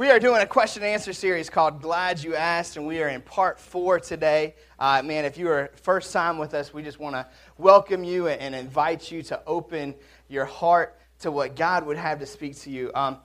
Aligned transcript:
We 0.00 0.10
are 0.10 0.18
doing 0.18 0.40
a 0.40 0.46
question 0.46 0.82
and 0.82 0.94
answer 0.94 1.12
series 1.12 1.50
called 1.50 1.82
Glad 1.82 2.24
You 2.24 2.34
Asked, 2.34 2.78
and 2.78 2.86
we 2.86 3.02
are 3.02 3.08
in 3.10 3.20
part 3.20 3.60
four 3.60 4.00
today. 4.00 4.54
Uh, 4.78 5.02
man, 5.02 5.26
if 5.26 5.36
you 5.36 5.46
are 5.50 5.70
first 5.74 6.10
time 6.10 6.38
with 6.38 6.54
us, 6.54 6.72
we 6.72 6.82
just 6.82 6.98
want 6.98 7.16
to 7.16 7.26
welcome 7.58 8.02
you 8.02 8.28
and 8.28 8.54
invite 8.54 9.12
you 9.12 9.22
to 9.24 9.38
open 9.46 9.94
your 10.26 10.46
heart 10.46 10.98
to 11.18 11.30
what 11.30 11.54
God 11.54 11.84
would 11.84 11.98
have 11.98 12.18
to 12.20 12.24
speak 12.24 12.58
to 12.60 12.70
you. 12.70 12.90
Um, 12.94 13.18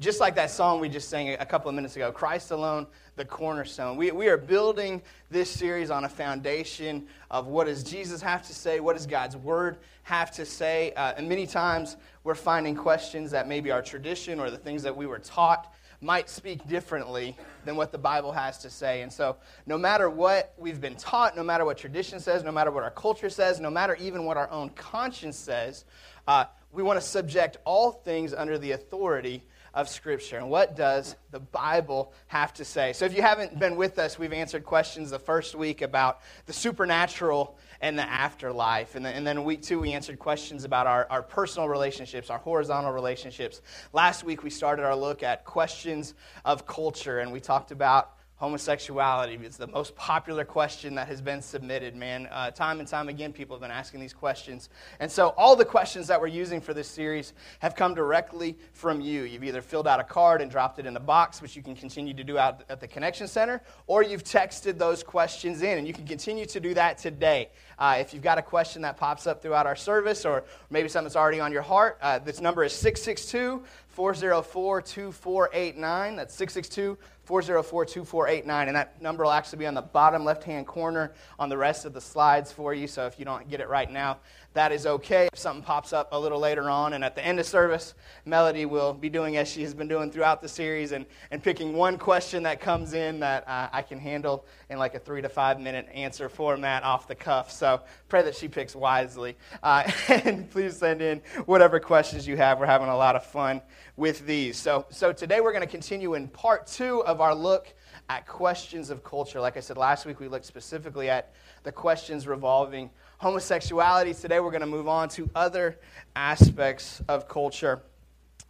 just 0.00 0.20
like 0.20 0.34
that 0.36 0.50
song 0.50 0.80
we 0.80 0.88
just 0.88 1.10
sang 1.10 1.34
a 1.38 1.44
couple 1.44 1.68
of 1.68 1.74
minutes 1.74 1.96
ago, 1.96 2.10
Christ 2.10 2.50
alone, 2.50 2.86
the 3.16 3.26
cornerstone. 3.26 3.98
We, 3.98 4.10
we 4.10 4.28
are 4.28 4.38
building 4.38 5.02
this 5.30 5.50
series 5.50 5.90
on 5.90 6.04
a 6.04 6.08
foundation 6.08 7.08
of 7.30 7.48
what 7.48 7.66
does 7.66 7.82
Jesus 7.82 8.22
have 8.22 8.40
to 8.46 8.54
say, 8.54 8.80
what 8.80 8.96
does 8.96 9.06
God's 9.06 9.36
word 9.36 9.80
have 10.04 10.30
to 10.30 10.46
say. 10.46 10.94
Uh, 10.94 11.12
and 11.14 11.28
many 11.28 11.46
times 11.46 11.98
we're 12.24 12.34
finding 12.34 12.74
questions 12.74 13.30
that 13.32 13.46
maybe 13.46 13.70
our 13.70 13.82
tradition 13.82 14.40
or 14.40 14.50
the 14.50 14.56
things 14.56 14.82
that 14.82 14.96
we 14.96 15.04
were 15.04 15.18
taught 15.18 15.74
might 16.02 16.28
speak 16.28 16.66
differently 16.66 17.36
than 17.64 17.76
what 17.76 17.92
the 17.92 17.98
Bible 17.98 18.32
has 18.32 18.58
to 18.58 18.70
say. 18.70 19.02
And 19.02 19.12
so, 19.12 19.36
no 19.66 19.78
matter 19.78 20.10
what 20.10 20.52
we've 20.58 20.80
been 20.80 20.96
taught, 20.96 21.36
no 21.36 21.44
matter 21.44 21.64
what 21.64 21.78
tradition 21.78 22.20
says, 22.20 22.42
no 22.42 22.52
matter 22.52 22.70
what 22.70 22.82
our 22.82 22.90
culture 22.90 23.30
says, 23.30 23.60
no 23.60 23.70
matter 23.70 23.96
even 24.00 24.24
what 24.24 24.36
our 24.36 24.50
own 24.50 24.70
conscience 24.70 25.36
says, 25.36 25.84
uh, 26.26 26.44
we 26.72 26.82
want 26.82 27.00
to 27.00 27.06
subject 27.06 27.58
all 27.64 27.92
things 27.92 28.34
under 28.34 28.58
the 28.58 28.72
authority 28.72 29.44
of 29.74 29.88
Scripture. 29.88 30.38
And 30.38 30.50
what 30.50 30.76
does 30.76 31.16
the 31.30 31.40
Bible 31.40 32.12
have 32.26 32.52
to 32.54 32.64
say? 32.64 32.92
So, 32.92 33.04
if 33.04 33.14
you 33.14 33.22
haven't 33.22 33.58
been 33.58 33.76
with 33.76 33.98
us, 33.98 34.18
we've 34.18 34.32
answered 34.32 34.64
questions 34.64 35.10
the 35.10 35.18
first 35.18 35.54
week 35.54 35.82
about 35.82 36.20
the 36.46 36.52
supernatural 36.52 37.56
and 37.82 37.98
the 37.98 38.08
afterlife. 38.08 38.94
And 38.94 39.04
then, 39.04 39.14
and 39.14 39.26
then 39.26 39.44
week 39.44 39.60
two, 39.60 39.80
we 39.80 39.92
answered 39.92 40.18
questions 40.18 40.64
about 40.64 40.86
our, 40.86 41.06
our 41.10 41.22
personal 41.22 41.68
relationships, 41.68 42.30
our 42.30 42.38
horizontal 42.38 42.92
relationships. 42.92 43.60
Last 43.92 44.24
week, 44.24 44.44
we 44.44 44.50
started 44.50 44.84
our 44.84 44.96
look 44.96 45.22
at 45.24 45.44
questions 45.44 46.14
of 46.44 46.64
culture, 46.64 47.18
and 47.18 47.32
we 47.32 47.40
talked 47.40 47.72
about 47.72 48.14
homosexuality 48.42 49.36
is 49.36 49.56
the 49.56 49.68
most 49.68 49.94
popular 49.94 50.44
question 50.44 50.96
that 50.96 51.06
has 51.06 51.20
been 51.20 51.40
submitted, 51.40 51.94
man. 51.94 52.28
Uh, 52.32 52.50
time 52.50 52.80
and 52.80 52.88
time 52.88 53.08
again, 53.08 53.32
people 53.32 53.54
have 53.54 53.60
been 53.60 53.70
asking 53.70 54.00
these 54.00 54.12
questions. 54.12 54.68
And 54.98 55.08
so, 55.08 55.28
all 55.36 55.54
the 55.54 55.64
questions 55.64 56.08
that 56.08 56.20
we're 56.20 56.26
using 56.26 56.60
for 56.60 56.74
this 56.74 56.88
series 56.88 57.34
have 57.60 57.76
come 57.76 57.94
directly 57.94 58.58
from 58.72 59.00
you. 59.00 59.22
You've 59.22 59.44
either 59.44 59.62
filled 59.62 59.86
out 59.86 60.00
a 60.00 60.04
card 60.04 60.42
and 60.42 60.50
dropped 60.50 60.80
it 60.80 60.86
in 60.86 60.92
the 60.92 60.98
box, 60.98 61.40
which 61.40 61.54
you 61.54 61.62
can 61.62 61.76
continue 61.76 62.12
to 62.14 62.24
do 62.24 62.36
out 62.36 62.64
at 62.68 62.80
the 62.80 62.88
Connection 62.88 63.28
Center, 63.28 63.62
or 63.86 64.02
you've 64.02 64.24
texted 64.24 64.76
those 64.76 65.04
questions 65.04 65.62
in, 65.62 65.78
and 65.78 65.86
you 65.86 65.94
can 65.94 66.04
continue 66.04 66.46
to 66.46 66.58
do 66.58 66.74
that 66.74 66.98
today. 66.98 67.48
Uh, 67.78 67.98
if 68.00 68.12
you've 68.12 68.24
got 68.24 68.38
a 68.38 68.42
question 68.42 68.82
that 68.82 68.96
pops 68.96 69.28
up 69.28 69.40
throughout 69.40 69.68
our 69.68 69.76
service, 69.76 70.24
or 70.24 70.42
maybe 70.68 70.88
something 70.88 71.04
that's 71.04 71.14
already 71.14 71.38
on 71.38 71.52
your 71.52 71.62
heart, 71.62 71.96
uh, 72.02 72.18
this 72.18 72.40
number 72.40 72.64
is 72.64 72.72
662 72.72 73.62
404 73.92 74.82
2489. 74.82 76.16
That's 76.16 76.34
662 76.34 76.98
404 77.24 77.84
2489. 77.84 78.68
And 78.68 78.76
that 78.76 79.00
number 79.02 79.24
will 79.24 79.30
actually 79.30 79.58
be 79.58 79.66
on 79.66 79.74
the 79.74 79.82
bottom 79.82 80.24
left 80.24 80.44
hand 80.44 80.66
corner 80.66 81.12
on 81.38 81.48
the 81.48 81.56
rest 81.56 81.84
of 81.84 81.92
the 81.92 82.00
slides 82.00 82.50
for 82.50 82.72
you. 82.72 82.86
So 82.86 83.06
if 83.06 83.18
you 83.18 83.24
don't 83.24 83.48
get 83.48 83.60
it 83.60 83.68
right 83.68 83.90
now, 83.90 84.18
that 84.54 84.72
is 84.72 84.86
okay. 84.86 85.28
If 85.32 85.38
something 85.38 85.62
pops 85.62 85.92
up 85.92 86.08
a 86.12 86.18
little 86.18 86.38
later 86.38 86.68
on, 86.68 86.92
and 86.92 87.04
at 87.04 87.14
the 87.14 87.24
end 87.24 87.40
of 87.40 87.46
service, 87.46 87.94
Melody 88.24 88.66
will 88.66 88.92
be 88.92 89.08
doing 89.08 89.36
as 89.36 89.48
she 89.48 89.62
has 89.62 89.74
been 89.74 89.88
doing 89.88 90.10
throughout 90.10 90.42
the 90.42 90.48
series 90.48 90.92
and, 90.92 91.06
and 91.30 91.42
picking 91.42 91.72
one 91.72 91.96
question 91.96 92.42
that 92.42 92.60
comes 92.60 92.92
in 92.92 93.20
that 93.20 93.48
uh, 93.48 93.68
I 93.72 93.82
can 93.82 93.98
handle 93.98 94.44
in 94.68 94.78
like 94.78 94.94
a 94.94 94.98
three 94.98 95.22
to 95.22 95.28
five 95.28 95.60
minute 95.60 95.88
answer 95.92 96.28
format 96.28 96.82
off 96.82 97.08
the 97.08 97.14
cuff. 97.14 97.50
So 97.50 97.80
pray 98.08 98.22
that 98.22 98.34
she 98.34 98.48
picks 98.48 98.76
wisely. 98.76 99.36
Uh, 99.62 99.90
and 100.08 100.50
please 100.50 100.76
send 100.76 101.00
in 101.00 101.22
whatever 101.46 101.80
questions 101.80 102.26
you 102.26 102.36
have. 102.36 102.58
We're 102.58 102.66
having 102.66 102.88
a 102.88 102.96
lot 102.96 103.16
of 103.16 103.24
fun 103.24 103.62
with 103.96 104.26
these. 104.26 104.58
So, 104.58 104.86
so 104.90 105.12
today 105.12 105.40
we're 105.40 105.52
going 105.52 105.64
to 105.64 105.70
continue 105.70 106.14
in 106.14 106.28
part 106.28 106.66
two 106.66 107.02
of 107.04 107.20
our 107.20 107.34
look 107.34 107.72
at 108.08 108.26
questions 108.26 108.90
of 108.90 109.02
culture. 109.02 109.40
Like 109.40 109.56
I 109.56 109.60
said 109.60 109.76
last 109.76 110.06
week, 110.06 110.20
we 110.20 110.28
looked 110.28 110.44
specifically 110.44 111.08
at 111.08 111.32
the 111.62 111.72
questions 111.72 112.26
revolving 112.26 112.90
homosexuality. 113.22 114.12
Today 114.12 114.40
we're 114.40 114.50
going 114.50 114.62
to 114.62 114.66
move 114.66 114.88
on 114.88 115.08
to 115.10 115.30
other 115.32 115.78
aspects 116.16 117.00
of 117.06 117.28
culture. 117.28 117.80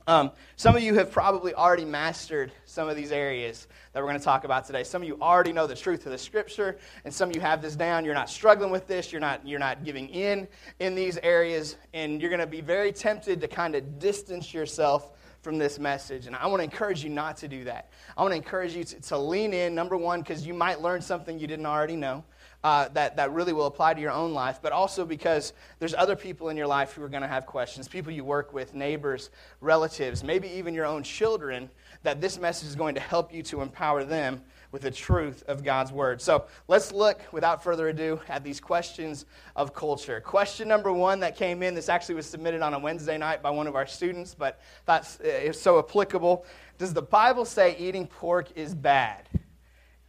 Um, 0.06 0.30
some 0.56 0.74
of 0.74 0.82
you 0.82 0.94
have 0.94 1.12
probably 1.12 1.52
already 1.52 1.84
mastered 1.84 2.50
some 2.64 2.88
of 2.88 2.96
these 2.96 3.12
areas 3.12 3.68
that 3.92 4.00
we're 4.00 4.08
going 4.08 4.18
to 4.18 4.24
talk 4.24 4.44
about 4.44 4.66
today. 4.66 4.82
Some 4.82 5.02
of 5.02 5.08
you 5.08 5.18
already 5.20 5.52
know 5.52 5.66
the 5.66 5.76
truth 5.76 6.06
of 6.06 6.12
the 6.12 6.16
scripture, 6.16 6.78
and 7.04 7.12
some 7.12 7.28
of 7.28 7.36
you 7.36 7.42
have 7.42 7.60
this 7.60 7.76
down. 7.76 8.06
You're 8.06 8.14
not 8.14 8.30
struggling 8.30 8.70
with 8.70 8.86
this. 8.86 9.12
You're 9.12 9.20
not, 9.20 9.46
you're 9.46 9.60
not 9.60 9.84
giving 9.84 10.08
in 10.08 10.48
in 10.80 10.94
these 10.94 11.18
areas, 11.18 11.76
and 11.92 12.18
you're 12.18 12.30
going 12.30 12.40
to 12.40 12.46
be 12.46 12.62
very 12.62 12.92
tempted 12.92 13.42
to 13.42 13.48
kind 13.48 13.74
of 13.74 13.98
distance 13.98 14.54
yourself 14.54 15.10
from 15.42 15.58
this 15.58 15.78
message. 15.78 16.26
And 16.26 16.34
I 16.34 16.46
want 16.46 16.60
to 16.60 16.64
encourage 16.64 17.04
you 17.04 17.10
not 17.10 17.36
to 17.38 17.48
do 17.48 17.64
that. 17.64 17.90
I 18.16 18.22
want 18.22 18.32
to 18.32 18.36
encourage 18.36 18.74
you 18.74 18.84
to, 18.84 19.00
to 19.02 19.18
lean 19.18 19.52
in, 19.52 19.74
number 19.74 19.98
one, 19.98 20.20
because 20.20 20.46
you 20.46 20.54
might 20.54 20.80
learn 20.80 21.02
something 21.02 21.38
you 21.38 21.46
didn't 21.46 21.66
already 21.66 21.96
know. 21.96 22.24
Uh, 22.64 22.86
that, 22.90 23.16
that 23.16 23.32
really 23.32 23.52
will 23.52 23.66
apply 23.66 23.92
to 23.92 24.00
your 24.00 24.12
own 24.12 24.32
life, 24.32 24.60
but 24.62 24.70
also 24.70 25.04
because 25.04 25.52
there's 25.80 25.94
other 25.94 26.14
people 26.14 26.48
in 26.48 26.56
your 26.56 26.68
life 26.68 26.92
who 26.92 27.02
are 27.02 27.08
going 27.08 27.22
to 27.22 27.26
have 27.26 27.44
questions 27.44 27.88
people 27.88 28.12
you 28.12 28.24
work 28.24 28.52
with, 28.52 28.72
neighbors, 28.72 29.30
relatives, 29.60 30.22
maybe 30.22 30.48
even 30.48 30.72
your 30.72 30.86
own 30.86 31.02
children, 31.02 31.68
that 32.04 32.20
this 32.20 32.38
message 32.38 32.68
is 32.68 32.76
going 32.76 32.94
to 32.94 33.00
help 33.00 33.34
you 33.34 33.42
to 33.42 33.62
empower 33.62 34.04
them 34.04 34.40
with 34.72 34.82
the 34.82 34.90
truth 34.90 35.44
of 35.48 35.62
God's 35.62 35.92
word. 35.92 36.20
So 36.20 36.46
let's 36.66 36.92
look, 36.92 37.20
without 37.30 37.62
further 37.62 37.88
ado, 37.88 38.20
at 38.28 38.42
these 38.42 38.58
questions 38.58 39.26
of 39.54 39.74
culture. 39.74 40.20
Question 40.20 40.66
number 40.66 40.92
one 40.92 41.20
that 41.20 41.36
came 41.36 41.62
in, 41.62 41.74
this 41.74 41.88
actually 41.88 42.14
was 42.14 42.26
submitted 42.26 42.62
on 42.62 42.72
a 42.74 42.78
Wednesday 42.78 43.18
night 43.18 43.42
by 43.42 43.50
one 43.50 43.66
of 43.66 43.76
our 43.76 43.86
students, 43.86 44.34
but 44.34 44.60
that's 44.86 45.20
it 45.20 45.48
was 45.48 45.60
so 45.60 45.78
applicable. 45.78 46.46
Does 46.78 46.94
the 46.94 47.02
Bible 47.02 47.44
say 47.44 47.76
eating 47.78 48.06
pork 48.06 48.48
is 48.56 48.74
bad? 48.74 49.28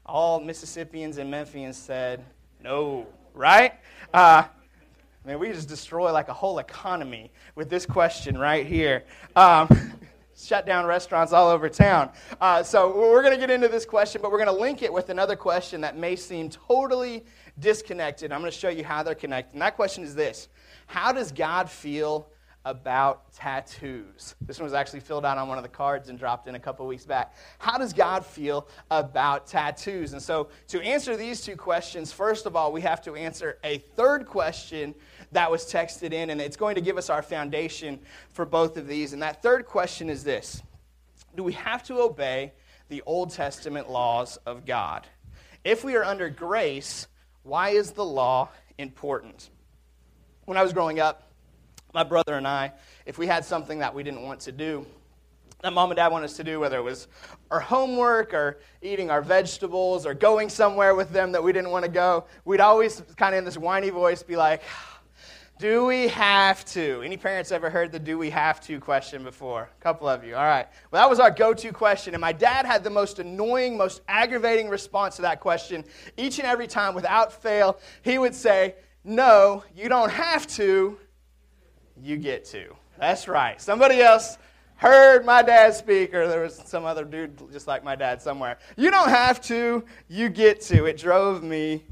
All 0.05 0.39
Mississippians 0.39 1.17
and 1.17 1.31
Memphians 1.31 1.75
said 1.75 2.23
no, 2.63 3.05
right? 3.33 3.73
Uh, 4.13 4.43
man, 5.25 5.37
we 5.37 5.49
just 5.49 5.67
destroy 5.67 6.13
like 6.13 6.29
a 6.29 6.33
whole 6.33 6.59
economy 6.59 7.29
with 7.55 7.69
this 7.69 7.85
question 7.85 8.37
right 8.37 8.65
here. 8.65 9.03
Um, 9.35 9.67
shut 10.37 10.65
down 10.65 10.85
restaurants 10.85 11.33
all 11.33 11.49
over 11.49 11.67
town. 11.67 12.09
Uh, 12.39 12.63
so 12.63 12.97
we're 12.97 13.21
going 13.21 13.33
to 13.33 13.39
get 13.39 13.51
into 13.51 13.67
this 13.67 13.85
question, 13.85 14.21
but 14.21 14.31
we're 14.31 14.43
going 14.43 14.55
to 14.55 14.61
link 14.61 14.81
it 14.81 14.91
with 14.93 15.09
another 15.09 15.35
question 15.35 15.81
that 15.81 15.97
may 15.97 16.15
seem 16.15 16.49
totally 16.49 17.25
disconnected. 17.59 18.31
I'm 18.31 18.39
going 18.39 18.51
to 18.51 18.57
show 18.57 18.69
you 18.69 18.85
how 18.85 19.03
they're 19.03 19.13
connected. 19.13 19.53
And 19.53 19.61
that 19.61 19.75
question 19.75 20.05
is 20.05 20.15
this 20.15 20.47
How 20.85 21.11
does 21.11 21.33
God 21.33 21.69
feel 21.69 22.29
about 22.65 23.33
tattoos? 23.33 24.35
This 24.41 24.59
one 24.59 24.65
was 24.65 24.73
actually 24.73 25.01
filled 25.01 25.25
out 25.25 25.37
on 25.37 25.47
one 25.47 25.57
of 25.57 25.63
the 25.63 25.69
cards 25.69 26.09
and 26.09 26.17
dropped 26.17 26.47
in 26.47 26.55
a 26.55 26.59
couple 26.59 26.85
weeks 26.87 27.05
back. 27.05 27.35
How 27.59 27.77
does 27.77 27.93
God 27.93 28.25
feel 28.25 28.67
about 28.89 29.47
tattoos? 29.47 30.13
And 30.13 30.21
so, 30.21 30.49
to 30.69 30.81
answer 30.81 31.15
these 31.17 31.41
two 31.41 31.55
questions, 31.55 32.11
first 32.11 32.45
of 32.45 32.55
all, 32.55 32.71
we 32.71 32.81
have 32.81 33.01
to 33.03 33.15
answer 33.15 33.57
a 33.63 33.79
third 33.79 34.25
question 34.25 34.95
that 35.31 35.49
was 35.49 35.65
texted 35.65 36.13
in, 36.13 36.29
and 36.29 36.39
it's 36.39 36.57
going 36.57 36.75
to 36.75 36.81
give 36.81 36.97
us 36.97 37.09
our 37.09 37.21
foundation 37.21 37.99
for 38.29 38.45
both 38.45 38.77
of 38.77 38.87
these. 38.87 39.13
And 39.13 39.21
that 39.21 39.41
third 39.41 39.65
question 39.65 40.09
is 40.09 40.23
this 40.23 40.61
Do 41.35 41.43
we 41.43 41.53
have 41.53 41.83
to 41.83 41.99
obey 41.99 42.53
the 42.89 43.01
Old 43.05 43.31
Testament 43.31 43.89
laws 43.89 44.37
of 44.45 44.65
God? 44.65 45.07
If 45.63 45.83
we 45.83 45.95
are 45.95 46.03
under 46.03 46.29
grace, 46.29 47.07
why 47.43 47.69
is 47.69 47.91
the 47.91 48.05
law 48.05 48.49
important? 48.77 49.49
When 50.45 50.57
I 50.57 50.63
was 50.63 50.73
growing 50.73 50.99
up, 50.99 51.32
my 51.93 52.03
brother 52.03 52.35
and 52.35 52.47
I, 52.47 52.71
if 53.05 53.17
we 53.17 53.27
had 53.27 53.45
something 53.45 53.79
that 53.79 53.93
we 53.93 54.03
didn't 54.03 54.23
want 54.23 54.41
to 54.41 54.51
do, 54.51 54.85
that 55.61 55.71
mom 55.71 55.91
and 55.91 55.95
dad 55.95 56.11
want 56.11 56.25
us 56.25 56.35
to 56.37 56.43
do, 56.43 56.59
whether 56.59 56.77
it 56.77 56.83
was 56.83 57.07
our 57.49 57.61
homework 57.61 58.33
or 58.33 58.59
eating 58.81 59.09
our 59.09 59.21
vegetables 59.21 60.05
or 60.05 60.13
going 60.13 60.49
somewhere 60.49 60.93
with 60.93 61.11
them 61.11 61.31
that 61.31 61.41
we 61.41 61.53
didn't 61.53 61.69
want 61.69 61.85
to 61.85 61.91
go, 61.91 62.25
we'd 62.43 62.59
always 62.59 63.01
kind 63.15 63.33
of 63.33 63.39
in 63.39 63.45
this 63.45 63.57
whiny 63.57 63.89
voice 63.89 64.23
be 64.23 64.35
like, 64.35 64.61
do 65.59 65.85
we 65.85 66.09
have 66.09 66.65
to? 66.65 67.01
Any 67.05 67.15
parents 67.15 67.51
ever 67.51 67.69
heard 67.69 67.91
the 67.93 67.99
do 67.99 68.17
we 68.17 68.29
have 68.31 68.59
to 68.61 68.79
question 68.79 69.23
before? 69.23 69.69
A 69.79 69.81
couple 69.81 70.09
of 70.09 70.25
you. 70.25 70.35
All 70.35 70.43
right. 70.43 70.67
Well, 70.91 71.01
that 71.01 71.09
was 71.09 71.19
our 71.19 71.31
go 71.31 71.53
to 71.53 71.71
question. 71.71 72.13
And 72.13 72.19
my 72.19 72.33
dad 72.33 72.65
had 72.65 72.83
the 72.83 72.89
most 72.89 73.19
annoying, 73.19 73.77
most 73.77 74.01
aggravating 74.09 74.67
response 74.67 75.15
to 75.17 75.21
that 75.21 75.39
question. 75.39 75.85
Each 76.17 76.39
and 76.39 76.47
every 76.47 76.67
time, 76.67 76.95
without 76.95 77.31
fail, 77.31 77.79
he 78.01 78.17
would 78.17 78.35
say, 78.35 78.75
No, 79.05 79.63
you 79.73 79.87
don't 79.87 80.11
have 80.11 80.47
to. 80.47 80.97
You 82.01 82.17
get 82.17 82.45
to. 82.45 82.75
That's 82.99 83.27
right. 83.27 83.61
Somebody 83.61 84.01
else 84.01 84.37
heard 84.75 85.25
my 85.25 85.41
dad 85.41 85.73
speak, 85.75 86.13
or 86.13 86.27
there 86.27 86.41
was 86.41 86.61
some 86.65 86.85
other 86.85 87.05
dude 87.05 87.51
just 87.51 87.67
like 87.67 87.83
my 87.83 87.95
dad 87.95 88.21
somewhere. 88.21 88.57
You 88.75 88.91
don't 88.91 89.09
have 89.09 89.41
to. 89.43 89.83
You 90.09 90.29
get 90.29 90.61
to. 90.61 90.85
It 90.85 90.97
drove 90.97 91.43
me 91.43 91.83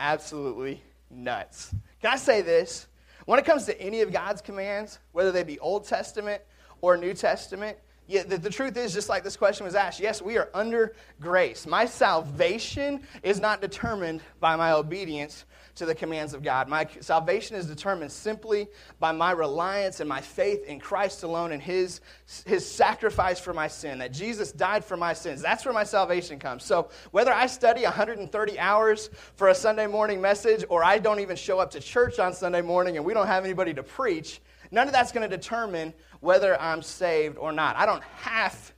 absolutely 0.00 0.82
nuts. 1.10 1.74
Can 2.00 2.12
I 2.12 2.16
say 2.16 2.42
this? 2.42 2.88
When 3.26 3.38
it 3.38 3.44
comes 3.44 3.66
to 3.66 3.80
any 3.80 4.00
of 4.00 4.12
God's 4.12 4.40
commands, 4.40 4.98
whether 5.12 5.30
they 5.30 5.44
be 5.44 5.58
Old 5.60 5.86
Testament 5.86 6.42
or 6.80 6.96
New 6.96 7.14
Testament, 7.14 7.78
Yeah, 8.08 8.24
the, 8.24 8.36
the, 8.36 8.50
truth 8.50 8.76
is, 8.76 8.92
just 8.92 9.08
like 9.08 9.22
this 9.22 9.36
question 9.36 9.64
was 9.64 9.76
asked, 9.76 10.00
yes, 10.00 10.20
we 10.20 10.36
are 10.36 10.48
under 10.52 10.96
grace. 11.20 11.66
My 11.66 11.86
salvation 11.86 13.02
is 13.22 13.40
not 13.40 13.60
determined 13.60 14.22
by 14.40 14.56
my 14.56 14.72
obedience 14.72 15.44
to 15.74 15.86
the 15.86 15.94
commands 15.94 16.34
of 16.34 16.42
God. 16.42 16.68
My 16.68 16.86
salvation 17.00 17.56
is 17.56 17.66
determined 17.66 18.12
simply 18.12 18.68
by 19.00 19.12
my 19.12 19.32
reliance 19.32 20.00
and 20.00 20.08
my 20.08 20.20
faith 20.20 20.64
in 20.64 20.78
Christ 20.78 21.22
alone 21.22 21.52
and 21.52 21.62
his, 21.62 22.00
his 22.44 22.68
sacrifice 22.68 23.40
for 23.40 23.54
my 23.54 23.68
sin, 23.68 23.98
that 23.98 24.12
Jesus 24.12 24.52
died 24.52 24.84
for 24.84 24.96
my 24.96 25.12
sins. 25.12 25.40
That's 25.40 25.64
where 25.64 25.74
my 25.74 25.84
salvation 25.84 26.38
comes. 26.38 26.64
So 26.64 26.90
whether 27.10 27.32
I 27.32 27.46
study 27.46 27.84
130 27.84 28.58
hours 28.58 29.10
for 29.36 29.48
a 29.48 29.54
Sunday 29.54 29.86
morning 29.86 30.20
message 30.20 30.64
or 30.68 30.84
I 30.84 30.98
don't 30.98 31.20
even 31.20 31.36
show 31.36 31.58
up 31.58 31.70
to 31.72 31.80
church 31.80 32.18
on 32.18 32.34
Sunday 32.34 32.62
morning 32.62 32.96
and 32.96 33.06
we 33.06 33.14
don't 33.14 33.26
have 33.26 33.44
anybody 33.44 33.72
to 33.74 33.82
preach, 33.82 34.40
none 34.70 34.86
of 34.86 34.92
that's 34.92 35.12
going 35.12 35.28
to 35.28 35.36
determine 35.36 35.94
whether 36.20 36.60
I'm 36.60 36.82
saved 36.82 37.38
or 37.38 37.52
not. 37.52 37.76
I 37.76 37.86
don't 37.86 38.02
have 38.02 38.72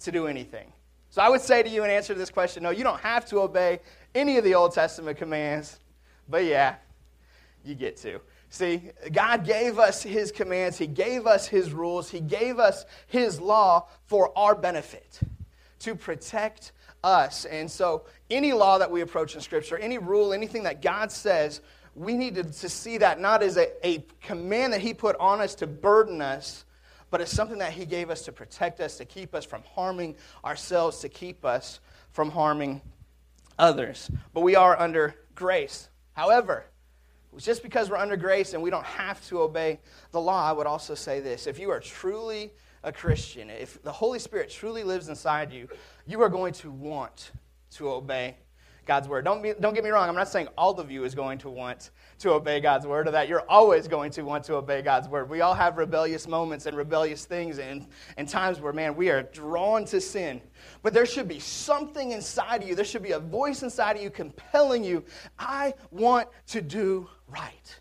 to 0.00 0.12
do 0.12 0.26
anything. 0.26 0.72
So 1.10 1.22
I 1.22 1.28
would 1.28 1.40
say 1.40 1.62
to 1.62 1.68
you 1.68 1.82
in 1.82 1.90
answer 1.90 2.12
to 2.12 2.18
this 2.18 2.30
question 2.30 2.62
no, 2.62 2.70
you 2.70 2.84
don't 2.84 3.00
have 3.00 3.26
to 3.26 3.40
obey 3.40 3.80
any 4.14 4.38
of 4.38 4.44
the 4.44 4.54
Old 4.54 4.72
Testament 4.72 5.18
commands. 5.18 5.80
But 6.28 6.44
yeah, 6.44 6.76
you 7.64 7.74
get 7.74 7.96
to. 7.98 8.20
See, 8.48 8.90
God 9.12 9.44
gave 9.44 9.78
us 9.78 10.02
His 10.02 10.30
commands, 10.32 10.78
He 10.78 10.86
gave 10.86 11.26
us 11.26 11.46
His 11.46 11.72
rules, 11.72 12.10
He 12.10 12.20
gave 12.20 12.58
us 12.58 12.86
His 13.06 13.40
law 13.40 13.88
for 14.06 14.36
our 14.38 14.54
benefit, 14.54 15.20
to 15.80 15.94
protect 15.94 16.72
us. 17.02 17.44
And 17.44 17.70
so, 17.70 18.04
any 18.30 18.52
law 18.52 18.78
that 18.78 18.90
we 18.90 19.00
approach 19.00 19.34
in 19.34 19.40
Scripture, 19.40 19.76
any 19.76 19.98
rule, 19.98 20.32
anything 20.32 20.62
that 20.62 20.80
God 20.80 21.10
says, 21.10 21.60
we 21.94 22.14
need 22.14 22.34
to, 22.36 22.44
to 22.44 22.68
see 22.68 22.98
that 22.98 23.20
not 23.20 23.42
as 23.42 23.56
a, 23.56 23.86
a 23.86 24.04
command 24.22 24.72
that 24.72 24.80
He 24.80 24.94
put 24.94 25.16
on 25.16 25.40
us 25.40 25.54
to 25.56 25.66
burden 25.66 26.20
us, 26.20 26.64
but 27.10 27.20
as 27.20 27.30
something 27.30 27.58
that 27.58 27.72
He 27.72 27.84
gave 27.84 28.10
us 28.10 28.22
to 28.22 28.32
protect 28.32 28.80
us, 28.80 28.96
to 28.98 29.04
keep 29.04 29.34
us 29.34 29.44
from 29.44 29.62
harming 29.74 30.14
ourselves, 30.44 31.00
to 31.00 31.08
keep 31.08 31.44
us 31.44 31.80
from 32.12 32.30
harming 32.30 32.80
others. 33.58 34.10
But 34.32 34.42
we 34.42 34.54
are 34.54 34.78
under 34.78 35.14
grace. 35.34 35.88
However, 36.16 36.64
just 37.36 37.62
because 37.62 37.90
we're 37.90 37.98
under 37.98 38.16
grace 38.16 38.54
and 38.54 38.62
we 38.62 38.70
don't 38.70 38.86
have 38.86 39.24
to 39.28 39.42
obey 39.42 39.80
the 40.12 40.20
law, 40.20 40.48
I 40.48 40.52
would 40.52 40.66
also 40.66 40.94
say 40.94 41.20
this. 41.20 41.46
If 41.46 41.58
you 41.58 41.70
are 41.70 41.78
truly 41.78 42.52
a 42.82 42.90
Christian, 42.90 43.50
if 43.50 43.82
the 43.82 43.92
Holy 43.92 44.18
Spirit 44.18 44.48
truly 44.48 44.82
lives 44.82 45.10
inside 45.10 45.52
you, 45.52 45.68
you 46.06 46.22
are 46.22 46.30
going 46.30 46.54
to 46.54 46.70
want 46.70 47.32
to 47.72 47.90
obey 47.90 48.38
God's 48.86 49.08
word. 49.08 49.24
Don't, 49.24 49.42
be, 49.42 49.52
don't 49.60 49.74
get 49.74 49.82
me 49.82 49.90
wrong, 49.90 50.08
I'm 50.08 50.14
not 50.14 50.28
saying 50.28 50.48
all 50.56 50.78
of 50.78 50.90
you 50.90 51.04
is 51.04 51.14
going 51.14 51.38
to 51.38 51.50
want 51.50 51.90
to 52.20 52.32
obey 52.32 52.60
God's 52.60 52.86
word 52.86 53.08
or 53.08 53.10
that 53.10 53.28
you're 53.28 53.44
always 53.50 53.88
going 53.88 54.12
to 54.12 54.22
want 54.22 54.44
to 54.44 54.54
obey 54.54 54.80
God's 54.80 55.08
word. 55.08 55.28
We 55.28 55.40
all 55.40 55.54
have 55.54 55.76
rebellious 55.76 56.28
moments 56.28 56.66
and 56.66 56.76
rebellious 56.76 57.24
things 57.24 57.58
and, 57.58 57.86
and 58.16 58.28
times 58.28 58.60
where, 58.60 58.72
man, 58.72 58.94
we 58.94 59.10
are 59.10 59.24
drawn 59.24 59.84
to 59.86 60.00
sin. 60.00 60.40
But 60.82 60.94
there 60.94 61.04
should 61.04 61.26
be 61.26 61.40
something 61.40 62.12
inside 62.12 62.62
of 62.62 62.68
you, 62.68 62.74
there 62.76 62.84
should 62.84 63.02
be 63.02 63.12
a 63.12 63.20
voice 63.20 63.62
inside 63.62 63.96
of 63.96 64.02
you 64.02 64.10
compelling 64.10 64.84
you, 64.84 65.04
I 65.38 65.74
want 65.90 66.28
to 66.48 66.62
do 66.62 67.10
right. 67.28 67.80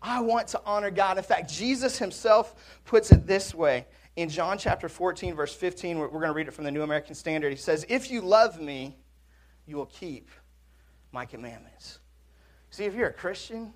I 0.00 0.20
want 0.20 0.46
to 0.48 0.60
honor 0.64 0.90
God. 0.90 1.18
In 1.18 1.24
fact, 1.24 1.50
Jesus 1.50 1.98
himself 1.98 2.54
puts 2.84 3.10
it 3.10 3.26
this 3.26 3.52
way. 3.52 3.86
In 4.14 4.28
John 4.28 4.56
chapter 4.56 4.88
14, 4.88 5.34
verse 5.34 5.54
15, 5.54 5.98
we're 5.98 6.08
going 6.08 6.22
to 6.22 6.32
read 6.32 6.48
it 6.48 6.52
from 6.52 6.64
the 6.64 6.70
New 6.70 6.82
American 6.82 7.14
Standard. 7.14 7.50
He 7.50 7.56
says, 7.56 7.84
If 7.88 8.10
you 8.10 8.20
love 8.20 8.60
me, 8.60 8.96
you 9.66 9.76
will 9.76 9.86
keep 9.86 10.30
my 11.12 11.24
commandments. 11.24 11.98
See, 12.70 12.84
if 12.84 12.94
you're 12.94 13.08
a 13.08 13.12
Christian, 13.12 13.72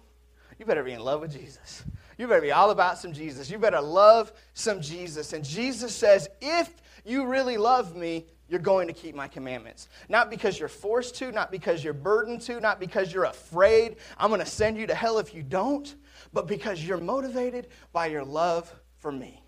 you 0.58 0.66
better 0.66 0.84
be 0.84 0.92
in 0.92 1.00
love 1.00 1.20
with 1.20 1.32
Jesus. 1.32 1.84
You 2.18 2.28
better 2.28 2.42
be 2.42 2.52
all 2.52 2.70
about 2.70 2.98
some 2.98 3.12
Jesus. 3.12 3.50
You 3.50 3.58
better 3.58 3.80
love 3.80 4.32
some 4.52 4.80
Jesus. 4.80 5.32
And 5.32 5.42
Jesus 5.42 5.94
says, 5.94 6.28
if 6.40 6.70
you 7.04 7.26
really 7.26 7.56
love 7.56 7.96
me, 7.96 8.26
you're 8.46 8.60
going 8.60 8.88
to 8.88 8.92
keep 8.92 9.14
my 9.14 9.28
commandments. 9.28 9.88
Not 10.08 10.28
because 10.28 10.58
you're 10.58 10.68
forced 10.68 11.14
to, 11.16 11.32
not 11.32 11.50
because 11.50 11.82
you're 11.82 11.94
burdened 11.94 12.42
to, 12.42 12.60
not 12.60 12.80
because 12.80 13.12
you're 13.12 13.24
afraid, 13.24 13.96
I'm 14.18 14.28
going 14.28 14.40
to 14.40 14.46
send 14.46 14.76
you 14.76 14.86
to 14.88 14.94
hell 14.94 15.18
if 15.18 15.32
you 15.34 15.42
don't, 15.42 15.94
but 16.32 16.46
because 16.46 16.84
you're 16.84 16.98
motivated 16.98 17.68
by 17.92 18.06
your 18.06 18.24
love 18.24 18.74
for 18.98 19.12
me. 19.12 19.39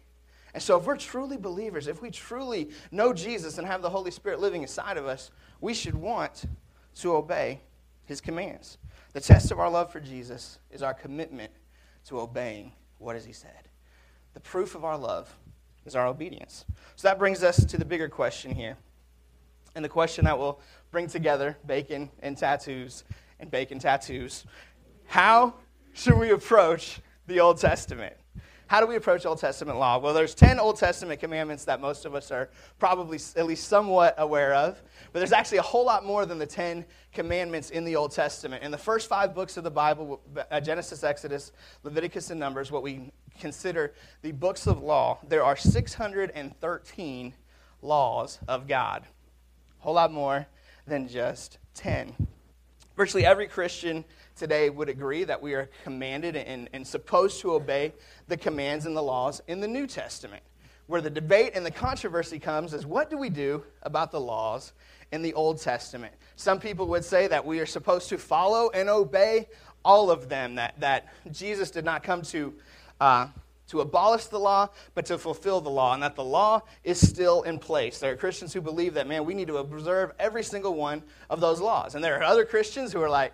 And 0.54 0.62
so, 0.62 0.78
if 0.78 0.84
we're 0.84 0.96
truly 0.96 1.36
believers, 1.36 1.86
if 1.86 2.02
we 2.02 2.10
truly 2.10 2.70
know 2.90 3.12
Jesus 3.12 3.58
and 3.58 3.66
have 3.66 3.80
the 3.80 3.90
Holy 3.90 4.10
Spirit 4.10 4.40
living 4.40 4.62
inside 4.62 4.98
of 4.98 5.06
us, 5.06 5.30
we 5.60 5.72
should 5.72 5.94
want 5.94 6.44
to 6.96 7.16
obey 7.16 7.60
his 8.04 8.20
commands. 8.20 8.78
The 9.12 9.20
test 9.20 9.50
of 9.50 9.58
our 9.58 9.70
love 9.70 9.90
for 9.90 10.00
Jesus 10.00 10.58
is 10.70 10.82
our 10.82 10.94
commitment 10.94 11.52
to 12.06 12.20
obeying 12.20 12.72
what 12.98 13.14
has 13.14 13.24
he 13.24 13.32
said. 13.32 13.68
The 14.34 14.40
proof 14.40 14.74
of 14.74 14.84
our 14.84 14.96
love 14.96 15.34
is 15.84 15.96
our 15.96 16.06
obedience. 16.06 16.64
So 16.96 17.08
that 17.08 17.18
brings 17.18 17.42
us 17.42 17.64
to 17.64 17.76
the 17.76 17.84
bigger 17.84 18.08
question 18.08 18.54
here. 18.54 18.76
And 19.74 19.84
the 19.84 19.88
question 19.88 20.26
that 20.26 20.38
will 20.38 20.60
bring 20.90 21.06
together 21.06 21.56
bacon 21.66 22.10
and 22.20 22.36
tattoos 22.36 23.04
and 23.40 23.50
bacon 23.50 23.78
tattoos. 23.78 24.44
How 25.06 25.54
should 25.94 26.18
we 26.18 26.30
approach 26.30 27.00
the 27.26 27.40
Old 27.40 27.58
Testament? 27.58 28.14
How 28.66 28.80
do 28.80 28.86
we 28.86 28.96
approach 28.96 29.26
Old 29.26 29.38
Testament 29.38 29.78
law? 29.78 29.98
Well, 29.98 30.14
there's 30.14 30.34
10 30.34 30.58
Old 30.58 30.76
Testament 30.76 31.20
commandments 31.20 31.64
that 31.66 31.80
most 31.80 32.04
of 32.04 32.14
us 32.14 32.30
are 32.30 32.48
probably 32.78 33.18
at 33.36 33.46
least 33.46 33.68
somewhat 33.68 34.14
aware 34.18 34.54
of, 34.54 34.80
but 35.12 35.18
there's 35.18 35.32
actually 35.32 35.58
a 35.58 35.62
whole 35.62 35.84
lot 35.84 36.04
more 36.04 36.24
than 36.24 36.38
the 36.38 36.46
10 36.46 36.84
commandments 37.12 37.70
in 37.70 37.84
the 37.84 37.96
Old 37.96 38.12
Testament. 38.12 38.62
In 38.62 38.70
the 38.70 38.78
first 38.78 39.08
five 39.08 39.34
books 39.34 39.56
of 39.56 39.64
the 39.64 39.70
Bible, 39.70 40.20
uh, 40.50 40.60
Genesis, 40.60 41.04
Exodus, 41.04 41.52
Leviticus, 41.82 42.30
and 42.30 42.40
Numbers, 42.40 42.70
what 42.70 42.82
we 42.82 43.10
consider 43.38 43.92
the 44.22 44.32
books 44.32 44.66
of 44.66 44.82
law, 44.82 45.18
there 45.28 45.44
are 45.44 45.56
613 45.56 47.34
laws 47.82 48.38
of 48.48 48.66
God. 48.66 49.02
A 49.80 49.82
whole 49.82 49.94
lot 49.94 50.12
more 50.12 50.46
than 50.86 51.08
just 51.08 51.58
10. 51.74 52.14
Virtually 52.96 53.24
every 53.24 53.48
Christian 53.48 54.04
today 54.36 54.70
would 54.70 54.88
agree 54.88 55.24
that 55.24 55.40
we 55.40 55.54
are 55.54 55.68
commanded 55.84 56.36
and, 56.36 56.68
and 56.72 56.86
supposed 56.86 57.40
to 57.40 57.52
obey 57.52 57.92
the 58.28 58.36
commands 58.36 58.86
and 58.86 58.96
the 58.96 59.02
laws 59.02 59.42
in 59.46 59.60
the 59.60 59.68
New 59.68 59.86
Testament. 59.86 60.42
Where 60.86 61.00
the 61.00 61.10
debate 61.10 61.52
and 61.54 61.64
the 61.64 61.70
controversy 61.70 62.38
comes 62.38 62.74
is 62.74 62.84
what 62.84 63.08
do 63.08 63.16
we 63.16 63.30
do 63.30 63.62
about 63.82 64.10
the 64.10 64.20
laws 64.20 64.72
in 65.12 65.22
the 65.22 65.34
Old 65.34 65.60
Testament? 65.60 66.14
Some 66.36 66.58
people 66.58 66.88
would 66.88 67.04
say 67.04 67.28
that 67.28 67.44
we 67.44 67.60
are 67.60 67.66
supposed 67.66 68.08
to 68.08 68.18
follow 68.18 68.70
and 68.70 68.88
obey 68.88 69.48
all 69.84 70.10
of 70.10 70.28
them, 70.28 70.56
that, 70.56 70.78
that 70.80 71.12
Jesus 71.30 71.70
did 71.70 71.84
not 71.84 72.02
come 72.02 72.22
to, 72.22 72.54
uh, 73.00 73.28
to 73.68 73.80
abolish 73.80 74.26
the 74.26 74.38
law, 74.38 74.68
but 74.94 75.06
to 75.06 75.18
fulfill 75.18 75.60
the 75.60 75.70
law, 75.70 75.94
and 75.94 76.02
that 76.02 76.14
the 76.14 76.24
law 76.24 76.60
is 76.84 77.00
still 77.00 77.42
in 77.42 77.58
place. 77.58 77.98
There 77.98 78.12
are 78.12 78.16
Christians 78.16 78.52
who 78.52 78.60
believe 78.60 78.94
that, 78.94 79.06
man, 79.06 79.24
we 79.24 79.34
need 79.34 79.48
to 79.48 79.58
observe 79.58 80.12
every 80.18 80.44
single 80.44 80.74
one 80.74 81.02
of 81.30 81.40
those 81.40 81.60
laws. 81.60 81.94
And 81.94 82.04
there 82.04 82.18
are 82.18 82.22
other 82.22 82.44
Christians 82.44 82.92
who 82.92 83.00
are 83.00 83.10
like, 83.10 83.32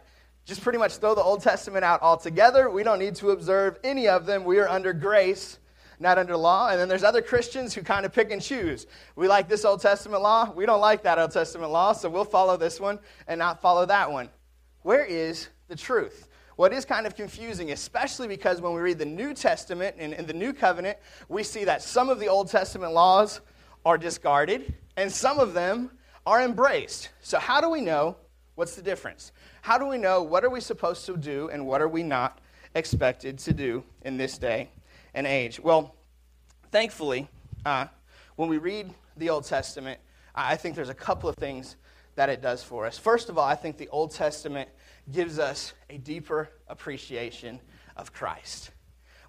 just 0.48 0.62
pretty 0.62 0.78
much 0.78 0.96
throw 0.96 1.14
the 1.14 1.22
Old 1.22 1.42
Testament 1.42 1.84
out 1.84 2.00
altogether. 2.00 2.70
We 2.70 2.82
don't 2.82 2.98
need 2.98 3.14
to 3.16 3.30
observe 3.30 3.78
any 3.84 4.08
of 4.08 4.24
them. 4.24 4.44
We 4.44 4.58
are 4.58 4.68
under 4.68 4.94
grace, 4.94 5.58
not 6.00 6.16
under 6.16 6.38
law. 6.38 6.70
And 6.70 6.80
then 6.80 6.88
there's 6.88 7.04
other 7.04 7.20
Christians 7.20 7.74
who 7.74 7.82
kind 7.82 8.06
of 8.06 8.14
pick 8.14 8.30
and 8.30 8.40
choose. 8.40 8.86
We 9.14 9.28
like 9.28 9.46
this 9.46 9.66
Old 9.66 9.82
Testament 9.82 10.22
law. 10.22 10.50
We 10.50 10.64
don't 10.64 10.80
like 10.80 11.02
that 11.02 11.18
Old 11.18 11.32
Testament 11.32 11.70
law, 11.70 11.92
so 11.92 12.08
we'll 12.08 12.24
follow 12.24 12.56
this 12.56 12.80
one 12.80 12.98
and 13.26 13.38
not 13.38 13.60
follow 13.60 13.84
that 13.84 14.10
one. 14.10 14.30
Where 14.82 15.04
is 15.04 15.48
the 15.68 15.76
truth? 15.76 16.28
What 16.56 16.72
is 16.72 16.86
kind 16.86 17.06
of 17.06 17.14
confusing, 17.14 17.70
especially 17.70 18.26
because 18.26 18.62
when 18.62 18.72
we 18.72 18.80
read 18.80 18.98
the 18.98 19.04
New 19.04 19.34
Testament 19.34 19.96
and, 19.98 20.26
the 20.26 20.32
New 20.32 20.54
Covenant, 20.54 20.96
we 21.28 21.42
see 21.42 21.64
that 21.64 21.82
some 21.82 22.08
of 22.08 22.20
the 22.20 22.28
Old 22.28 22.48
Testament 22.48 22.94
laws 22.94 23.42
are 23.84 23.98
discarded 23.98 24.72
and 24.96 25.12
some 25.12 25.38
of 25.38 25.52
them 25.52 25.90
are 26.26 26.42
embraced. 26.42 27.10
So, 27.20 27.38
how 27.38 27.60
do 27.60 27.68
we 27.68 27.82
know 27.82 28.16
what's 28.54 28.74
the 28.76 28.82
difference? 28.82 29.30
How 29.68 29.76
do 29.76 29.84
we 29.84 29.98
know 29.98 30.22
what 30.22 30.46
are 30.46 30.48
we 30.48 30.62
supposed 30.62 31.04
to 31.04 31.14
do 31.14 31.50
and 31.50 31.66
what 31.66 31.82
are 31.82 31.88
we 31.88 32.02
not 32.02 32.38
expected 32.74 33.36
to 33.36 33.52
do 33.52 33.84
in 34.00 34.16
this 34.16 34.38
day 34.38 34.70
and 35.12 35.26
age? 35.26 35.60
Well, 35.60 35.94
thankfully, 36.72 37.28
uh, 37.66 37.84
when 38.36 38.48
we 38.48 38.56
read 38.56 38.88
the 39.18 39.28
Old 39.28 39.44
Testament, 39.44 40.00
I 40.34 40.56
think 40.56 40.74
there's 40.74 40.88
a 40.88 40.94
couple 40.94 41.28
of 41.28 41.36
things 41.36 41.76
that 42.14 42.30
it 42.30 42.40
does 42.40 42.62
for 42.62 42.86
us. 42.86 42.96
First 42.96 43.28
of 43.28 43.36
all, 43.36 43.44
I 43.44 43.56
think 43.56 43.76
the 43.76 43.88
Old 43.88 44.10
Testament 44.10 44.70
gives 45.12 45.38
us 45.38 45.74
a 45.90 45.98
deeper 45.98 46.48
appreciation 46.66 47.60
of 47.94 48.10
Christ. 48.14 48.70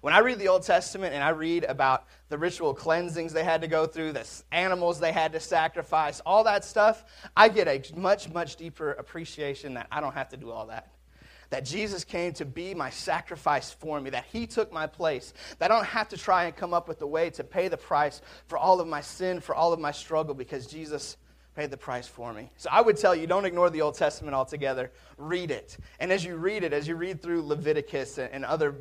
When 0.00 0.14
I 0.14 0.20
read 0.20 0.38
the 0.38 0.48
Old 0.48 0.62
Testament 0.62 1.12
and 1.12 1.22
I 1.22 1.28
read 1.30 1.64
about 1.64 2.06
the 2.30 2.38
ritual 2.38 2.72
cleansings 2.72 3.34
they 3.34 3.44
had 3.44 3.60
to 3.60 3.68
go 3.68 3.86
through, 3.86 4.12
the 4.12 4.26
animals 4.50 4.98
they 4.98 5.12
had 5.12 5.32
to 5.32 5.40
sacrifice, 5.40 6.20
all 6.20 6.44
that 6.44 6.64
stuff, 6.64 7.04
I 7.36 7.50
get 7.50 7.68
a 7.68 7.82
much, 7.94 8.30
much 8.30 8.56
deeper 8.56 8.92
appreciation 8.92 9.74
that 9.74 9.88
I 9.92 10.00
don't 10.00 10.14
have 10.14 10.30
to 10.30 10.38
do 10.38 10.50
all 10.50 10.66
that. 10.68 10.90
That 11.50 11.66
Jesus 11.66 12.04
came 12.04 12.32
to 12.34 12.46
be 12.46 12.74
my 12.74 12.88
sacrifice 12.88 13.72
for 13.72 14.00
me, 14.00 14.08
that 14.10 14.24
He 14.32 14.46
took 14.46 14.72
my 14.72 14.86
place, 14.86 15.34
that 15.58 15.70
I 15.70 15.74
don't 15.74 15.84
have 15.84 16.08
to 16.10 16.16
try 16.16 16.44
and 16.44 16.56
come 16.56 16.72
up 16.72 16.88
with 16.88 17.02
a 17.02 17.06
way 17.06 17.28
to 17.30 17.44
pay 17.44 17.68
the 17.68 17.76
price 17.76 18.22
for 18.46 18.56
all 18.56 18.80
of 18.80 18.88
my 18.88 19.02
sin, 19.02 19.40
for 19.40 19.54
all 19.54 19.72
of 19.72 19.80
my 19.80 19.90
struggle, 19.90 20.32
because 20.32 20.66
Jesus 20.66 21.18
paid 21.56 21.70
the 21.70 21.76
price 21.76 22.06
for 22.06 22.32
me. 22.32 22.50
So 22.56 22.70
I 22.72 22.80
would 22.80 22.96
tell 22.96 23.14
you, 23.14 23.26
don't 23.26 23.44
ignore 23.44 23.68
the 23.68 23.82
Old 23.82 23.96
Testament 23.96 24.34
altogether. 24.34 24.92
Read 25.18 25.50
it. 25.50 25.76
And 25.98 26.10
as 26.12 26.24
you 26.24 26.36
read 26.36 26.62
it, 26.62 26.72
as 26.72 26.88
you 26.88 26.94
read 26.94 27.20
through 27.20 27.42
Leviticus 27.42 28.18
and 28.18 28.44
other 28.44 28.76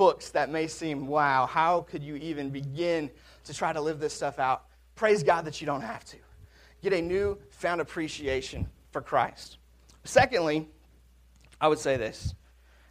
books 0.00 0.30
that 0.30 0.48
may 0.48 0.66
seem, 0.66 1.06
wow, 1.06 1.44
how 1.44 1.82
could 1.82 2.02
you 2.02 2.16
even 2.16 2.48
begin 2.48 3.10
to 3.44 3.52
try 3.52 3.70
to 3.70 3.82
live 3.82 4.00
this 4.00 4.14
stuff 4.14 4.38
out? 4.38 4.64
Praise 4.94 5.22
God 5.22 5.44
that 5.44 5.60
you 5.60 5.66
don't 5.66 5.82
have 5.82 6.06
to. 6.06 6.16
Get 6.82 6.94
a 6.94 7.02
new 7.02 7.36
found 7.50 7.82
appreciation 7.82 8.66
for 8.92 9.02
Christ. 9.02 9.58
Secondly, 10.04 10.66
I 11.60 11.68
would 11.68 11.78
say 11.78 11.98
this 11.98 12.34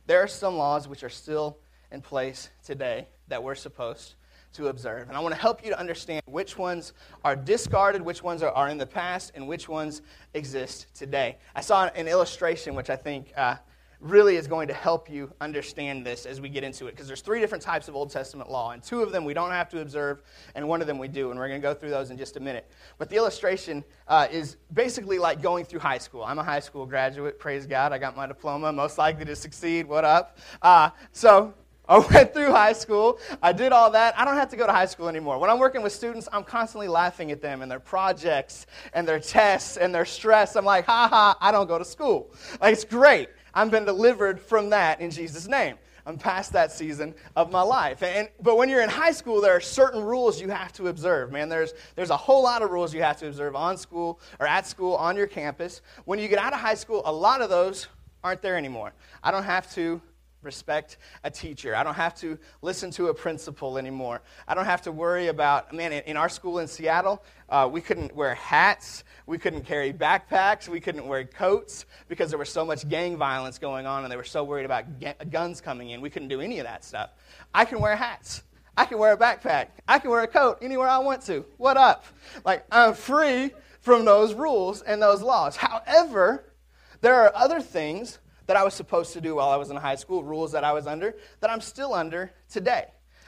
there 0.06 0.22
are 0.22 0.28
some 0.28 0.56
laws 0.56 0.88
which 0.88 1.04
are 1.04 1.10
still 1.10 1.58
in 1.92 2.00
place 2.04 2.52
today 2.64 3.08
that 3.28 3.42
we're 3.42 3.56
supposed 3.56 4.14
to 4.54 4.68
observe. 4.68 5.08
And 5.08 5.18
I 5.18 5.20
want 5.20 5.34
to 5.34 5.42
help 5.42 5.66
you 5.66 5.72
to 5.72 5.80
understand 5.80 6.22
which 6.28 6.60
ones 6.60 6.94
are 7.26 7.36
discarded, 7.36 8.04
which 8.04 8.22
ones 8.22 8.44
are, 8.44 8.52
are 8.52 8.70
in 8.70 8.78
the 8.78 8.86
past, 8.86 9.32
and 9.34 9.48
which 9.48 9.68
ones 9.68 10.04
exist 10.36 10.94
today. 10.94 11.38
I 11.56 11.62
saw 11.62 11.88
an 11.88 12.08
illustration 12.08 12.76
which 12.76 12.92
I 12.92 12.96
think 12.96 13.34
uh, 13.36 13.56
really 14.00 14.38
is 14.38 14.48
going 14.48 14.68
to 14.68 14.74
help 14.74 15.10
you 15.10 15.32
understand 15.42 16.06
this 16.06 16.26
as 16.26 16.40
we 16.40 16.48
get 16.48 16.64
into 16.64 16.88
it 16.88 16.92
because 16.92 17.06
there's 17.06 17.22
three 17.22 17.42
different 17.42 17.62
types 17.62 17.90
of 17.90 17.96
old 17.96 18.10
testament 18.10 18.50
law 18.50 18.72
and 18.72 18.82
two 18.82 19.02
of 19.02 19.12
them 19.12 19.26
we 19.26 19.34
don't 19.34 19.52
have 19.52 19.68
to 19.68 19.82
observe 19.82 20.22
and 20.56 20.66
one 20.66 20.80
of 20.80 20.88
them 20.88 20.98
we 20.98 21.08
do 21.08 21.32
and 21.32 21.40
we're 21.40 21.50
going 21.50 21.60
to 21.60 21.68
go 21.68 21.74
through 21.74 21.90
those 21.90 22.10
in 22.10 22.18
just 22.18 22.38
a 22.38 22.40
minute 22.40 22.70
but 22.98 23.10
the 23.10 23.16
illustration 23.18 23.84
uh, 24.08 24.26
is 24.32 24.56
basically 24.74 25.20
like 25.20 25.42
going 25.42 25.66
through 25.66 25.80
high 25.80 25.98
school 25.98 26.24
i'm 26.24 26.40
a 26.40 26.44
high 26.44 26.62
school 26.62 26.86
graduate 26.86 27.38
praise 27.40 27.66
god 27.66 27.92
i 27.92 27.98
got 27.98 28.16
my 28.16 28.26
diploma 28.26 28.72
most 28.72 28.98
likely 28.98 29.26
to 29.26 29.36
succeed 29.36 29.86
what 29.86 30.06
up 30.06 30.38
uh, 30.62 30.90
so 31.12 31.54
I 31.90 31.98
went 31.98 32.36
through 32.36 32.52
high 32.52 32.74
school. 32.74 33.18
I 33.42 33.52
did 33.52 33.72
all 33.72 33.90
that. 33.90 34.16
I 34.16 34.24
don't 34.24 34.36
have 34.36 34.50
to 34.50 34.56
go 34.56 34.68
to 34.68 34.72
high 34.72 34.86
school 34.86 35.10
anymore. 35.10 35.40
When 35.40 35.50
I'm 35.50 35.58
working 35.58 35.82
with 35.82 35.92
students, 35.92 36.30
I'm 36.32 36.44
constantly 36.44 36.88
laughing 36.88 37.32
at 37.32 37.42
them 37.42 37.64
and 37.64 37.72
their 37.72 37.80
projects 37.80 38.68
and 38.94 39.08
their 39.08 39.20
tests 39.20 39.76
and 39.76 39.94
their 39.94 40.06
stress. 40.06 40.56
I'm 40.56 40.66
like, 40.66 40.86
ha 40.86 41.08
ha, 41.10 41.36
I 41.42 41.52
don't 41.52 41.66
go 41.66 41.80
to 41.80 41.86
school. 41.86 42.32
Like, 42.62 42.74
it's 42.74 42.86
great. 42.86 43.30
I've 43.54 43.72
been 43.72 43.86
delivered 43.86 44.40
from 44.40 44.70
that 44.72 45.02
in 45.02 45.12
Jesus' 45.12 45.48
name. 45.48 45.78
I'm 46.06 46.18
past 46.18 46.54
that 46.54 46.72
season 46.72 47.14
of 47.36 47.52
my 47.52 47.62
life. 47.62 48.02
And, 48.02 48.30
but 48.42 48.58
when 48.58 48.68
you're 48.68 48.82
in 48.82 48.90
high 48.90 49.12
school, 49.12 49.42
there 49.42 49.56
are 49.56 49.62
certain 49.62 50.04
rules 50.04 50.42
you 50.42 50.50
have 50.50 50.74
to 50.74 50.88
observe, 50.88 51.32
man. 51.32 51.50
There's, 51.50 51.74
there's 51.96 52.10
a 52.10 52.18
whole 52.18 52.42
lot 52.42 52.64
of 52.64 52.72
rules 52.72 52.94
you 52.94 53.04
have 53.04 53.18
to 53.20 53.28
observe 53.28 53.56
on 53.56 53.78
school 53.78 54.20
or 54.40 54.48
at 54.48 54.66
school, 54.66 54.96
on 54.96 55.16
your 55.16 55.28
campus. 55.28 55.82
When 56.06 56.18
you 56.18 56.28
get 56.28 56.40
out 56.40 56.54
of 56.54 56.60
high 56.60 56.74
school, 56.74 57.04
a 57.06 57.14
lot 57.14 57.42
of 57.42 57.50
those 57.50 57.88
aren't 58.24 58.42
there 58.42 58.58
anymore. 58.58 58.94
I 59.24 59.32
don't 59.32 59.44
have 59.44 59.72
to 59.76 60.02
respect 60.42 60.98
a 61.24 61.32
teacher. 61.32 61.76
I 61.76 61.84
don't 61.84 61.96
have 61.96 62.16
to 62.16 62.38
listen 62.62 62.92
to 62.92 63.08
a 63.08 63.14
principal 63.14 63.78
anymore. 63.78 64.22
I 64.48 64.56
don't 64.56 64.66
have 64.66 64.82
to 64.84 64.92
worry 64.92 65.28
about, 65.28 65.74
man, 65.74 65.92
in 65.92 66.18
our 66.18 66.30
school 66.30 66.60
in 66.60 66.68
Seattle, 66.68 67.24
uh, 67.50 67.70
we 67.72 67.82
couldn't 67.82 68.16
wear 68.16 68.36
hats, 68.36 69.04
we 69.26 69.38
couldn't 69.38 69.64
carry 69.64 69.92
backpacks, 69.92 70.68
we 70.68 70.80
couldn't 70.80 71.08
wear 71.08 71.26
coats 71.26 71.86
because 72.08 72.30
there 72.30 72.40
was 72.40 72.50
so 72.50 72.66
much 72.66 72.88
gang 72.88 73.18
violence 73.18 73.58
going 73.58 73.86
on 73.86 74.04
and 74.04 74.12
they 74.12 74.18
were 74.18 74.24
so 74.24 74.44
worried 74.44 74.66
about 74.66 74.86
guns 75.30 75.62
coming 75.62 75.90
in. 75.90 76.02
We 76.02 76.10
couldn't 76.10 76.30
do 76.30 76.42
any 76.42 76.60
of 76.60 76.66
that 76.66 76.84
stuff. 76.84 77.12
I 77.54 77.66
can 77.66 77.80
wear 77.80 77.96
hats. 77.96 78.44
I 78.78 78.86
can 78.86 78.98
wear 78.98 79.14
a 79.14 79.18
backpack. 79.18 79.68
I 79.88 80.00
can 80.00 80.10
wear 80.10 80.22
a 80.22 80.28
coat 80.28 80.60
anywhere 80.62 80.88
I 80.88 81.00
want 81.00 81.24
to. 81.24 81.46
What 81.58 81.76
up? 81.76 82.06
Like, 82.46 82.66
I'm 82.72 82.94
free 82.94 83.52
from 83.82 84.06
those 84.06 84.34
rules 84.34 84.82
and 84.82 85.02
those 85.02 85.22
laws. 85.22 85.58
However, 85.58 86.54
there 87.02 87.16
are 87.16 87.32
other 87.36 87.60
things 87.60 88.20
that 88.50 88.58
I 88.58 88.64
was 88.64 88.74
supposed 88.74 89.14
to 89.14 89.22
do 89.22 89.36
while 89.36 89.50
I 89.50 89.58
was 89.58 89.70
in 89.70 89.76
high 89.76 89.94
school, 89.94 90.24
rules 90.24 90.54
that 90.54 90.64
I 90.64 90.72
was 90.72 90.88
under, 90.88 91.16
that 91.40 91.52
I'm 91.52 91.62
still 91.62 91.94
under 91.94 92.32
today. 92.50 92.86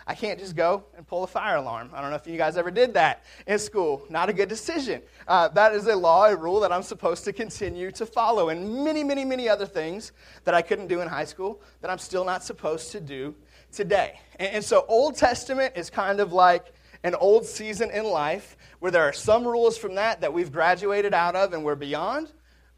I 0.07 0.15
can't 0.15 0.39
just 0.39 0.55
go 0.55 0.85
and 0.97 1.05
pull 1.05 1.23
a 1.23 1.27
fire 1.27 1.57
alarm. 1.57 1.91
I 1.93 2.01
don't 2.01 2.09
know 2.09 2.15
if 2.15 2.25
you 2.25 2.37
guys 2.37 2.57
ever 2.57 2.71
did 2.71 2.95
that 2.95 3.23
in 3.45 3.59
school. 3.59 4.03
Not 4.09 4.29
a 4.29 4.33
good 4.33 4.49
decision. 4.49 5.03
Uh, 5.27 5.47
that 5.49 5.75
is 5.75 5.85
a 5.85 5.95
law, 5.95 6.25
a 6.25 6.35
rule 6.35 6.59
that 6.61 6.71
I'm 6.71 6.81
supposed 6.81 7.23
to 7.25 7.33
continue 7.33 7.91
to 7.91 8.05
follow, 8.07 8.49
and 8.49 8.83
many, 8.83 9.03
many, 9.03 9.23
many 9.23 9.47
other 9.47 9.67
things 9.67 10.11
that 10.45 10.55
I 10.55 10.63
couldn't 10.63 10.87
do 10.87 11.01
in 11.01 11.07
high 11.07 11.25
school 11.25 11.61
that 11.81 11.91
I'm 11.91 11.99
still 11.99 12.25
not 12.25 12.43
supposed 12.43 12.91
to 12.93 12.99
do 12.99 13.35
today. 13.71 14.19
And, 14.39 14.55
and 14.55 14.65
so, 14.65 14.85
Old 14.87 15.17
Testament 15.17 15.73
is 15.75 15.91
kind 15.91 16.19
of 16.19 16.33
like 16.33 16.73
an 17.03 17.13
old 17.13 17.45
season 17.45 17.91
in 17.91 18.05
life 18.05 18.57
where 18.79 18.91
there 18.91 19.03
are 19.03 19.13
some 19.13 19.47
rules 19.47 19.77
from 19.77 19.93
that 19.95 20.21
that 20.21 20.33
we've 20.33 20.51
graduated 20.51 21.13
out 21.13 21.35
of 21.35 21.53
and 21.53 21.63
we're 21.63 21.75
beyond, 21.75 22.31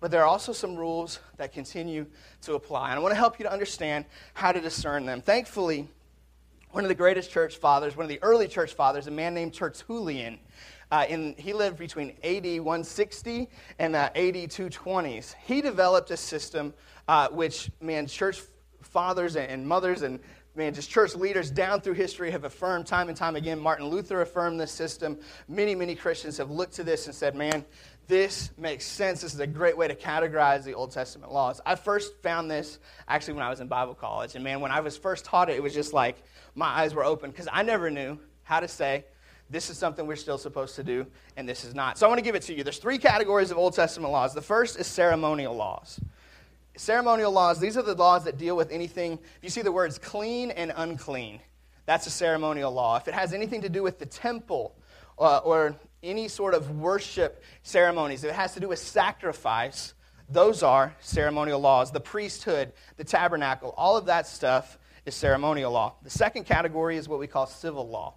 but 0.04 0.12
there 0.12 0.22
are 0.22 0.28
also 0.28 0.52
some 0.52 0.76
rules 0.76 1.22
that 1.38 1.54
continue 1.54 2.06
to 2.42 2.56
apply. 2.56 2.90
And 2.90 3.00
I 3.00 3.02
want 3.02 3.14
to 3.14 3.18
help 3.18 3.40
you 3.40 3.44
to 3.44 3.52
understand 3.54 4.04
how 4.34 4.52
to 4.52 4.60
discern 4.60 5.06
them. 5.06 5.22
Thankfully, 5.22 5.88
one 6.72 6.84
of 6.84 6.90
the 6.90 6.96
greatest 6.96 7.32
church 7.32 7.56
fathers, 7.56 7.96
one 7.96 8.04
of 8.04 8.10
the 8.10 8.22
early 8.22 8.50
church 8.50 8.74
fathers, 8.74 9.08
a 9.08 9.12
man 9.12 9.34
named 9.34 9.54
Tertullian, 9.54 10.40
uh, 10.92 11.06
in, 11.08 11.36
he 11.38 11.54
lived 11.54 11.78
between 11.78 12.18
AD 12.22 12.44
160 12.44 13.48
and 13.80 13.96
uh, 13.96 14.10
AD 14.14 14.36
220s. 14.36 15.36
He 15.46 15.62
developed 15.62 16.12
a 16.12 16.18
system 16.18 16.74
uh, 17.08 17.30
which, 17.30 17.72
man, 17.80 18.06
church 18.06 18.42
fathers 18.82 19.38
and 19.38 19.66
mothers 19.66 20.02
and 20.02 20.20
man, 20.56 20.74
just 20.74 20.90
church 20.90 21.16
leaders 21.16 21.50
down 21.50 21.82
through 21.82 21.94
history 21.94 22.30
have 22.32 22.44
affirmed 22.44 22.86
time 22.86 23.10
and 23.10 23.18
time 23.18 23.36
again. 23.36 23.60
Martin 23.60 23.88
Luther 23.88 24.22
affirmed 24.22 24.60
this 24.60 24.72
system. 24.72 25.18
Many, 25.48 25.74
many 25.74 25.96
Christians 25.96 26.38
have 26.38 26.52
looked 26.52 26.74
to 26.76 26.84
this 26.84 27.08
and 27.08 27.16
said, 27.16 27.36
man, 27.36 27.66
this 28.08 28.52
makes 28.58 28.86
sense. 28.86 29.22
This 29.22 29.34
is 29.34 29.40
a 29.40 29.48
great 29.48 29.78
way 29.78 29.88
to 29.88 29.96
categorize 29.96 30.64
the 30.64 30.74
Old 30.74 30.92
Testament 30.92 31.32
laws. 31.32 31.62
I 31.66 31.76
first 31.76 32.22
found 32.22 32.52
this 32.52 32.80
actually 33.08 33.34
when 33.36 33.44
I 33.44 33.50
was 33.50 33.62
in 33.62 33.68
Bible 33.68 33.96
college. 33.96 34.36
And 34.36 34.44
man, 34.44 34.60
when 34.60 34.72
I 34.72 34.82
was 34.82 34.98
first 34.98 35.26
taught 35.26 35.50
it, 35.50 35.56
it 35.56 35.64
was 35.64 35.74
just 35.74 35.94
like 35.94 36.22
my 36.54 36.68
eyes 36.68 36.94
were 36.94 37.04
open 37.04 37.32
because 37.32 37.48
I 37.52 37.64
never 37.64 37.90
knew 37.90 38.20
how 38.44 38.60
to 38.60 38.68
say, 38.68 39.06
this 39.50 39.70
is 39.70 39.78
something 39.78 40.08
we're 40.08 40.16
still 40.16 40.38
supposed 40.38 40.76
to 40.78 40.84
do, 40.84 41.06
and 41.38 41.48
this 41.48 41.64
is 41.64 41.76
not. 41.76 41.98
So 41.98 42.06
I 42.06 42.10
want 42.10 42.18
to 42.18 42.24
give 42.24 42.34
it 42.36 42.42
to 42.44 42.54
you. 42.54 42.64
There's 42.64 42.80
three 42.80 42.98
categories 42.98 43.52
of 43.52 43.58
Old 43.58 43.74
Testament 43.74 44.12
laws. 44.12 44.34
The 44.34 44.42
first 44.42 44.80
is 44.80 44.88
ceremonial 44.88 45.56
laws. 45.56 46.00
Ceremonial 46.76 47.32
laws, 47.32 47.60
these 47.60 47.78
are 47.78 47.84
the 47.84 47.94
laws 47.94 48.24
that 48.24 48.38
deal 48.38 48.56
with 48.56 48.72
anything. 48.72 49.14
If 49.14 49.44
you 49.44 49.50
see 49.50 49.62
the 49.62 49.72
words 49.72 50.00
clean 50.00 50.50
and 50.52 50.74
unclean, 50.76 51.40
that's 51.86 52.08
a 52.08 52.10
ceremonial 52.10 52.72
law. 52.72 52.98
If 52.98 53.08
it 53.08 53.14
has 53.14 53.34
anything 53.34 53.62
to 53.62 53.70
do 53.70 53.84
with 53.84 54.00
the 54.00 54.06
temple 54.06 54.76
uh, 55.20 55.38
or 55.40 55.76
any 56.02 56.28
sort 56.28 56.56
of 56.56 56.80
worship 56.80 57.44
ceremonies, 57.62 58.24
if 58.24 58.32
it 58.32 58.36
has 58.36 58.54
to 58.56 58.60
do 58.60 58.70
with 58.70 58.80
sacrifice, 58.80 59.94
those 60.30 60.64
are 60.64 60.96
ceremonial 61.00 61.60
laws. 61.60 61.92
The 61.92 62.00
priesthood, 62.00 62.74
the 62.98 63.04
tabernacle, 63.04 63.74
all 63.78 63.96
of 63.96 64.08
that 64.08 64.26
stuff 64.26 64.80
is 65.06 65.14
ceremonial 65.14 65.72
law. 65.72 65.94
The 66.02 66.10
second 66.10 66.46
category 66.46 66.98
is 66.98 67.08
what 67.08 67.20
we 67.20 67.28
call 67.28 67.46
civil 67.46 67.88
law. 67.88 68.16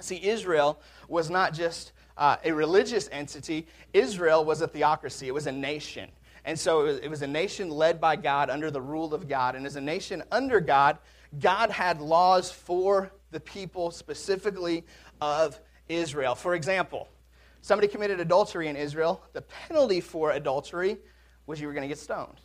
See, 0.00 0.24
Israel 0.24 0.80
was 1.08 1.30
not 1.30 1.54
just 1.54 1.92
uh, 2.16 2.36
a 2.44 2.52
religious 2.52 3.08
entity, 3.12 3.68
Israel 3.92 4.44
was 4.44 4.60
a 4.62 4.68
theocracy, 4.68 5.28
it 5.28 5.34
was 5.34 5.46
a 5.46 5.52
nation. 5.52 6.10
And 6.44 6.58
so 6.58 6.86
it 6.86 7.08
was, 7.08 7.22
a 7.22 7.26
nation 7.26 7.70
led 7.70 8.00
by 8.00 8.16
God 8.16 8.50
under 8.50 8.70
the 8.70 8.80
rule 8.80 9.12
of 9.14 9.28
God. 9.28 9.54
And 9.54 9.66
as 9.66 9.76
a 9.76 9.80
nation 9.80 10.22
under 10.30 10.60
God, 10.60 10.98
God 11.38 11.70
had 11.70 12.00
laws 12.00 12.50
for 12.50 13.12
the 13.30 13.40
people, 13.40 13.90
specifically 13.90 14.84
of 15.20 15.60
Israel. 15.88 16.34
For 16.34 16.54
example, 16.54 17.08
somebody 17.60 17.88
committed 17.88 18.20
adultery 18.20 18.68
in 18.68 18.76
Israel. 18.76 19.22
The 19.32 19.42
penalty 19.42 20.00
for 20.00 20.30
adultery 20.30 20.98
was 21.46 21.60
you 21.60 21.66
were 21.66 21.74
going 21.74 21.82
to 21.82 21.88
get 21.88 21.98
stoned. 21.98 22.40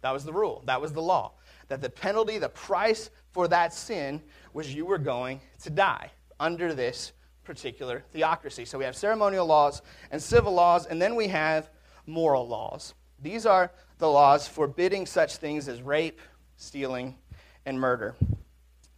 That 0.00 0.12
was 0.12 0.24
the 0.24 0.32
rule, 0.32 0.62
that 0.66 0.80
was 0.80 0.92
the 0.92 1.02
law. 1.02 1.32
That 1.68 1.80
the 1.80 1.90
penalty, 1.90 2.38
the 2.38 2.48
price 2.48 3.10
for 3.32 3.48
that 3.48 3.74
sin 3.74 4.22
was 4.52 4.72
you 4.74 4.86
were 4.86 4.98
going 4.98 5.40
to 5.62 5.70
die 5.70 6.10
under 6.40 6.72
this 6.72 7.12
particular 7.44 8.04
theocracy. 8.12 8.64
So 8.64 8.78
we 8.78 8.84
have 8.84 8.96
ceremonial 8.96 9.46
laws 9.46 9.82
and 10.10 10.22
civil 10.22 10.52
laws, 10.52 10.86
and 10.86 11.00
then 11.00 11.14
we 11.14 11.28
have 11.28 11.70
moral 12.06 12.46
laws. 12.46 12.94
These 13.20 13.46
are 13.46 13.70
the 13.98 14.08
laws 14.08 14.46
forbidding 14.46 15.06
such 15.06 15.36
things 15.36 15.68
as 15.68 15.82
rape, 15.82 16.20
stealing, 16.56 17.16
and 17.66 17.78
murder. 17.80 18.14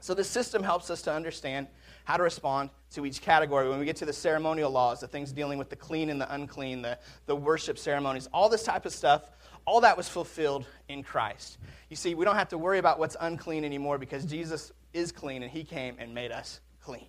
So 0.00 0.14
the 0.14 0.24
system 0.24 0.62
helps 0.62 0.90
us 0.90 1.02
to 1.02 1.12
understand 1.12 1.66
how 2.04 2.16
to 2.16 2.22
respond 2.22 2.70
to 2.92 3.06
each 3.06 3.20
category. 3.20 3.68
When 3.68 3.78
we 3.78 3.84
get 3.84 3.96
to 3.96 4.06
the 4.06 4.12
ceremonial 4.12 4.70
laws, 4.70 5.00
the 5.00 5.06
things 5.06 5.32
dealing 5.32 5.58
with 5.58 5.70
the 5.70 5.76
clean 5.76 6.10
and 6.10 6.20
the 6.20 6.32
unclean, 6.34 6.82
the, 6.82 6.98
the 7.26 7.36
worship 7.36 7.78
ceremonies, 7.78 8.28
all 8.32 8.48
this 8.48 8.62
type 8.62 8.86
of 8.86 8.92
stuff, 8.92 9.30
all 9.66 9.82
that 9.82 9.96
was 9.96 10.08
fulfilled 10.08 10.66
in 10.88 11.02
Christ. 11.02 11.58
You 11.88 11.96
see, 11.96 12.14
we 12.14 12.24
don't 12.24 12.36
have 12.36 12.48
to 12.48 12.58
worry 12.58 12.78
about 12.78 12.98
what's 12.98 13.16
unclean 13.20 13.64
anymore 13.64 13.98
because 13.98 14.24
Jesus 14.24 14.72
is 14.92 15.12
clean 15.12 15.42
and 15.42 15.52
he 15.52 15.62
came 15.62 15.96
and 15.98 16.14
made 16.14 16.32
us 16.32 16.60
clean. 16.82 17.06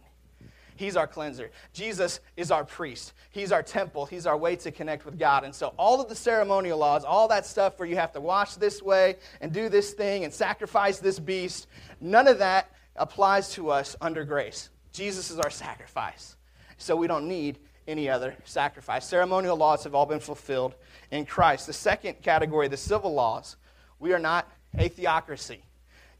He's 0.76 0.96
our 0.96 1.08
cleanser. 1.08 1.52
Jesus 1.74 2.20
is 2.38 2.52
our 2.52 2.64
priest. 2.64 3.14
He's 3.30 3.52
our 3.52 3.64
temple. 3.64 4.06
He's 4.06 4.26
our 4.26 4.38
way 4.38 4.56
to 4.58 4.72
connect 4.72 5.06
with 5.06 5.20
God. 5.20 5.44
And 5.44 5.54
so, 5.54 5.74
all 5.78 6.02
of 6.02 6.10
the 6.10 6.16
ceremonial 6.16 6.78
laws, 6.78 7.04
all 7.04 7.28
that 7.28 7.46
stuff 7.46 7.78
where 7.80 7.88
you 7.88 7.96
have 7.96 8.14
to 8.14 8.22
wash 8.22 8.56
this 8.56 8.82
way 8.82 9.18
and 9.42 9.52
do 9.52 9.70
this 9.70 9.94
thing 9.94 10.24
and 10.24 10.34
sacrifice 10.34 11.00
this 11.00 11.20
beast, 11.20 11.68
none 12.00 12.28
of 12.28 12.40
that 12.40 12.70
applies 12.96 13.52
to 13.54 13.70
us 13.70 13.96
under 14.02 14.24
grace. 14.24 14.70
Jesus 14.92 15.32
is 15.32 15.40
our 15.40 15.50
sacrifice. 15.50 16.36
So 16.78 16.96
we 16.96 17.08
don't 17.08 17.28
need 17.28 17.60
any 17.88 18.10
other 18.10 18.36
sacrifice. 18.46 19.06
Ceremonial 19.06 19.58
laws 19.58 19.84
have 19.84 19.96
all 19.96 20.06
been 20.06 20.20
fulfilled 20.20 20.76
in 21.12 21.26
Christ. 21.26 21.68
The 21.68 21.74
second 21.74 22.22
category, 22.22 22.68
the 22.68 22.78
civil 22.78 23.14
laws, 23.14 23.56
we 24.00 24.14
are 24.14 24.20
not 24.20 24.50
a 24.78 24.88
theocracy. 24.88 25.62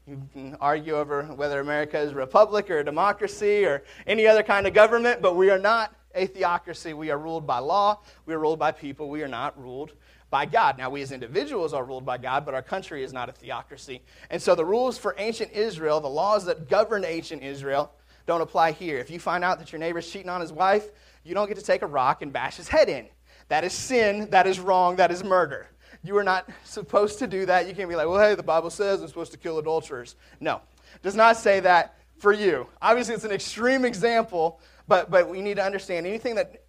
You 0.06 0.20
can 0.32 0.56
argue 0.60 0.96
over 0.96 1.22
whether 1.22 1.60
America 1.60 1.98
is 1.98 2.10
a 2.10 2.16
republic 2.16 2.70
or 2.70 2.80
a 2.80 2.84
democracy 2.84 3.64
or 3.64 3.84
any 4.06 4.26
other 4.26 4.42
kind 4.42 4.66
of 4.66 4.74
government, 4.74 5.22
but 5.22 5.36
we 5.36 5.48
are 5.48 5.58
not 5.58 5.94
a 6.14 6.26
theocracy. 6.26 6.92
We 6.92 7.10
are 7.10 7.18
ruled 7.18 7.46
by 7.46 7.58
law, 7.58 8.00
we 8.26 8.34
are 8.34 8.38
ruled 8.38 8.58
by 8.58 8.72
people, 8.72 9.08
we 9.08 9.22
are 9.22 9.28
not 9.28 9.60
ruled 9.60 9.92
by 10.28 10.46
God. 10.46 10.76
Now, 10.76 10.90
we 10.90 11.02
as 11.02 11.12
individuals 11.12 11.72
are 11.72 11.84
ruled 11.84 12.04
by 12.04 12.18
God, 12.18 12.44
but 12.44 12.54
our 12.54 12.62
country 12.62 13.04
is 13.04 13.12
not 13.12 13.28
a 13.28 13.32
theocracy. 13.32 14.02
And 14.30 14.42
so, 14.42 14.54
the 14.56 14.64
rules 14.64 14.98
for 14.98 15.14
ancient 15.18 15.52
Israel, 15.52 16.00
the 16.00 16.08
laws 16.08 16.46
that 16.46 16.68
governed 16.68 17.04
ancient 17.04 17.42
Israel, 17.42 17.92
don't 18.26 18.40
apply 18.40 18.72
here. 18.72 18.98
If 18.98 19.10
you 19.10 19.20
find 19.20 19.44
out 19.44 19.58
that 19.60 19.72
your 19.72 19.78
neighbor's 19.78 20.10
cheating 20.10 20.30
on 20.30 20.40
his 20.40 20.52
wife, 20.52 20.90
you 21.22 21.34
don't 21.34 21.48
get 21.48 21.58
to 21.58 21.64
take 21.64 21.82
a 21.82 21.86
rock 21.86 22.22
and 22.22 22.32
bash 22.32 22.56
his 22.56 22.68
head 22.68 22.88
in. 22.88 23.06
That 23.48 23.62
is 23.62 23.72
sin, 23.72 24.30
that 24.30 24.46
is 24.46 24.58
wrong, 24.58 24.96
that 24.96 25.10
is 25.10 25.22
murder. 25.22 25.68
You 26.04 26.16
are 26.16 26.24
not 26.24 26.48
supposed 26.64 27.18
to 27.20 27.26
do 27.26 27.46
that. 27.46 27.68
You 27.68 27.74
can't 27.74 27.88
be 27.88 27.96
like, 27.96 28.08
well, 28.08 28.20
hey, 28.20 28.34
the 28.34 28.42
Bible 28.42 28.70
says 28.70 29.00
I'm 29.00 29.08
supposed 29.08 29.32
to 29.32 29.38
kill 29.38 29.58
adulterers. 29.58 30.16
No, 30.40 30.56
it 30.94 31.02
does 31.02 31.14
not 31.14 31.36
say 31.36 31.60
that 31.60 31.96
for 32.18 32.32
you. 32.32 32.66
Obviously, 32.80 33.14
it's 33.14 33.24
an 33.24 33.32
extreme 33.32 33.84
example, 33.84 34.60
but, 34.88 35.10
but 35.10 35.28
we 35.28 35.40
need 35.40 35.56
to 35.56 35.64
understand 35.64 36.06
anything 36.06 36.34
that 36.34 36.64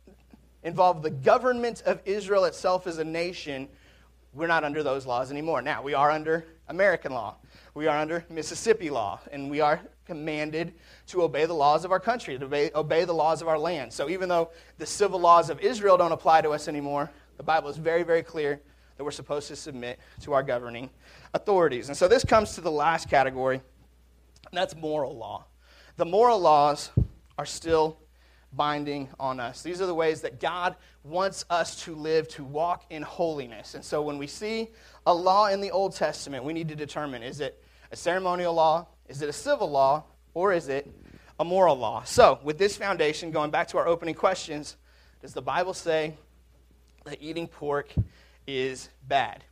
involved 0.64 1.04
the 1.04 1.10
government 1.10 1.82
of 1.86 2.00
Israel 2.06 2.46
itself 2.46 2.88
as 2.88 2.98
a 2.98 3.04
nation, 3.04 3.68
we're 4.34 4.48
not 4.48 4.64
under 4.64 4.84
those 4.84 5.06
laws 5.06 5.32
anymore. 5.32 5.62
Now, 5.62 5.82
we 5.82 5.94
are 5.94 6.10
under 6.10 6.46
American 6.68 7.14
law. 7.14 7.36
We 7.74 7.88
are 7.88 7.98
under 7.98 8.24
Mississippi 8.30 8.90
law, 8.90 9.20
and 9.32 9.50
we 9.50 9.62
are 9.62 9.82
commanded 10.06 10.74
to 11.08 11.24
obey 11.24 11.46
the 11.46 11.54
laws 11.54 11.86
of 11.86 11.92
our 11.92 12.00
country, 12.00 12.38
to 12.38 12.46
obey, 12.46 12.72
obey, 12.76 13.06
the 13.06 13.14
laws 13.14 13.42
of 13.42 13.48
our 13.48 13.58
land. 13.58 13.92
So 13.92 14.10
even 14.10 14.30
though 14.30 14.50
the 14.78 14.86
civil 14.86 15.20
laws 15.20 15.50
of 15.50 15.60
Israel 15.60 15.98
don't 15.98 16.12
apply 16.12 16.42
to 16.42 16.52
us 16.52 16.68
anymore, 16.68 17.12
the 17.38 17.44
Bible 17.44 17.70
is 17.70 17.78
very, 17.78 18.04
very 18.04 18.24
clear 18.24 18.62
that 18.98 19.04
we're 19.04 19.12
supposed 19.12 19.48
to 19.50 19.56
submit 19.56 20.00
to 20.22 20.34
our 20.34 20.44
governing 20.44 20.90
authorities. 21.34 21.88
And 21.90 21.98
so 21.98 22.08
this 22.08 22.24
comes 22.24 22.56
to 22.56 22.62
the 22.62 22.72
last 22.72 23.10
category, 23.10 23.56
and 23.56 24.58
that's 24.58 24.76
moral 24.76 25.18
law. 25.18 25.46
The 25.98 26.06
moral 26.06 26.40
laws 26.40 26.92
are 27.38 27.46
still 27.46 27.98
binding 28.56 29.10
on 29.20 29.40
us. 29.40 29.64
These 29.64 29.82
are 29.82 29.86
the 29.86 29.96
ways 29.96 30.22
that 30.22 30.40
God 30.40 30.76
wants 31.04 31.46
us 31.50 31.84
to 31.84 31.96
live, 31.96 32.28
to 32.30 32.44
walk 32.44 32.86
in 32.90 33.02
holiness. 33.02 33.76
And 33.76 33.84
so 33.84 34.02
when 34.02 34.18
we 34.18 34.28
see 34.28 34.70
a 35.06 35.14
law 35.14 35.48
in 35.48 35.62
the 35.62 35.72
Old 35.72 35.96
Testament, 35.96 36.44
we 36.44 36.54
need 36.54 36.70
to 36.70 36.76
determine 36.76 37.24
is 37.24 37.40
it 37.40 37.62
a 37.92 37.96
ceremonial 37.96 38.54
law, 38.54 38.88
is 39.08 39.22
it 39.22 39.30
a 39.30 39.34
civil 39.34 39.70
law, 39.70 40.04
or 40.34 40.54
is 40.54 40.68
it 40.70 40.92
a 41.40 41.46
moral 41.46 41.76
law? 41.76 42.04
So, 42.04 42.40
with 42.44 42.58
this 42.58 42.76
foundation, 42.78 43.32
going 43.32 43.52
back 43.52 43.68
to 43.70 43.78
our 43.78 43.88
opening 43.88 44.16
questions, 44.16 44.78
does 45.22 45.34
the 45.34 45.42
Bible 45.42 45.74
say 45.74 46.16
that 47.06 47.22
eating 47.22 47.48
pork 47.48 47.94
is 48.48 48.90
bad? 49.08 49.44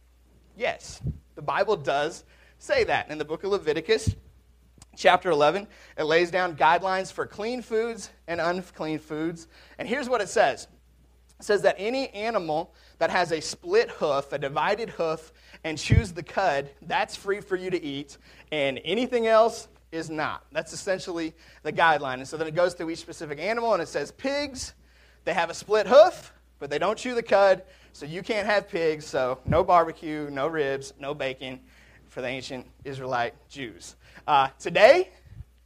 Yes, 0.57 1.01
the 1.35 1.41
Bible 1.41 1.75
does 1.75 2.23
say 2.59 2.83
that. 2.83 3.09
In 3.09 3.17
the 3.17 3.25
book 3.25 3.43
of 3.43 3.51
Leviticus, 3.51 4.15
chapter 4.95 5.29
11, 5.31 5.67
it 5.97 6.03
lays 6.03 6.31
down 6.31 6.55
guidelines 6.55 7.11
for 7.11 7.25
clean 7.25 7.61
foods 7.61 8.09
and 8.27 8.39
unclean 8.39 8.99
foods. 8.99 9.47
And 9.77 9.87
here's 9.87 10.09
what 10.09 10.21
it 10.21 10.29
says 10.29 10.67
it 11.39 11.45
says 11.45 11.63
that 11.63 11.75
any 11.79 12.09
animal 12.09 12.73
that 12.99 13.09
has 13.09 13.31
a 13.31 13.41
split 13.41 13.89
hoof, 13.89 14.31
a 14.31 14.37
divided 14.37 14.91
hoof, 14.91 15.33
and 15.63 15.77
chews 15.77 16.13
the 16.13 16.21
cud, 16.21 16.69
that's 16.83 17.15
free 17.15 17.41
for 17.41 17.55
you 17.55 17.71
to 17.71 17.81
eat. 17.81 18.17
And 18.51 18.79
anything 18.85 19.25
else 19.25 19.67
is 19.91 20.09
not. 20.09 20.45
That's 20.51 20.73
essentially 20.73 21.33
the 21.63 21.73
guideline. 21.73 22.15
And 22.15 22.27
so 22.27 22.37
then 22.37 22.47
it 22.47 22.55
goes 22.55 22.75
through 22.75 22.91
each 22.91 22.99
specific 22.99 23.39
animal 23.39 23.73
and 23.73 23.81
it 23.81 23.87
says 23.87 24.11
pigs, 24.11 24.73
they 25.25 25.33
have 25.33 25.49
a 25.49 25.53
split 25.53 25.87
hoof, 25.87 26.31
but 26.61 26.69
they 26.69 26.77
don't 26.77 26.97
chew 26.97 27.13
the 27.15 27.23
cud. 27.23 27.63
So 27.91 28.05
you 28.05 28.21
can't 28.21 28.45
have 28.45 28.69
pigs. 28.69 29.05
So 29.05 29.39
no 29.45 29.65
barbecue, 29.65 30.29
no 30.31 30.47
ribs, 30.47 30.93
no 30.97 31.13
bacon 31.13 31.59
for 32.07 32.21
the 32.21 32.27
ancient 32.27 32.65
Israelite 32.85 33.33
Jews. 33.49 33.95
Uh, 34.25 34.49
today, 34.59 35.09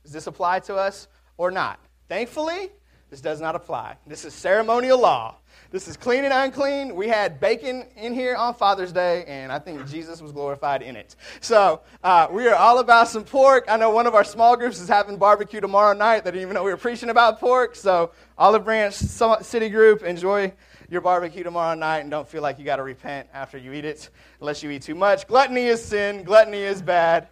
does 0.03 0.13
this 0.13 0.25
apply 0.25 0.61
to 0.61 0.75
us 0.75 1.07
or 1.37 1.51
not? 1.51 1.79
Thankfully, 2.07 2.69
this 3.09 3.19
does 3.21 3.41
not 3.41 3.55
apply. 3.55 3.97
This 4.07 4.25
is 4.25 4.33
ceremonial 4.33 4.99
law. 4.99 5.35
This 5.71 5.87
is 5.87 5.97
clean 5.97 6.23
and 6.23 6.33
unclean. 6.33 6.95
We 6.95 7.07
had 7.07 7.39
bacon 7.39 7.85
in 7.97 8.13
here 8.13 8.35
on 8.35 8.53
Father's 8.53 8.91
Day, 8.91 9.25
and 9.25 9.51
I 9.51 9.59
think 9.59 9.87
Jesus 9.87 10.21
was 10.21 10.31
glorified 10.31 10.81
in 10.81 10.95
it. 10.95 11.15
So 11.41 11.81
uh, 12.03 12.27
we 12.31 12.47
are 12.47 12.55
all 12.55 12.79
about 12.79 13.07
some 13.07 13.23
pork. 13.23 13.65
I 13.67 13.77
know 13.77 13.89
one 13.89 14.07
of 14.07 14.15
our 14.15 14.23
small 14.23 14.55
groups 14.55 14.79
is 14.79 14.87
having 14.87 15.17
barbecue 15.17 15.59
tomorrow 15.59 15.93
night. 15.93 16.23
They 16.23 16.31
didn't 16.31 16.43
even 16.43 16.53
know 16.55 16.63
we 16.63 16.71
were 16.71 16.77
preaching 16.77 17.09
about 17.09 17.39
pork. 17.39 17.75
So 17.75 18.11
Olive 18.37 18.63
Branch 18.63 18.93
City 18.93 19.69
Group, 19.69 20.03
enjoy 20.03 20.53
your 20.89 21.01
barbecue 21.01 21.43
tomorrow 21.43 21.75
night, 21.75 21.99
and 21.99 22.11
don't 22.11 22.27
feel 22.27 22.41
like 22.41 22.59
you 22.59 22.65
got 22.65 22.77
to 22.77 22.83
repent 22.83 23.27
after 23.33 23.57
you 23.57 23.73
eat 23.73 23.85
it, 23.85 24.09
unless 24.39 24.63
you 24.63 24.69
eat 24.69 24.81
too 24.81 24.95
much. 24.95 25.27
Gluttony 25.27 25.65
is 25.65 25.83
sin. 25.83 26.23
Gluttony 26.23 26.61
is 26.61 26.81
bad. 26.81 27.27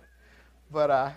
But 0.72 0.90
uh, 0.90 1.12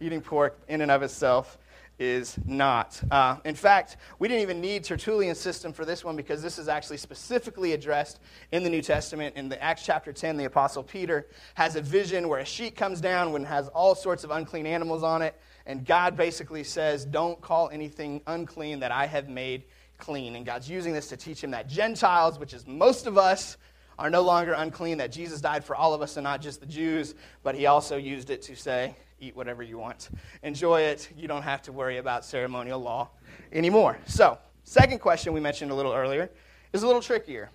eating 0.00 0.20
pork 0.20 0.58
in 0.68 0.80
and 0.80 0.90
of 0.90 1.02
itself 1.02 1.58
is 2.00 2.38
not. 2.46 3.00
Uh, 3.10 3.36
in 3.44 3.54
fact, 3.54 3.98
we 4.18 4.26
didn't 4.26 4.40
even 4.40 4.60
need 4.60 4.82
Tertullian's 4.82 5.38
system 5.38 5.72
for 5.72 5.84
this 5.84 6.02
one 6.02 6.16
because 6.16 6.42
this 6.42 6.58
is 6.58 6.66
actually 6.66 6.96
specifically 6.96 7.74
addressed 7.74 8.20
in 8.52 8.64
the 8.64 8.70
New 8.70 8.80
Testament. 8.80 9.36
In 9.36 9.50
the 9.50 9.62
Acts 9.62 9.84
chapter 9.84 10.12
10, 10.12 10.38
the 10.38 10.46
Apostle 10.46 10.82
Peter 10.82 11.26
has 11.54 11.76
a 11.76 11.82
vision 11.82 12.28
where 12.28 12.40
a 12.40 12.44
sheet 12.44 12.74
comes 12.74 13.00
down 13.00 13.34
and 13.34 13.46
has 13.46 13.68
all 13.68 13.94
sorts 13.94 14.24
of 14.24 14.30
unclean 14.30 14.66
animals 14.66 15.02
on 15.02 15.20
it. 15.20 15.38
And 15.66 15.84
God 15.84 16.16
basically 16.16 16.64
says, 16.64 17.04
Don't 17.04 17.40
call 17.40 17.68
anything 17.68 18.22
unclean 18.26 18.80
that 18.80 18.92
I 18.92 19.06
have 19.06 19.28
made 19.28 19.64
clean. 20.00 20.36
And 20.36 20.44
God's 20.44 20.68
using 20.68 20.92
this 20.92 21.08
to 21.08 21.16
teach 21.16 21.42
him 21.42 21.50
that 21.52 21.68
Gentiles, 21.68 22.38
which 22.38 22.54
is 22.54 22.66
most 22.66 23.06
of 23.06 23.18
us, 23.18 23.56
are 23.98 24.10
no 24.10 24.22
longer 24.22 24.54
unclean, 24.54 24.98
that 24.98 25.12
Jesus 25.12 25.40
died 25.40 25.62
for 25.62 25.76
all 25.76 25.92
of 25.92 26.00
us 26.00 26.16
and 26.16 26.24
not 26.24 26.40
just 26.40 26.60
the 26.60 26.66
Jews, 26.66 27.14
but 27.42 27.54
he 27.54 27.66
also 27.66 27.96
used 27.96 28.30
it 28.30 28.40
to 28.42 28.56
say, 28.56 28.96
eat 29.20 29.36
whatever 29.36 29.62
you 29.62 29.76
want. 29.76 30.08
Enjoy 30.42 30.80
it. 30.80 31.10
You 31.16 31.28
don't 31.28 31.42
have 31.42 31.62
to 31.62 31.72
worry 31.72 31.98
about 31.98 32.24
ceremonial 32.24 32.80
law 32.80 33.10
anymore. 33.52 33.98
So, 34.06 34.38
second 34.64 35.00
question 35.00 35.32
we 35.32 35.40
mentioned 35.40 35.70
a 35.70 35.74
little 35.74 35.92
earlier 35.92 36.30
is 36.72 36.82
a 36.82 36.86
little 36.86 37.02
trickier. 37.02 37.50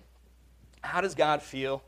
How 0.82 1.00
does 1.00 1.14
God 1.14 1.42
feel 1.42 1.82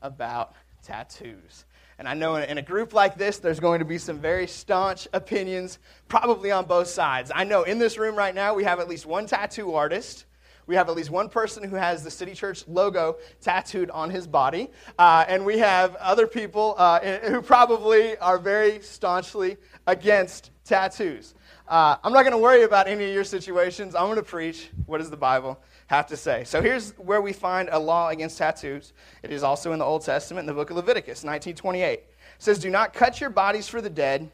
about 0.00 0.54
tattoos? 0.82 1.66
And 1.98 2.08
I 2.08 2.14
know 2.14 2.36
in 2.36 2.58
a 2.58 2.62
group 2.62 2.94
like 2.94 3.16
this, 3.16 3.38
there's 3.38 3.58
going 3.58 3.80
to 3.80 3.84
be 3.84 3.98
some 3.98 4.18
very 4.18 4.46
staunch 4.46 5.08
opinions, 5.12 5.78
probably 6.06 6.52
on 6.52 6.64
both 6.66 6.86
sides. 6.86 7.32
I 7.34 7.44
know 7.44 7.64
in 7.64 7.78
this 7.78 7.98
room 7.98 8.14
right 8.14 8.34
now, 8.34 8.54
we 8.54 8.64
have 8.64 8.78
at 8.78 8.88
least 8.88 9.04
one 9.04 9.26
tattoo 9.26 9.74
artist 9.74 10.24
we 10.68 10.74
have 10.74 10.90
at 10.90 10.94
least 10.94 11.10
one 11.10 11.30
person 11.30 11.64
who 11.64 11.76
has 11.76 12.04
the 12.04 12.10
City 12.10 12.34
Church 12.34 12.62
logo 12.68 13.16
tattooed 13.40 13.90
on 13.90 14.10
his 14.10 14.26
body. 14.26 14.70
Uh, 14.98 15.24
and 15.26 15.44
we 15.44 15.58
have 15.58 15.96
other 15.96 16.26
people 16.26 16.74
uh, 16.76 17.00
who 17.20 17.40
probably 17.40 18.18
are 18.18 18.38
very 18.38 18.82
staunchly 18.82 19.56
against 19.86 20.50
tattoos. 20.64 21.34
Uh, 21.66 21.96
I'm 22.04 22.12
not 22.12 22.22
going 22.22 22.32
to 22.32 22.38
worry 22.38 22.64
about 22.64 22.86
any 22.86 23.04
of 23.04 23.14
your 23.14 23.24
situations. 23.24 23.94
I'm 23.94 24.04
going 24.04 24.16
to 24.16 24.22
preach 24.22 24.70
what 24.84 24.98
does 24.98 25.08
the 25.08 25.16
Bible 25.16 25.58
have 25.88 26.06
to 26.06 26.16
say. 26.16 26.44
So 26.44 26.62
here's 26.62 26.92
where 26.92 27.20
we 27.20 27.32
find 27.32 27.68
a 27.72 27.78
law 27.78 28.08
against 28.10 28.38
tattoos. 28.38 28.92
It 29.22 29.32
is 29.32 29.42
also 29.42 29.72
in 29.72 29.78
the 29.78 29.84
Old 29.84 30.04
Testament 30.04 30.44
in 30.44 30.46
the 30.46 30.54
book 30.54 30.70
of 30.70 30.76
Leviticus, 30.76 31.24
1928. 31.24 31.92
It 31.92 32.06
says, 32.38 32.58
Do 32.58 32.70
not 32.70 32.92
cut 32.92 33.20
your 33.20 33.30
bodies 33.30 33.68
for 33.68 33.80
the 33.80 33.90
dead 33.90 34.30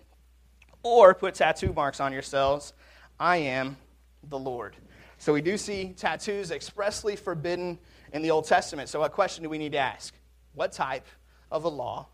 or 0.82 1.14
put 1.14 1.34
tattoo 1.34 1.72
marks 1.72 2.00
on 2.00 2.12
yourselves. 2.12 2.72
I 3.18 3.36
am 3.38 3.76
the 4.28 4.38
Lord. 4.38 4.76
So 5.18 5.32
we 5.32 5.42
do 5.42 5.56
see 5.56 5.94
tattoos 5.96 6.50
expressly 6.50 7.16
forbidden 7.16 7.78
in 8.12 8.22
the 8.22 8.32
Old 8.32 8.46
Testament. 8.46 8.88
So, 8.88 9.00
what 9.00 9.12
question 9.12 9.44
do 9.44 9.48
we 9.48 9.58
need 9.58 9.72
to 9.72 9.78
ask? 9.78 10.12
What 10.54 10.72
type 10.72 11.06
of 11.50 11.64
a 11.64 11.68
law 11.68 12.08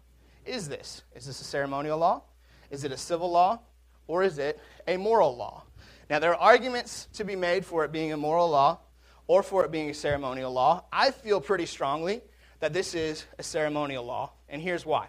is 0.44 0.68
this? 0.68 1.02
Is 1.14 1.26
this 1.26 1.40
a 1.40 1.44
ceremonial 1.44 1.98
law? 1.98 2.22
Is 2.70 2.84
it 2.84 2.92
a 2.92 2.96
civil 2.96 3.30
law? 3.30 3.60
Or 4.06 4.22
is 4.22 4.38
it 4.38 4.60
a 4.86 4.96
moral 4.96 5.36
law? 5.36 5.64
Now, 6.10 6.18
there 6.18 6.32
are 6.34 6.40
arguments 6.40 7.08
to 7.14 7.24
be 7.24 7.36
made 7.36 7.64
for 7.64 7.84
it 7.84 7.92
being 7.92 8.12
a 8.12 8.16
moral 8.16 8.50
law 8.50 8.80
or 9.30 9.44
for 9.44 9.64
it 9.64 9.70
being 9.70 9.88
a 9.88 9.94
ceremonial 9.94 10.52
law. 10.52 10.82
I 10.92 11.12
feel 11.12 11.40
pretty 11.40 11.64
strongly 11.64 12.20
that 12.58 12.72
this 12.72 12.96
is 12.96 13.26
a 13.38 13.44
ceremonial 13.44 14.04
law, 14.04 14.32
and 14.48 14.60
here's 14.60 14.84
why. 14.84 15.06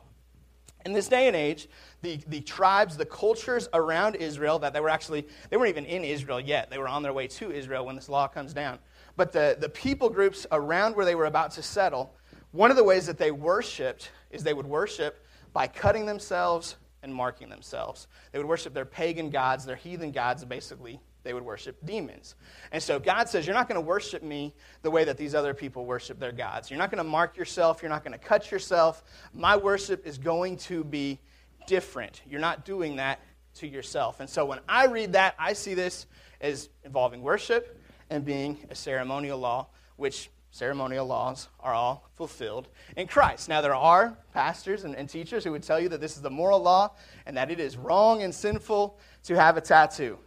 In 0.85 0.93
this 0.93 1.07
day 1.07 1.25
and 1.25 1.35
age, 1.35 1.67
the, 2.03 2.19
the 2.27 2.41
tribes, 2.41 2.95
the 2.95 3.05
cultures 3.05 3.67
around 3.73 4.17
Israel, 4.17 4.59
that 4.59 4.73
they 4.73 4.79
were 4.79 4.89
actually, 4.89 5.25
they 5.49 5.57
weren't 5.57 5.69
even 5.69 5.87
in 5.87 6.03
Israel 6.03 6.39
yet. 6.39 6.69
They 6.69 6.77
were 6.77 6.87
on 6.87 7.01
their 7.01 7.13
way 7.13 7.25
to 7.29 7.51
Israel 7.51 7.83
when 7.83 7.95
this 7.95 8.09
law 8.09 8.27
comes 8.27 8.53
down. 8.53 8.77
But 9.15 9.31
the, 9.31 9.57
the 9.59 9.69
people 9.69 10.07
groups 10.07 10.45
around 10.51 10.95
where 10.95 11.05
they 11.07 11.15
were 11.15 11.25
about 11.25 11.49
to 11.53 11.63
settle, 11.63 12.13
one 12.51 12.69
of 12.69 12.77
the 12.77 12.83
ways 12.83 13.07
that 13.07 13.17
they 13.17 13.31
worshiped 13.31 14.11
is 14.29 14.43
they 14.43 14.53
would 14.53 14.67
worship 14.67 15.25
by 15.51 15.65
cutting 15.65 16.05
themselves 16.05 16.75
and 17.01 17.11
marking 17.11 17.49
themselves. 17.49 18.07
They 18.31 18.37
would 18.37 18.47
worship 18.47 18.75
their 18.75 18.85
pagan 18.85 19.31
gods, 19.31 19.65
their 19.65 19.75
heathen 19.75 20.11
gods, 20.11 20.45
basically 20.45 20.99
they 21.23 21.33
would 21.33 21.43
worship 21.43 21.77
demons. 21.85 22.35
And 22.71 22.81
so 22.81 22.99
God 22.99 23.29
says, 23.29 23.45
You're 23.45 23.55
not 23.55 23.67
going 23.67 23.79
to 23.79 23.85
worship 23.85 24.23
me 24.23 24.53
the 24.81 24.91
way 24.91 25.03
that 25.03 25.17
these 25.17 25.35
other 25.35 25.53
people 25.53 25.85
worship 25.85 26.19
their 26.19 26.31
gods. 26.31 26.69
You're 26.69 26.79
not 26.79 26.91
going 26.91 27.03
to 27.03 27.09
mark 27.09 27.37
yourself. 27.37 27.81
You're 27.81 27.89
not 27.89 28.03
going 28.03 28.17
to 28.17 28.25
cut 28.25 28.51
yourself. 28.51 29.03
My 29.33 29.57
worship 29.57 30.05
is 30.05 30.17
going 30.17 30.57
to 30.57 30.83
be 30.83 31.19
different. 31.67 32.21
You're 32.27 32.39
not 32.39 32.65
doing 32.65 32.95
that 32.97 33.19
to 33.55 33.67
yourself. 33.67 34.19
And 34.19 34.29
so 34.29 34.45
when 34.45 34.59
I 34.67 34.85
read 34.85 35.13
that, 35.13 35.35
I 35.37 35.53
see 35.53 35.73
this 35.73 36.07
as 36.39 36.69
involving 36.83 37.21
worship 37.21 37.79
and 38.09 38.25
being 38.25 38.57
a 38.69 38.75
ceremonial 38.75 39.37
law, 39.37 39.67
which 39.97 40.29
ceremonial 40.51 41.05
laws 41.05 41.47
are 41.59 41.73
all 41.73 42.09
fulfilled 42.15 42.67
in 42.97 43.07
Christ. 43.07 43.47
Now, 43.47 43.61
there 43.61 43.75
are 43.75 44.17
pastors 44.33 44.83
and, 44.83 44.95
and, 44.95 45.09
teachers 45.09 45.43
who 45.43 45.51
would 45.51 45.63
tell 45.63 45.79
you 45.79 45.89
that 45.89 46.01
this 46.01 46.17
is 46.17 46.21
the 46.21 46.29
moral 46.29 46.61
law 46.61 46.93
and 47.25 47.37
that 47.37 47.49
it 47.49 47.59
is 47.59 47.77
wrong 47.77 48.21
and 48.21 48.35
sinful 48.35 48.99
to 49.23 49.35
have 49.35 49.55
a 49.55 49.61
tattoo. 49.61 50.17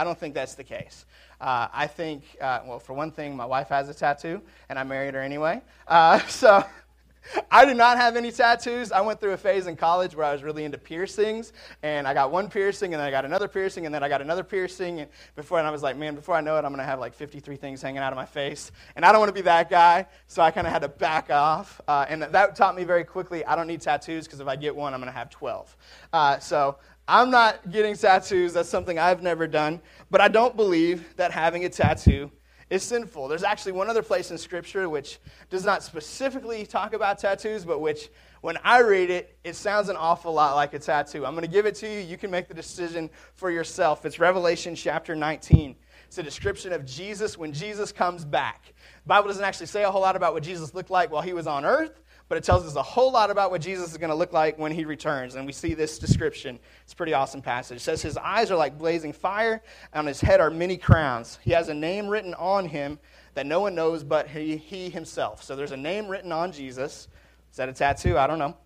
I 0.00 0.04
don't 0.04 0.18
think 0.18 0.32
that's 0.32 0.54
the 0.54 0.64
case. 0.64 1.04
Uh, 1.42 1.68
I 1.74 1.86
think, 1.86 2.22
uh, 2.40 2.60
well, 2.64 2.78
for 2.78 2.94
one 2.94 3.10
thing, 3.10 3.36
my 3.36 3.44
wife 3.44 3.68
has 3.68 3.90
a 3.90 3.92
tattoo, 3.92 4.40
and 4.70 4.78
I 4.78 4.82
married 4.82 5.12
her 5.12 5.20
anyway. 5.20 5.60
Uh, 5.86 6.18
so 6.26 6.64
I 7.50 7.66
did 7.66 7.76
not 7.76 7.98
have 7.98 8.16
any 8.16 8.32
tattoos. 8.32 8.92
I 8.92 9.02
went 9.02 9.20
through 9.20 9.32
a 9.32 9.36
phase 9.36 9.66
in 9.66 9.76
college 9.76 10.16
where 10.16 10.24
I 10.24 10.32
was 10.32 10.42
really 10.42 10.64
into 10.64 10.78
piercings, 10.78 11.52
and 11.82 12.08
I 12.08 12.14
got 12.14 12.30
one 12.30 12.48
piercing, 12.48 12.94
and 12.94 13.00
then 13.00 13.06
I 13.06 13.10
got 13.10 13.26
another 13.26 13.46
piercing, 13.46 13.84
and 13.84 13.94
then 13.94 14.02
I 14.02 14.08
got 14.08 14.22
another 14.22 14.42
piercing. 14.42 15.00
And 15.00 15.10
before, 15.36 15.58
and 15.58 15.68
I 15.68 15.70
was 15.70 15.82
like, 15.82 15.98
man, 15.98 16.14
before 16.14 16.34
I 16.34 16.40
know 16.40 16.56
it, 16.56 16.64
I'm 16.64 16.72
gonna 16.72 16.82
have 16.82 16.98
like 16.98 17.12
53 17.12 17.56
things 17.56 17.82
hanging 17.82 17.98
out 17.98 18.14
of 18.14 18.16
my 18.16 18.24
face, 18.24 18.72
and 18.96 19.04
I 19.04 19.12
don't 19.12 19.20
want 19.20 19.28
to 19.28 19.34
be 19.34 19.42
that 19.42 19.68
guy. 19.68 20.06
So 20.28 20.40
I 20.40 20.50
kind 20.50 20.66
of 20.66 20.72
had 20.72 20.80
to 20.80 20.88
back 20.88 21.28
off, 21.28 21.78
uh, 21.86 22.06
and 22.08 22.22
that 22.22 22.56
taught 22.56 22.74
me 22.74 22.84
very 22.84 23.04
quickly. 23.04 23.44
I 23.44 23.54
don't 23.54 23.66
need 23.66 23.82
tattoos 23.82 24.24
because 24.24 24.40
if 24.40 24.48
I 24.48 24.56
get 24.56 24.74
one, 24.74 24.94
I'm 24.94 25.00
gonna 25.00 25.12
have 25.12 25.28
12. 25.28 25.76
Uh, 26.10 26.38
so 26.38 26.78
I'm 27.10 27.28
not 27.28 27.72
getting 27.72 27.96
tattoos. 27.96 28.52
That's 28.52 28.68
something 28.68 28.96
I've 28.96 29.20
never 29.20 29.48
done. 29.48 29.80
But 30.12 30.20
I 30.20 30.28
don't 30.28 30.54
believe 30.54 31.16
that 31.16 31.32
having 31.32 31.64
a 31.64 31.68
tattoo 31.68 32.30
is 32.70 32.84
sinful. 32.84 33.26
There's 33.26 33.42
actually 33.42 33.72
one 33.72 33.90
other 33.90 34.02
place 34.02 34.30
in 34.30 34.38
Scripture 34.38 34.88
which 34.88 35.18
does 35.50 35.64
not 35.64 35.82
specifically 35.82 36.64
talk 36.64 36.92
about 36.94 37.18
tattoos, 37.18 37.64
but 37.64 37.80
which, 37.80 38.10
when 38.42 38.58
I 38.62 38.82
read 38.82 39.10
it, 39.10 39.36
it 39.42 39.56
sounds 39.56 39.88
an 39.88 39.96
awful 39.96 40.32
lot 40.32 40.54
like 40.54 40.72
a 40.72 40.78
tattoo. 40.78 41.26
I'm 41.26 41.32
going 41.32 41.44
to 41.44 41.50
give 41.50 41.66
it 41.66 41.74
to 41.76 41.92
you. 41.92 41.98
You 41.98 42.16
can 42.16 42.30
make 42.30 42.46
the 42.46 42.54
decision 42.54 43.10
for 43.34 43.50
yourself. 43.50 44.06
It's 44.06 44.20
Revelation 44.20 44.76
chapter 44.76 45.16
19. 45.16 45.74
It's 46.06 46.18
a 46.18 46.22
description 46.22 46.72
of 46.72 46.86
Jesus 46.86 47.36
when 47.36 47.52
Jesus 47.52 47.90
comes 47.90 48.24
back. 48.24 48.72
The 49.02 49.08
Bible 49.08 49.26
doesn't 49.26 49.44
actually 49.44 49.66
say 49.66 49.82
a 49.82 49.90
whole 49.90 50.02
lot 50.02 50.14
about 50.14 50.32
what 50.32 50.44
Jesus 50.44 50.74
looked 50.74 50.90
like 50.90 51.10
while 51.10 51.22
he 51.22 51.32
was 51.32 51.48
on 51.48 51.64
earth, 51.64 52.00
but 52.30 52.38
it 52.38 52.44
tells 52.44 52.64
us 52.64 52.76
a 52.76 52.82
whole 52.82 53.10
lot 53.10 53.28
about 53.28 53.50
what 53.50 53.60
Jesus 53.60 53.90
is 53.90 53.98
going 53.98 54.10
to 54.10 54.14
look 54.14 54.32
like 54.32 54.56
when 54.56 54.70
he 54.70 54.84
returns. 54.84 55.34
And 55.34 55.46
we 55.46 55.52
see 55.52 55.74
this 55.74 55.98
description. 55.98 56.60
It's 56.84 56.92
a 56.92 56.96
pretty 56.96 57.12
awesome 57.12 57.42
passage. 57.42 57.78
It 57.78 57.80
says, 57.80 58.02
His 58.02 58.16
eyes 58.16 58.52
are 58.52 58.56
like 58.56 58.78
blazing 58.78 59.12
fire, 59.12 59.60
and 59.92 59.98
on 59.98 60.06
his 60.06 60.20
head 60.20 60.38
are 60.38 60.48
many 60.48 60.76
crowns. 60.76 61.40
He 61.42 61.50
has 61.50 61.68
a 61.68 61.74
name 61.74 62.06
written 62.06 62.34
on 62.34 62.66
him 62.66 63.00
that 63.34 63.46
no 63.46 63.58
one 63.58 63.74
knows 63.74 64.04
but 64.04 64.28
he, 64.28 64.56
he 64.56 64.90
himself. 64.90 65.42
So 65.42 65.56
there's 65.56 65.72
a 65.72 65.76
name 65.76 66.06
written 66.06 66.30
on 66.30 66.52
Jesus. 66.52 67.08
Is 67.50 67.56
that 67.56 67.68
a 67.68 67.72
tattoo? 67.72 68.16
I 68.16 68.28
don't 68.28 68.38
know. 68.38 68.56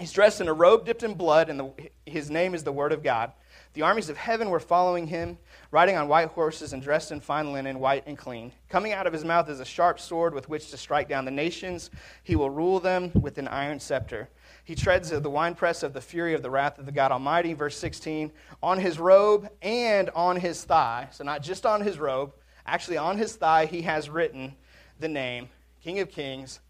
He's 0.00 0.10
dressed 0.10 0.40
in 0.40 0.48
a 0.48 0.52
robe 0.52 0.84
dipped 0.84 1.04
in 1.04 1.14
blood, 1.14 1.50
and 1.50 1.60
the, 1.60 1.70
his 2.04 2.32
name 2.32 2.52
is 2.52 2.64
the 2.64 2.72
Word 2.72 2.90
of 2.90 3.04
God. 3.04 3.30
The 3.74 3.82
armies 3.82 4.08
of 4.08 4.16
heaven 4.16 4.50
were 4.50 4.58
following 4.58 5.06
him, 5.06 5.38
riding 5.70 5.96
on 5.96 6.08
white 6.08 6.28
horses 6.28 6.72
and 6.72 6.82
dressed 6.82 7.12
in 7.12 7.20
fine 7.20 7.52
linen, 7.52 7.78
white 7.78 8.04
and 8.06 8.16
clean. 8.16 8.52
Coming 8.68 8.92
out 8.92 9.06
of 9.06 9.12
his 9.12 9.24
mouth 9.24 9.48
is 9.50 9.60
a 9.60 9.64
sharp 9.64 10.00
sword 10.00 10.32
with 10.32 10.48
which 10.48 10.70
to 10.70 10.76
strike 10.76 11.08
down 11.08 11.24
the 11.24 11.30
nations. 11.30 11.90
He 12.22 12.36
will 12.36 12.50
rule 12.50 12.80
them 12.80 13.10
with 13.14 13.38
an 13.38 13.48
iron 13.48 13.78
scepter. 13.78 14.28
He 14.64 14.74
treads 14.74 15.10
the 15.10 15.30
winepress 15.30 15.82
of 15.82 15.92
the 15.92 16.00
fury 16.00 16.34
of 16.34 16.42
the 16.42 16.50
wrath 16.50 16.78
of 16.78 16.86
the 16.86 16.92
God 16.92 17.12
Almighty. 17.12 17.52
Verse 17.52 17.76
16 17.76 18.32
On 18.62 18.78
his 18.78 18.98
robe 18.98 19.48
and 19.62 20.10
on 20.10 20.36
his 20.36 20.64
thigh, 20.64 21.08
so 21.10 21.24
not 21.24 21.42
just 21.42 21.66
on 21.66 21.82
his 21.82 21.98
robe, 21.98 22.32
actually 22.66 22.96
on 22.96 23.18
his 23.18 23.36
thigh, 23.36 23.66
he 23.66 23.82
has 23.82 24.08
written 24.08 24.54
the 25.00 25.08
name 25.08 25.48
King 25.82 26.00
of 26.00 26.10
Kings 26.10 26.60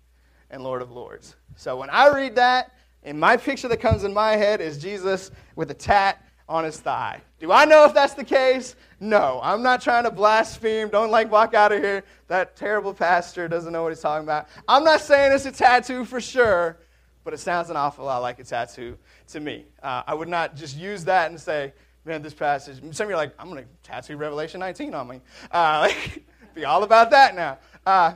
and 0.50 0.62
Lord 0.62 0.82
of 0.82 0.90
Lords. 0.90 1.37
So 1.56 1.76
when 1.76 1.90
I 1.90 2.08
read 2.14 2.37
that, 2.37 2.72
and 3.04 3.18
my 3.18 3.37
picture 3.37 3.68
that 3.68 3.78
comes 3.78 4.04
in 4.04 4.12
my 4.12 4.32
head 4.37 4.61
is 4.61 4.78
Jesus 4.78 5.30
with 5.56 5.70
a 5.70 5.74
tat 5.74 6.24
on 6.48 6.64
his 6.64 6.80
thigh. 6.80 7.20
Do 7.40 7.52
I 7.52 7.64
know 7.64 7.84
if 7.84 7.94
that's 7.94 8.14
the 8.14 8.24
case? 8.24 8.74
No. 9.00 9.38
I'm 9.42 9.62
not 9.62 9.82
trying 9.82 10.04
to 10.04 10.11
blaspheme. 10.11 10.88
Don't 10.88 11.11
like 11.11 11.30
walk 11.30 11.54
out 11.54 11.72
of 11.72 11.82
here. 11.82 12.04
That 12.28 12.56
terrible 12.56 12.94
pastor 12.94 13.48
doesn't 13.48 13.72
know 13.72 13.82
what 13.82 13.90
he's 13.90 14.00
talking 14.00 14.24
about. 14.24 14.48
I'm 14.66 14.82
not 14.82 15.00
saying 15.00 15.32
it's 15.32 15.46
a 15.46 15.52
tattoo 15.52 16.04
for 16.04 16.20
sure, 16.20 16.78
but 17.24 17.34
it 17.34 17.38
sounds 17.38 17.68
an 17.68 17.76
awful 17.76 18.06
lot 18.06 18.22
like 18.22 18.38
a 18.38 18.44
tattoo 18.44 18.96
to 19.28 19.40
me. 19.40 19.66
Uh, 19.82 20.02
I 20.06 20.14
would 20.14 20.28
not 20.28 20.56
just 20.56 20.76
use 20.76 21.04
that 21.04 21.30
and 21.30 21.38
say, 21.38 21.74
man, 22.04 22.22
this 22.22 22.34
passage. 22.34 22.78
Some 22.94 23.04
of 23.04 23.11
you 23.11 23.14
are 23.14 23.18
like, 23.18 23.34
I'm 23.38 23.50
going 23.50 23.62
to 23.62 23.68
tattoo 23.82 24.16
Revelation 24.16 24.61
19 24.61 24.94
on 24.94 25.08
me. 25.08 25.20
Uh, 25.50 25.90
be 26.54 26.64
all 26.64 26.82
about 26.82 27.11
that 27.11 27.34
now. 27.34 27.58
Uh, 27.84 28.14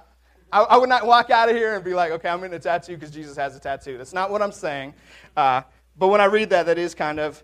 I, 0.50 0.62
I, 0.62 0.76
would 0.78 0.88
not 0.88 1.06
walk 1.06 1.30
out 1.30 1.48
of 1.48 1.56
here 1.56 1.74
and 1.74 1.84
be 1.84 1.94
like, 1.94 2.12
okay, 2.12 2.28
I'm 2.28 2.38
going 2.38 2.50
to 2.50 2.58
tattoo 2.58 2.94
because 2.94 3.10
Jesus 3.10 3.36
has 3.36 3.56
a 3.56 3.60
tattoo. 3.60 3.98
That's 3.98 4.12
not 4.12 4.30
what 4.30 4.42
I'm 4.42 4.52
saying. 4.52 4.94
Uh, 5.36 5.62
but 5.98 6.08
when 6.08 6.20
I 6.20 6.26
read 6.26 6.50
that, 6.50 6.66
that 6.66 6.78
is 6.78 6.94
kind 6.94 7.20
of 7.20 7.42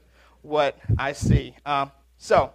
what 0.48 0.78
I 0.98 1.12
see. 1.12 1.54
Um, 1.66 1.92
so, 2.16 2.52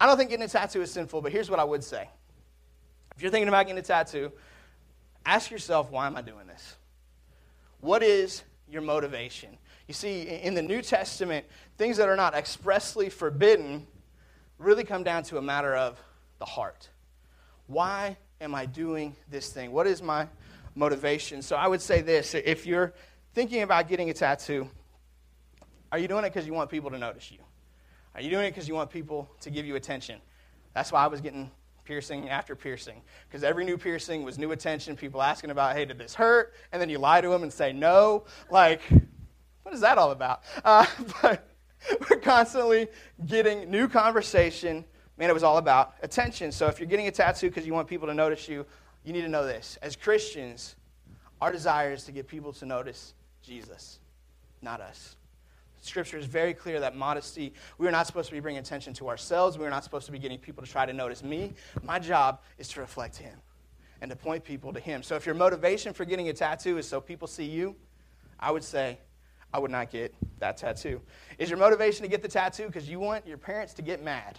I 0.00 0.06
don't 0.06 0.16
think 0.16 0.30
getting 0.30 0.44
a 0.44 0.48
tattoo 0.48 0.82
is 0.82 0.90
sinful, 0.90 1.22
but 1.22 1.32
here's 1.32 1.48
what 1.48 1.58
I 1.58 1.64
would 1.64 1.82
say. 1.82 2.08
If 3.16 3.22
you're 3.22 3.30
thinking 3.30 3.48
about 3.48 3.66
getting 3.66 3.78
a 3.78 3.82
tattoo, 3.82 4.32
ask 5.24 5.50
yourself, 5.50 5.90
why 5.90 6.06
am 6.06 6.16
I 6.16 6.22
doing 6.22 6.46
this? 6.46 6.76
What 7.80 8.02
is 8.02 8.42
your 8.68 8.82
motivation? 8.82 9.56
You 9.88 9.94
see, 9.94 10.22
in 10.22 10.54
the 10.54 10.62
New 10.62 10.82
Testament, 10.82 11.46
things 11.76 11.96
that 11.96 12.08
are 12.08 12.16
not 12.16 12.34
expressly 12.34 13.08
forbidden 13.08 13.86
really 14.58 14.84
come 14.84 15.02
down 15.02 15.22
to 15.24 15.38
a 15.38 15.42
matter 15.42 15.74
of 15.74 16.00
the 16.38 16.44
heart. 16.44 16.88
Why 17.66 18.16
am 18.40 18.54
I 18.54 18.66
doing 18.66 19.14
this 19.30 19.50
thing? 19.50 19.72
What 19.72 19.86
is 19.86 20.02
my 20.02 20.26
motivation? 20.74 21.42
So 21.42 21.56
I 21.56 21.68
would 21.68 21.80
say 21.80 22.00
this 22.00 22.34
if 22.34 22.66
you're 22.66 22.92
thinking 23.34 23.62
about 23.62 23.88
getting 23.88 24.10
a 24.10 24.14
tattoo, 24.14 24.68
are 25.94 25.98
you 25.98 26.08
doing 26.08 26.24
it 26.24 26.30
because 26.30 26.44
you 26.44 26.52
want 26.52 26.70
people 26.70 26.90
to 26.90 26.98
notice 26.98 27.30
you? 27.30 27.38
Are 28.16 28.20
you 28.20 28.28
doing 28.28 28.46
it 28.46 28.50
because 28.50 28.66
you 28.66 28.74
want 28.74 28.90
people 28.90 29.30
to 29.42 29.48
give 29.48 29.64
you 29.64 29.76
attention? 29.76 30.18
That's 30.72 30.90
why 30.90 31.04
I 31.04 31.06
was 31.06 31.20
getting 31.20 31.52
piercing 31.84 32.28
after 32.30 32.56
piercing. 32.56 33.00
Because 33.28 33.44
every 33.44 33.64
new 33.64 33.78
piercing 33.78 34.24
was 34.24 34.36
new 34.36 34.50
attention, 34.50 34.96
people 34.96 35.22
asking 35.22 35.50
about, 35.50 35.76
hey, 35.76 35.84
did 35.84 35.96
this 35.96 36.12
hurt? 36.12 36.52
And 36.72 36.82
then 36.82 36.88
you 36.88 36.98
lie 36.98 37.20
to 37.20 37.28
them 37.28 37.44
and 37.44 37.52
say 37.52 37.72
no. 37.72 38.24
Like, 38.50 38.80
what 39.62 39.72
is 39.72 39.82
that 39.82 39.96
all 39.96 40.10
about? 40.10 40.42
Uh, 40.64 40.84
but 41.22 41.48
we're 42.10 42.18
constantly 42.18 42.88
getting 43.24 43.70
new 43.70 43.86
conversation. 43.86 44.84
Man, 45.16 45.30
it 45.30 45.32
was 45.32 45.44
all 45.44 45.58
about 45.58 45.94
attention. 46.02 46.50
So 46.50 46.66
if 46.66 46.80
you're 46.80 46.88
getting 46.88 47.06
a 47.06 47.12
tattoo 47.12 47.50
because 47.50 47.68
you 47.68 47.72
want 47.72 47.86
people 47.86 48.08
to 48.08 48.14
notice 48.14 48.48
you, 48.48 48.66
you 49.04 49.12
need 49.12 49.22
to 49.22 49.28
know 49.28 49.46
this. 49.46 49.78
As 49.80 49.94
Christians, 49.94 50.74
our 51.40 51.52
desire 51.52 51.92
is 51.92 52.02
to 52.06 52.10
get 52.10 52.26
people 52.26 52.52
to 52.54 52.66
notice 52.66 53.14
Jesus, 53.44 54.00
not 54.60 54.80
us. 54.80 55.14
Scripture 55.84 56.16
is 56.16 56.24
very 56.24 56.54
clear 56.54 56.80
that 56.80 56.96
modesty, 56.96 57.52
we 57.76 57.86
are 57.86 57.90
not 57.90 58.06
supposed 58.06 58.28
to 58.30 58.34
be 58.34 58.40
bringing 58.40 58.58
attention 58.58 58.94
to 58.94 59.08
ourselves. 59.08 59.58
We 59.58 59.66
are 59.66 59.70
not 59.70 59.84
supposed 59.84 60.06
to 60.06 60.12
be 60.12 60.18
getting 60.18 60.38
people 60.38 60.64
to 60.64 60.70
try 60.70 60.86
to 60.86 60.94
notice 60.94 61.22
me. 61.22 61.52
My 61.82 61.98
job 61.98 62.40
is 62.56 62.68
to 62.68 62.80
reflect 62.80 63.16
Him 63.16 63.38
and 64.00 64.10
to 64.10 64.16
point 64.16 64.44
people 64.44 64.72
to 64.72 64.80
Him. 64.80 65.02
So 65.02 65.14
if 65.14 65.26
your 65.26 65.34
motivation 65.34 65.92
for 65.92 66.06
getting 66.06 66.30
a 66.30 66.32
tattoo 66.32 66.78
is 66.78 66.88
so 66.88 67.02
people 67.02 67.28
see 67.28 67.44
you, 67.44 67.76
I 68.40 68.50
would 68.50 68.64
say, 68.64 68.98
I 69.52 69.58
would 69.58 69.70
not 69.70 69.90
get 69.90 70.14
that 70.38 70.56
tattoo. 70.56 71.02
Is 71.38 71.50
your 71.50 71.58
motivation 71.58 72.02
to 72.02 72.08
get 72.08 72.22
the 72.22 72.28
tattoo 72.28 72.66
because 72.66 72.88
you 72.88 72.98
want 72.98 73.26
your 73.26 73.38
parents 73.38 73.74
to 73.74 73.82
get 73.82 74.02
mad? 74.02 74.38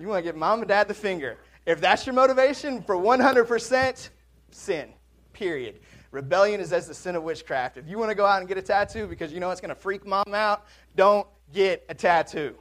You 0.00 0.08
want 0.08 0.18
to 0.18 0.30
get 0.30 0.36
mom 0.36 0.58
and 0.58 0.68
dad 0.68 0.88
the 0.88 0.94
finger. 0.94 1.38
If 1.64 1.80
that's 1.80 2.06
your 2.06 2.14
motivation 2.14 2.82
for 2.82 2.96
100%, 2.96 4.10
sin, 4.50 4.88
period. 5.32 5.78
Rebellion 6.16 6.62
is 6.62 6.72
as 6.72 6.88
the 6.88 6.94
sin 6.94 7.14
of 7.14 7.24
witchcraft. 7.24 7.76
If 7.76 7.86
you 7.86 7.98
want 7.98 8.10
to 8.10 8.14
go 8.14 8.24
out 8.24 8.38
and 8.38 8.48
get 8.48 8.56
a 8.56 8.62
tattoo 8.62 9.06
because 9.06 9.34
you 9.34 9.38
know 9.38 9.50
it's 9.50 9.60
going 9.60 9.68
to 9.68 9.74
freak 9.74 10.06
mom 10.06 10.32
out, 10.32 10.64
don't 10.96 11.26
get 11.52 11.84
a 11.90 11.94
tattoo. 11.94 12.54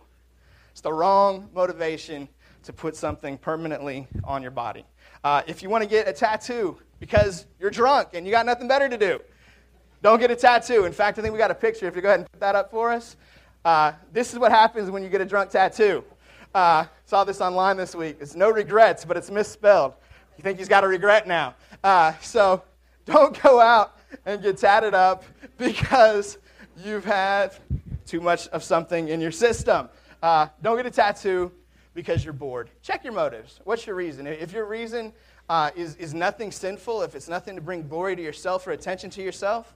It's 0.71 0.81
the 0.81 0.91
wrong 0.91 1.49
motivation 1.53 2.27
to 2.63 2.73
put 2.73 2.97
something 2.97 3.37
permanently 3.37 4.07
on 4.25 4.41
your 4.41 4.51
body. 4.51 4.83
Uh, 5.23 5.41
if 5.47 5.63
you 5.63 5.69
want 5.69 5.83
to 5.83 5.89
get 5.89 6.05
a 6.05 6.11
tattoo 6.11 6.77
because 6.99 7.45
you're 7.57 7.71
drunk 7.71 8.09
and 8.11 8.25
you 8.25 8.31
got 8.33 8.45
nothing 8.45 8.67
better 8.67 8.89
to 8.89 8.97
do, 8.97 9.21
don't 10.01 10.19
get 10.19 10.31
a 10.31 10.35
tattoo. 10.35 10.83
In 10.83 10.91
fact, 10.91 11.17
I 11.17 11.21
think 11.21 11.31
we 11.31 11.37
got 11.37 11.49
a 11.49 11.55
picture. 11.55 11.87
If 11.87 11.95
you 11.95 12.01
go 12.01 12.09
ahead 12.09 12.19
and 12.19 12.31
put 12.33 12.41
that 12.41 12.55
up 12.55 12.69
for 12.69 12.91
us, 12.91 13.15
uh, 13.63 13.93
this 14.11 14.33
is 14.33 14.37
what 14.37 14.51
happens 14.51 14.91
when 14.91 15.01
you 15.01 15.07
get 15.07 15.21
a 15.21 15.25
drunk 15.25 15.49
tattoo. 15.49 16.03
Uh, 16.53 16.87
saw 17.05 17.23
this 17.23 17.39
online 17.39 17.77
this 17.77 17.95
week. 17.95 18.17
It's 18.19 18.35
no 18.35 18.49
regrets, 18.49 19.05
but 19.05 19.15
it's 19.15 19.31
misspelled. 19.31 19.93
You 20.37 20.43
think 20.43 20.59
he's 20.59 20.67
got 20.67 20.83
a 20.83 20.87
regret 20.89 21.25
now. 21.25 21.55
Uh, 21.81 22.11
so 22.19 22.61
don't 23.05 23.41
go 23.41 23.59
out 23.59 23.97
and 24.25 24.41
get 24.41 24.57
tatted 24.57 24.93
up 24.93 25.23
because 25.57 26.37
you've 26.83 27.05
had 27.05 27.53
too 28.05 28.21
much 28.21 28.47
of 28.49 28.63
something 28.63 29.07
in 29.07 29.21
your 29.21 29.31
system. 29.31 29.89
Uh, 30.21 30.47
don't 30.61 30.77
get 30.77 30.85
a 30.85 30.91
tattoo 30.91 31.51
because 31.93 32.23
you're 32.23 32.33
bored. 32.33 32.69
Check 32.81 33.03
your 33.03 33.13
motives. 33.13 33.59
What's 33.63 33.87
your 33.87 33.95
reason? 33.95 34.27
If 34.27 34.51
your 34.51 34.65
reason 34.65 35.13
uh, 35.49 35.71
is, 35.75 35.95
is 35.95 36.13
nothing 36.13 36.51
sinful, 36.51 37.03
if 37.03 37.15
it's 37.15 37.29
nothing 37.29 37.55
to 37.55 37.61
bring 37.61 37.87
glory 37.87 38.15
to 38.15 38.21
yourself 38.21 38.67
or 38.67 38.71
attention 38.71 39.09
to 39.11 39.21
yourself, 39.21 39.73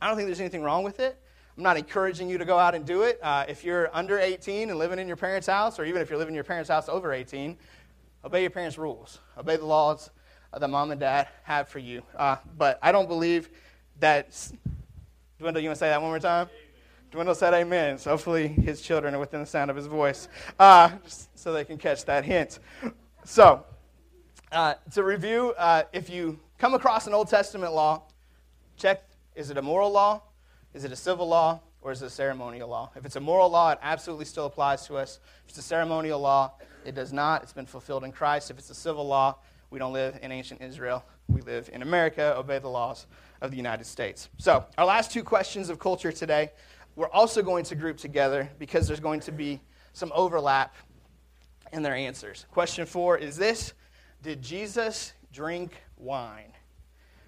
I 0.00 0.08
don't 0.08 0.16
think 0.16 0.26
there's 0.26 0.40
anything 0.40 0.62
wrong 0.62 0.84
with 0.84 1.00
it. 1.00 1.18
I'm 1.56 1.62
not 1.62 1.76
encouraging 1.76 2.28
you 2.28 2.36
to 2.38 2.44
go 2.44 2.58
out 2.58 2.74
and 2.74 2.84
do 2.84 3.02
it. 3.02 3.20
Uh, 3.22 3.44
if 3.48 3.64
you're 3.64 3.88
under 3.94 4.18
18 4.18 4.70
and 4.70 4.78
living 4.78 4.98
in 4.98 5.06
your 5.06 5.16
parents' 5.16 5.46
house, 5.46 5.78
or 5.78 5.84
even 5.84 6.02
if 6.02 6.10
you're 6.10 6.18
living 6.18 6.32
in 6.32 6.36
your 6.36 6.44
parents' 6.44 6.68
house 6.68 6.88
over 6.88 7.12
18, 7.12 7.56
obey 8.24 8.42
your 8.42 8.50
parents' 8.50 8.76
rules, 8.76 9.20
obey 9.38 9.56
the 9.56 9.64
laws 9.64 10.10
that 10.58 10.68
mom 10.68 10.90
and 10.90 11.00
dad 11.00 11.28
have 11.42 11.68
for 11.68 11.78
you. 11.78 12.02
Uh, 12.16 12.36
but 12.56 12.78
I 12.82 12.92
don't 12.92 13.08
believe 13.08 13.50
that. 14.00 14.50
Dwindle, 15.38 15.62
you 15.62 15.68
want 15.68 15.76
to 15.76 15.80
say 15.80 15.88
that 15.88 16.00
one 16.00 16.10
more 16.10 16.18
time? 16.18 16.48
Dwindle 17.10 17.34
said 17.34 17.54
amen. 17.54 17.98
So 17.98 18.10
hopefully 18.10 18.48
his 18.48 18.80
children 18.80 19.14
are 19.14 19.18
within 19.18 19.40
the 19.40 19.46
sound 19.46 19.70
of 19.70 19.76
his 19.76 19.86
voice 19.86 20.28
uh, 20.58 20.90
so 21.34 21.52
they 21.52 21.64
can 21.64 21.78
catch 21.78 22.04
that 22.06 22.24
hint. 22.24 22.58
So, 23.24 23.64
uh, 24.50 24.74
to 24.92 25.02
review, 25.02 25.54
uh, 25.56 25.84
if 25.92 26.10
you 26.10 26.38
come 26.58 26.74
across 26.74 27.06
an 27.06 27.14
Old 27.14 27.28
Testament 27.28 27.72
law, 27.72 28.02
check 28.76 29.04
is 29.34 29.50
it 29.50 29.58
a 29.58 29.62
moral 29.62 29.90
law? 29.90 30.22
Is 30.72 30.84
it 30.84 30.92
a 30.92 30.96
civil 30.96 31.28
law? 31.28 31.60
Or 31.82 31.92
is 31.92 32.02
it 32.02 32.06
a 32.06 32.10
ceremonial 32.10 32.68
law? 32.68 32.90
If 32.96 33.04
it's 33.04 33.16
a 33.16 33.20
moral 33.20 33.50
law, 33.50 33.70
it 33.70 33.78
absolutely 33.82 34.24
still 34.24 34.46
applies 34.46 34.86
to 34.86 34.96
us. 34.96 35.20
If 35.44 35.50
it's 35.50 35.58
a 35.58 35.62
ceremonial 35.62 36.18
law, 36.18 36.54
it 36.84 36.94
does 36.94 37.12
not. 37.12 37.42
It's 37.42 37.52
been 37.52 37.66
fulfilled 37.66 38.04
in 38.04 38.12
Christ. 38.12 38.50
If 38.50 38.58
it's 38.58 38.70
a 38.70 38.74
civil 38.74 39.06
law, 39.06 39.36
We 39.70 39.78
don't 39.78 39.92
live 39.92 40.18
in 40.22 40.32
ancient 40.32 40.62
Israel. 40.62 41.04
We 41.28 41.40
live 41.40 41.70
in 41.72 41.82
America, 41.82 42.34
obey 42.36 42.58
the 42.58 42.68
laws 42.68 43.06
of 43.40 43.50
the 43.50 43.56
United 43.56 43.86
States. 43.86 44.28
So, 44.38 44.64
our 44.78 44.84
last 44.84 45.10
two 45.10 45.22
questions 45.22 45.68
of 45.68 45.78
culture 45.78 46.12
today, 46.12 46.50
we're 46.96 47.10
also 47.10 47.42
going 47.42 47.64
to 47.64 47.74
group 47.74 47.96
together 47.96 48.48
because 48.58 48.86
there's 48.86 49.00
going 49.00 49.20
to 49.20 49.32
be 49.32 49.60
some 49.92 50.12
overlap 50.14 50.74
in 51.72 51.82
their 51.82 51.94
answers. 51.94 52.46
Question 52.50 52.86
four 52.86 53.18
is 53.18 53.36
this 53.36 53.72
Did 54.22 54.42
Jesus 54.42 55.12
drink 55.32 55.72
wine? 55.96 56.52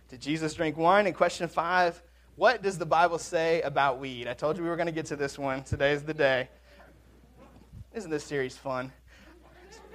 Did 0.08 0.20
Jesus 0.20 0.54
drink 0.54 0.76
wine? 0.76 1.06
And 1.06 1.14
question 1.14 1.48
five, 1.48 2.00
what 2.36 2.62
does 2.62 2.78
the 2.78 2.86
Bible 2.86 3.18
say 3.18 3.60
about 3.62 3.98
weed? 3.98 4.28
I 4.28 4.34
told 4.34 4.56
you 4.56 4.62
we 4.62 4.68
were 4.68 4.76
going 4.76 4.86
to 4.86 4.92
get 4.92 5.06
to 5.06 5.16
this 5.16 5.38
one. 5.38 5.64
Today 5.64 5.92
is 5.92 6.02
the 6.02 6.14
day. 6.14 6.48
Isn't 7.92 8.10
this 8.10 8.24
series 8.24 8.56
fun? 8.56 8.92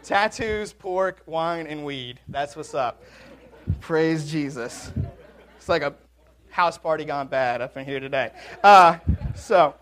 Tattoos, 0.03 0.73
pork, 0.73 1.21
wine, 1.27 1.67
and 1.67 1.85
weed. 1.85 2.19
That's 2.27 2.55
what's 2.55 2.73
up. 2.73 3.03
Praise 3.81 4.29
Jesus. 4.29 4.91
It's 5.57 5.69
like 5.69 5.83
a 5.83 5.93
house 6.49 6.77
party 6.77 7.05
gone 7.05 7.27
bad 7.27 7.61
up 7.61 7.77
in 7.77 7.85
here 7.85 7.99
today. 7.99 8.31
Uh, 8.63 8.97
so, 9.35 9.75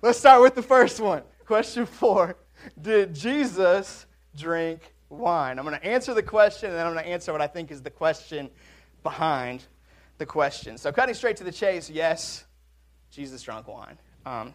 let's 0.00 0.18
start 0.18 0.42
with 0.42 0.54
the 0.54 0.62
first 0.62 1.00
one. 1.00 1.22
Question 1.44 1.86
four 1.86 2.36
Did 2.80 3.14
Jesus 3.14 4.06
drink 4.36 4.94
wine? 5.08 5.58
I'm 5.58 5.64
going 5.64 5.78
to 5.78 5.84
answer 5.84 6.14
the 6.14 6.22
question, 6.22 6.70
and 6.70 6.78
then 6.78 6.86
I'm 6.86 6.92
going 6.92 7.04
to 7.04 7.10
answer 7.10 7.32
what 7.32 7.42
I 7.42 7.48
think 7.48 7.72
is 7.72 7.82
the 7.82 7.90
question 7.90 8.50
behind 9.02 9.64
the 10.18 10.26
question. 10.26 10.78
So, 10.78 10.92
cutting 10.92 11.16
straight 11.16 11.36
to 11.38 11.44
the 11.44 11.52
chase, 11.52 11.90
yes, 11.90 12.44
Jesus 13.10 13.42
drank 13.42 13.66
wine. 13.66 13.98
Um, 14.24 14.54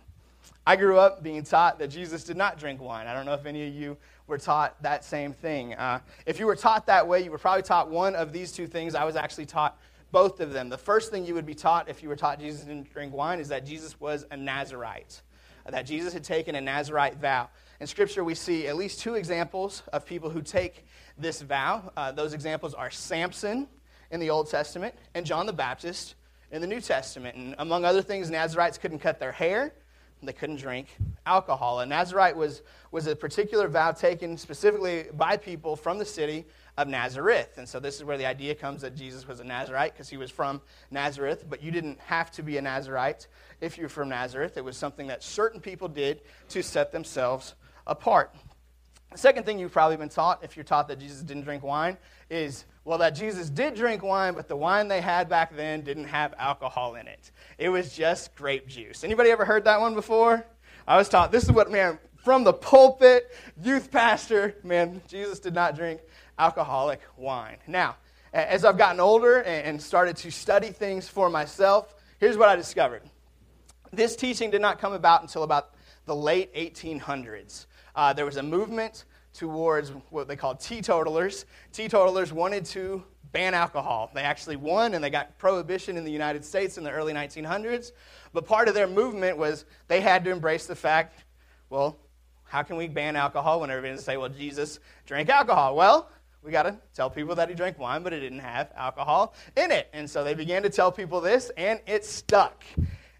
I 0.65 0.77
grew 0.77 0.97
up 0.97 1.23
being 1.23 1.43
taught 1.43 1.79
that 1.79 1.89
Jesus 1.89 2.23
did 2.23 2.37
not 2.37 2.57
drink 2.57 2.81
wine. 2.81 3.07
I 3.07 3.13
don't 3.13 3.25
know 3.25 3.33
if 3.33 3.45
any 3.45 3.67
of 3.67 3.73
you 3.73 3.97
were 4.27 4.37
taught 4.37 4.81
that 4.83 5.03
same 5.03 5.33
thing. 5.33 5.73
Uh, 5.73 5.99
if 6.25 6.39
you 6.39 6.45
were 6.45 6.55
taught 6.55 6.87
that 6.87 7.07
way, 7.07 7.23
you 7.23 7.31
were 7.31 7.37
probably 7.37 7.63
taught 7.63 7.89
one 7.89 8.15
of 8.15 8.31
these 8.31 8.51
two 8.51 8.67
things. 8.67 8.95
I 8.95 9.03
was 9.03 9.15
actually 9.15 9.45
taught 9.45 9.77
both 10.11 10.39
of 10.39 10.53
them. 10.53 10.69
The 10.69 10.77
first 10.77 11.11
thing 11.11 11.25
you 11.25 11.33
would 11.33 11.45
be 11.45 11.55
taught 11.55 11.89
if 11.89 12.03
you 12.03 12.09
were 12.09 12.15
taught 12.15 12.39
Jesus 12.39 12.61
didn't 12.61 12.93
drink 12.93 13.13
wine 13.13 13.39
is 13.39 13.49
that 13.49 13.65
Jesus 13.65 13.99
was 13.99 14.25
a 14.31 14.37
Nazarite, 14.37 15.21
that 15.67 15.85
Jesus 15.85 16.13
had 16.13 16.23
taken 16.23 16.55
a 16.55 16.61
Nazarite 16.61 17.17
vow. 17.17 17.49
In 17.79 17.87
Scripture, 17.87 18.23
we 18.23 18.35
see 18.35 18.67
at 18.67 18.77
least 18.77 19.01
two 19.01 19.15
examples 19.15 19.83
of 19.91 20.05
people 20.05 20.29
who 20.29 20.41
take 20.41 20.85
this 21.17 21.41
vow. 21.41 21.91
Uh, 21.97 22.11
those 22.11 22.33
examples 22.33 22.73
are 22.73 22.89
Samson 22.89 23.67
in 24.11 24.19
the 24.19 24.29
Old 24.29 24.49
Testament 24.49 24.95
and 25.15 25.25
John 25.25 25.47
the 25.47 25.53
Baptist 25.53 26.15
in 26.51 26.61
the 26.61 26.67
New 26.67 26.79
Testament. 26.79 27.35
And 27.35 27.55
among 27.57 27.83
other 27.83 28.01
things, 28.01 28.29
Nazarites 28.29 28.77
couldn't 28.77 28.99
cut 28.99 29.19
their 29.19 29.31
hair, 29.31 29.73
they 30.27 30.33
couldn't 30.33 30.57
drink 30.57 30.87
alcohol. 31.25 31.79
A 31.79 31.85
Nazarite 31.85 32.35
was, 32.35 32.61
was 32.91 33.07
a 33.07 33.15
particular 33.15 33.67
vow 33.67 33.91
taken 33.91 34.37
specifically 34.37 35.05
by 35.13 35.37
people 35.37 35.75
from 35.75 35.97
the 35.97 36.05
city 36.05 36.45
of 36.77 36.87
Nazareth. 36.87 37.57
And 37.57 37.67
so 37.67 37.79
this 37.79 37.97
is 37.97 38.03
where 38.03 38.17
the 38.17 38.25
idea 38.25 38.55
comes 38.55 38.81
that 38.81 38.95
Jesus 38.95 39.27
was 39.27 39.39
a 39.39 39.43
Nazarite 39.43 39.93
because 39.93 40.09
he 40.09 40.17
was 40.17 40.31
from 40.31 40.61
Nazareth, 40.89 41.45
but 41.49 41.61
you 41.61 41.71
didn't 41.71 41.99
have 41.99 42.31
to 42.31 42.43
be 42.43 42.57
a 42.57 42.61
Nazarite 42.61 43.27
if 43.61 43.77
you're 43.77 43.89
from 43.89 44.09
Nazareth. 44.09 44.57
It 44.57 44.63
was 44.63 44.77
something 44.77 45.07
that 45.07 45.23
certain 45.23 45.59
people 45.59 45.87
did 45.87 46.21
to 46.49 46.63
set 46.63 46.91
themselves 46.91 47.55
apart. 47.85 48.35
The 49.11 49.19
second 49.19 49.45
thing 49.45 49.59
you've 49.59 49.71
probably 49.71 49.97
been 49.97 50.09
taught, 50.09 50.43
if 50.43 50.57
you're 50.57 50.63
taught 50.63 50.87
that 50.87 50.99
Jesus 50.99 51.21
didn't 51.21 51.43
drink 51.43 51.63
wine, 51.63 51.97
is 52.31 52.65
well, 52.85 52.97
that 52.97 53.11
Jesus 53.11 53.49
did 53.49 53.75
drink 53.75 54.03
wine, 54.03 54.33
but 54.33 54.47
the 54.47 54.57
wine 54.57 54.89
they 54.89 54.99
had 54.99 55.29
back 55.29 55.55
then 55.55 55.81
didn't 55.81 56.05
have 56.05 56.33
alcohol 56.37 56.95
in 56.95 57.07
it. 57.07 57.31
It 57.57 57.69
was 57.69 57.95
just 57.95 58.35
grape 58.35 58.67
juice. 58.67 59.03
Anybody 59.03 59.29
ever 59.31 59.45
heard 59.45 59.65
that 59.65 59.79
one 59.79 59.93
before? 59.95 60.45
I 60.85 60.97
was 60.97 61.07
taught 61.07 61.31
this 61.31 61.43
is 61.43 61.51
what, 61.51 61.71
man, 61.71 61.97
from 62.23 62.43
the 62.43 62.53
pulpit, 62.53 63.31
youth 63.61 63.89
pastor, 63.89 64.55
man, 64.63 65.01
Jesus 65.07 65.39
did 65.39 65.53
not 65.53 65.75
drink 65.75 66.01
alcoholic 66.37 67.01
wine. 67.15 67.57
Now, 67.67 67.95
as 68.33 68.65
I've 68.65 68.77
gotten 68.77 68.99
older 68.99 69.41
and 69.43 69.81
started 69.81 70.17
to 70.17 70.31
study 70.31 70.69
things 70.69 71.07
for 71.07 71.29
myself, 71.29 71.95
here's 72.19 72.37
what 72.37 72.49
I 72.49 72.55
discovered. 72.55 73.03
This 73.91 74.15
teaching 74.15 74.49
did 74.49 74.61
not 74.61 74.79
come 74.79 74.93
about 74.93 75.21
until 75.21 75.43
about 75.43 75.75
the 76.05 76.15
late 76.15 76.53
1800s. 76.55 77.67
Uh, 77.95 78.11
there 78.11 78.25
was 78.25 78.37
a 78.37 78.43
movement 78.43 79.05
towards 79.33 79.89
what 80.09 80.27
they 80.27 80.35
called 80.35 80.59
teetotalers. 80.59 81.45
Teetotalers 81.71 82.31
wanted 82.31 82.65
to 82.65 83.03
ban 83.31 83.53
alcohol. 83.53 84.11
They 84.13 84.21
actually 84.21 84.55
won 84.55 84.93
and 84.93 85.03
they 85.03 85.09
got 85.09 85.37
prohibition 85.37 85.97
in 85.97 86.03
the 86.03 86.11
United 86.11 86.45
States 86.45 86.77
in 86.77 86.83
the 86.83 86.91
early 86.91 87.13
1900s. 87.13 87.91
But 88.31 88.45
part 88.45 88.67
of 88.67 88.75
their 88.75 88.87
movement 88.87 89.37
was 89.37 89.65
they 89.87 90.01
had 90.01 90.23
to 90.25 90.31
embrace 90.31 90.67
the 90.67 90.75
fact 90.75 91.23
well, 91.69 91.97
how 92.43 92.61
can 92.61 92.75
we 92.77 92.87
ban 92.87 93.15
alcohol 93.15 93.61
when 93.61 93.71
everybody's 93.71 94.03
say, 94.03 94.15
well, 94.15 94.29
Jesus 94.29 94.79
drank 95.07 95.27
alcohol? 95.29 95.75
Well, 95.75 96.07
we 96.43 96.51
got 96.51 96.63
to 96.63 96.77
tell 96.93 97.09
people 97.09 97.33
that 97.33 97.49
he 97.49 97.55
drank 97.55 97.79
wine, 97.79 98.03
but 98.03 98.13
it 98.13 98.19
didn't 98.19 98.41
have 98.41 98.71
alcohol 98.75 99.33
in 99.57 99.71
it. 99.71 99.89
And 99.91 100.07
so 100.07 100.23
they 100.23 100.35
began 100.35 100.61
to 100.61 100.69
tell 100.69 100.91
people 100.91 101.19
this, 101.19 101.51
and 101.57 101.79
it 101.87 102.05
stuck. 102.05 102.63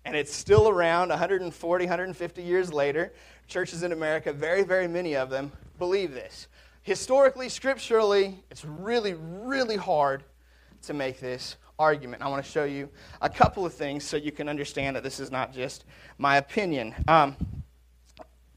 And 0.05 0.15
it's 0.15 0.31
still 0.31 0.69
around 0.69 1.09
140, 1.09 1.85
150 1.85 2.43
years 2.43 2.71
later. 2.71 3.11
Churches 3.47 3.81
in 3.81 3.91
America, 3.91 4.31
very, 4.31 4.61
very 4.61 4.87
many 4.87 5.15
of 5.15 5.31
them, 5.31 5.51
believe 5.83 6.13
this. 6.13 6.47
Historically, 6.83 7.49
scripturally, 7.49 8.41
it's 8.49 8.63
really, 8.63 9.15
really 9.15 9.75
hard 9.75 10.23
to 10.83 10.93
make 10.93 11.19
this 11.19 11.57
argument. 11.77 12.21
I 12.21 12.29
want 12.29 12.45
to 12.45 12.49
show 12.49 12.63
you 12.63 12.87
a 13.21 13.29
couple 13.29 13.65
of 13.65 13.73
things 13.73 14.05
so 14.05 14.15
you 14.15 14.31
can 14.31 14.47
understand 14.47 14.95
that 14.95 15.03
this 15.03 15.19
is 15.19 15.29
not 15.29 15.53
just 15.53 15.83
my 16.17 16.37
opinion. 16.37 16.95
Um, 17.05 17.35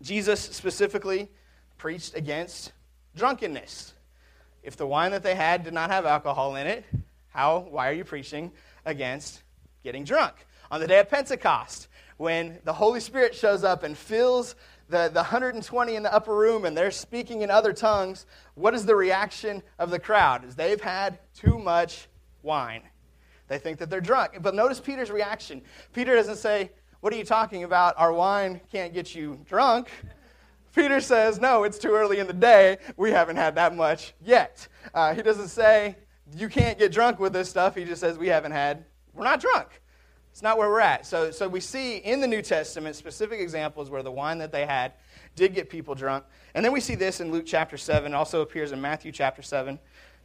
Jesus 0.01 0.41
specifically 0.41 1.29
preached 1.79 2.15
against 2.15 2.71
drunkenness. 3.17 3.95
If 4.63 4.77
the 4.77 4.87
wine 4.87 5.11
that 5.11 5.25
they 5.25 5.35
had 5.35 5.65
did 5.65 5.75
not 5.75 5.91
have 5.91 6.07
alcohol 6.07 6.55
in 6.55 6.69
it, 6.69 6.85
how, 7.31 7.67
why 7.71 7.89
are 7.89 7.93
you 7.93 8.05
preaching 8.05 8.53
against 8.85 9.43
getting 9.83 10.05
drunk? 10.05 10.47
On 10.71 10.79
the 10.79 10.87
day 10.87 11.01
of 11.01 11.11
Pentecost, 11.11 11.89
when 12.19 12.61
the 12.63 12.73
Holy 12.73 13.01
Spirit 13.01 13.35
shows 13.35 13.65
up 13.65 13.83
and 13.83 13.99
fills 13.99 14.55
the, 14.89 15.09
the 15.09 15.21
120 15.21 15.95
in 15.97 16.03
the 16.03 16.13
upper 16.13 16.35
room 16.37 16.65
and 16.65 16.77
they're 16.77 16.91
speaking 16.91 17.43
in 17.43 17.51
other 17.51 17.73
tongues, 17.73 18.27
what 18.55 18.75
is 18.75 18.87
the 18.87 18.95
reaction 18.95 19.63
of 19.79 19.91
the 19.91 19.99
crowd? 19.99 20.45
Is 20.45 20.55
they've 20.55 20.81
had 20.81 21.19
too 21.35 21.59
much 21.59 22.09
wine. 22.43 22.83
They 23.49 23.59
think 23.59 23.79
that 23.79 23.91
they're 23.91 24.01
drunk. 24.01 24.39
But 24.41 24.55
notice 24.55 24.81
Peter's 24.81 25.11
reaction. 25.11 25.63
Peter 25.93 26.15
doesn't 26.15 26.37
say, 26.37 26.71
What 27.01 27.13
are 27.13 27.17
you 27.17 27.25
talking 27.25 27.65
about? 27.65 27.95
Our 27.97 28.13
wine 28.13 28.61
can't 28.73 28.93
get 28.93 29.15
you 29.15 29.41
drunk. 29.45 29.89
Peter 30.75 31.01
says, 31.01 31.41
No, 31.41 31.65
it's 31.65 31.79
too 31.79 31.93
early 31.93 32.19
in 32.19 32.27
the 32.27 32.33
day. 32.33 32.79
We 32.97 33.11
haven't 33.11 33.37
had 33.37 33.55
that 33.57 33.75
much 33.75 34.15
yet. 34.25 34.67
Uh, 34.95 35.15
he 35.15 35.23
doesn't 35.23 35.49
say, 35.49 35.97
You 36.37 36.49
can't 36.49 36.79
get 36.79 36.93
drunk 36.93 37.21
with 37.21 37.33
this 37.33 37.49
stuff. 37.49 37.75
He 37.75 37.85
just 37.85 38.01
says, 38.01 38.19
We 38.19 38.29
haven't 38.29 38.53
had, 38.53 38.85
we're 39.15 39.25
not 39.25 39.41
drunk. 39.41 39.81
It's 40.37 40.43
not 40.43 40.59
where 40.59 40.69
we're 40.69 40.81
at. 40.81 41.07
So, 41.07 41.31
so 41.31 41.49
we 41.49 41.61
see 41.61 41.97
in 41.97 42.21
the 42.21 42.27
New 42.27 42.43
Testament 42.43 42.95
specific 42.95 43.41
examples 43.41 43.89
where 43.89 44.03
the 44.03 44.13
wine 44.13 44.37
that 44.37 44.53
they 44.53 44.67
had 44.67 44.93
did 45.35 45.55
get 45.55 45.71
people 45.71 45.95
drunk. 45.95 46.27
And 46.55 46.63
then 46.63 46.75
we 46.75 46.81
see 46.81 46.95
this 46.95 47.23
in 47.23 47.33
Luke 47.33 47.45
chapter 47.47 47.79
7, 47.79 48.13
also 48.13 48.43
appears 48.43 48.71
in 48.71 48.79
Matthew 48.79 49.13
chapter 49.13 49.41
7. 49.41 49.79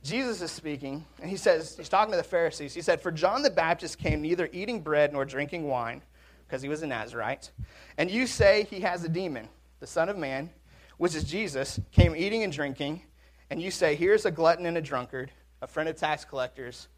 Jesus 0.04 0.41
is 0.41 0.52
speaking, 0.52 1.06
and 1.21 1.30
he 1.30 1.38
says, 1.38 1.78
he's 1.78 1.88
talking 1.88 2.12
to 2.12 2.17
the 2.17 2.24
Pharisees. 2.24 2.74
He 2.74 2.82
said, 2.82 3.00
For 3.00 3.10
John 3.10 3.41
the 3.41 3.50
Baptist 3.50 4.00
came 4.00 4.21
neither 4.21 4.50
eating 4.52 4.82
bread 4.82 5.13
nor 5.13 5.24
drinking 5.24 5.69
wine, 5.69 6.02
because 6.45 6.62
he 6.62 6.67
was 6.67 6.84
a 6.84 6.88
Nazarite. 6.88 7.50
And 7.97 8.12
you 8.12 8.28
say 8.28 8.67
he 8.69 8.82
has 8.82 9.06
a 9.06 9.10
demon, 9.10 9.47
the 9.80 9.88
Son 9.88 10.10
of 10.10 10.17
Man, 10.17 10.50
which 10.97 11.15
is 11.15 11.24
Jesus, 11.24 11.80
came 11.93 12.17
eating 12.17 12.43
and 12.43 12.52
drinking. 12.52 13.02
And 13.50 13.62
you 13.62 13.71
say, 13.71 13.95
Here's 13.95 14.26
a 14.26 14.32
glutton 14.32 14.65
and 14.65 14.78
a 14.78 14.82
drunkard, 14.82 15.32
a 15.62 15.67
friend 15.67 15.88
of 15.88 15.95
tax 15.95 16.26
collectors 16.26 16.89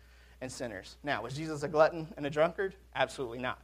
and 0.44 0.52
sinners. 0.52 0.98
Now, 1.04 1.24
was 1.24 1.34
Jesus 1.34 1.64
a 1.64 1.70
glutton 1.70 2.06
and 2.18 2.26
a 2.26 2.30
drunkard? 2.30 2.76
Absolutely 2.96 3.40
not. 3.40 3.60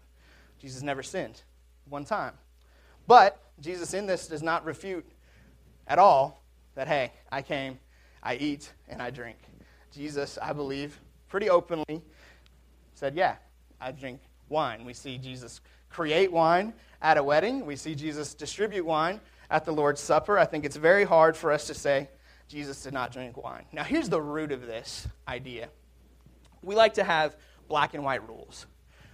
Jesus 0.59 0.81
never 0.81 1.03
sinned 1.03 1.41
one 1.89 2.05
time. 2.05 2.33
But 3.05 3.37
Jesus 3.59 3.93
in 3.93 4.05
this 4.05 4.27
does 4.27 4.41
not 4.41 4.63
refute 4.63 5.05
at 5.87 5.99
all 5.99 6.41
that, 6.75 6.87
hey, 6.87 7.11
I 7.31 7.41
came, 7.41 7.79
I 8.23 8.35
eat, 8.35 8.71
and 8.87 9.01
I 9.01 9.09
drink. 9.09 9.37
Jesus, 9.93 10.39
I 10.41 10.53
believe, 10.53 10.97
pretty 11.27 11.49
openly 11.49 12.01
said, 12.93 13.13
yeah, 13.13 13.35
I 13.81 13.91
drink 13.91 14.21
wine. 14.47 14.85
We 14.85 14.93
see 14.93 15.17
Jesus 15.17 15.59
create 15.89 16.31
wine 16.31 16.73
at 17.01 17.17
a 17.17 17.23
wedding, 17.23 17.65
we 17.65 17.75
see 17.75 17.93
Jesus 17.93 18.33
distribute 18.33 18.85
wine 18.85 19.19
at 19.49 19.65
the 19.65 19.71
Lord's 19.73 19.99
Supper. 19.99 20.37
I 20.37 20.45
think 20.45 20.63
it's 20.63 20.77
very 20.77 21.03
hard 21.03 21.35
for 21.35 21.51
us 21.51 21.67
to 21.67 21.73
say 21.73 22.07
Jesus 22.47 22.83
did 22.83 22.93
not 22.93 23.11
drink 23.11 23.35
wine. 23.41 23.65
Now, 23.73 23.83
here's 23.83 24.07
the 24.07 24.21
root 24.21 24.53
of 24.53 24.65
this 24.65 25.07
idea 25.27 25.67
we 26.61 26.75
like 26.75 26.95
to 26.95 27.03
have 27.03 27.35
black 27.67 27.93
and 27.93 28.03
white 28.03 28.27
rules. 28.27 28.65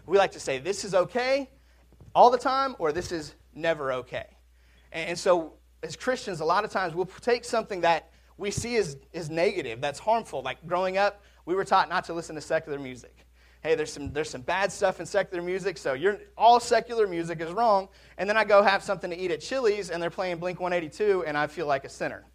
We 0.05 0.17
like 0.17 0.31
to 0.33 0.39
say 0.39 0.59
this 0.59 0.83
is 0.83 0.93
okay 0.93 1.49
all 2.13 2.29
the 2.29 2.37
time 2.37 2.75
or 2.79 2.91
this 2.91 3.11
is 3.11 3.35
never 3.53 3.93
okay. 3.93 4.25
And 4.91 5.17
so, 5.19 5.53
as 5.83 5.95
Christians, 5.95 6.39
a 6.39 6.45
lot 6.45 6.63
of 6.63 6.71
times 6.71 6.95
we'll 6.95 7.05
take 7.21 7.43
something 7.43 7.81
that 7.81 8.11
we 8.37 8.49
see 8.51 8.77
as, 8.77 8.97
as 9.13 9.29
negative, 9.29 9.81
that's 9.81 9.99
harmful. 9.99 10.41
Like 10.41 10.65
growing 10.65 10.97
up, 10.97 11.21
we 11.45 11.53
were 11.53 11.65
taught 11.65 11.89
not 11.89 12.05
to 12.05 12.13
listen 12.13 12.35
to 12.35 12.41
secular 12.41 12.79
music. 12.79 13.15
Hey, 13.61 13.75
there's 13.75 13.91
some, 13.91 14.13
there's 14.13 14.29
some 14.29 14.41
bad 14.41 14.71
stuff 14.71 14.99
in 14.99 15.05
secular 15.05 15.41
music, 15.41 15.77
so 15.77 15.93
you're, 15.93 16.19
all 16.37 16.59
secular 16.59 17.07
music 17.07 17.41
is 17.41 17.51
wrong. 17.51 17.89
And 18.17 18.29
then 18.29 18.37
I 18.37 18.45
go 18.45 18.61
have 18.61 18.83
something 18.83 19.09
to 19.09 19.17
eat 19.17 19.31
at 19.31 19.41
Chili's, 19.41 19.89
and 19.89 20.01
they're 20.01 20.09
playing 20.09 20.37
Blink 20.37 20.59
182, 20.59 21.23
and 21.25 21.37
I 21.37 21.47
feel 21.47 21.65
like 21.65 21.83
a 21.83 21.89
sinner 21.89 22.25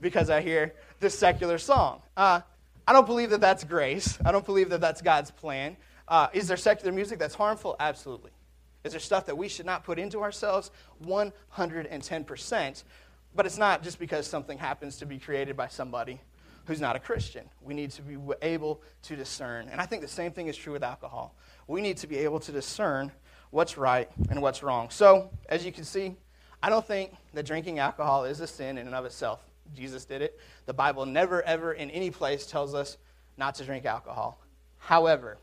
because 0.00 0.30
I 0.30 0.40
hear 0.40 0.74
this 0.98 1.18
secular 1.18 1.58
song. 1.58 2.02
Uh, 2.16 2.40
I 2.88 2.94
don't 2.94 3.04
believe 3.04 3.28
that 3.30 3.42
that's 3.42 3.64
grace. 3.64 4.18
I 4.24 4.32
don't 4.32 4.46
believe 4.46 4.70
that 4.70 4.80
that's 4.80 5.02
God's 5.02 5.30
plan. 5.30 5.76
Uh, 6.08 6.28
is 6.32 6.48
there 6.48 6.56
secular 6.56 6.90
music 6.90 7.18
that's 7.18 7.34
harmful? 7.34 7.76
Absolutely. 7.78 8.30
Is 8.82 8.92
there 8.92 9.00
stuff 9.00 9.26
that 9.26 9.36
we 9.36 9.46
should 9.46 9.66
not 9.66 9.84
put 9.84 9.98
into 9.98 10.22
ourselves? 10.22 10.70
110%. 11.04 12.84
But 13.34 13.44
it's 13.44 13.58
not 13.58 13.82
just 13.82 13.98
because 13.98 14.26
something 14.26 14.56
happens 14.56 14.96
to 14.96 15.06
be 15.06 15.18
created 15.18 15.54
by 15.54 15.68
somebody 15.68 16.18
who's 16.64 16.80
not 16.80 16.96
a 16.96 16.98
Christian. 16.98 17.44
We 17.60 17.74
need 17.74 17.90
to 17.90 18.00
be 18.00 18.16
able 18.40 18.80
to 19.02 19.16
discern. 19.16 19.68
And 19.68 19.82
I 19.82 19.84
think 19.84 20.00
the 20.00 20.08
same 20.08 20.32
thing 20.32 20.46
is 20.46 20.56
true 20.56 20.72
with 20.72 20.82
alcohol. 20.82 21.34
We 21.66 21.82
need 21.82 21.98
to 21.98 22.06
be 22.06 22.16
able 22.16 22.40
to 22.40 22.52
discern 22.52 23.12
what's 23.50 23.76
right 23.76 24.08
and 24.30 24.40
what's 24.40 24.62
wrong. 24.62 24.88
So, 24.88 25.28
as 25.50 25.62
you 25.62 25.72
can 25.72 25.84
see, 25.84 26.16
I 26.62 26.70
don't 26.70 26.86
think 26.86 27.12
that 27.34 27.44
drinking 27.44 27.80
alcohol 27.80 28.24
is 28.24 28.40
a 28.40 28.46
sin 28.46 28.78
in 28.78 28.86
and 28.86 28.94
of 28.94 29.04
itself. 29.04 29.47
Jesus 29.74 30.04
did 30.04 30.22
it. 30.22 30.38
The 30.66 30.74
Bible 30.74 31.06
never, 31.06 31.42
ever, 31.42 31.72
in 31.72 31.90
any 31.90 32.10
place 32.10 32.46
tells 32.46 32.74
us 32.74 32.96
not 33.36 33.54
to 33.56 33.64
drink 33.64 33.84
alcohol. 33.84 34.40
However, 34.78 35.38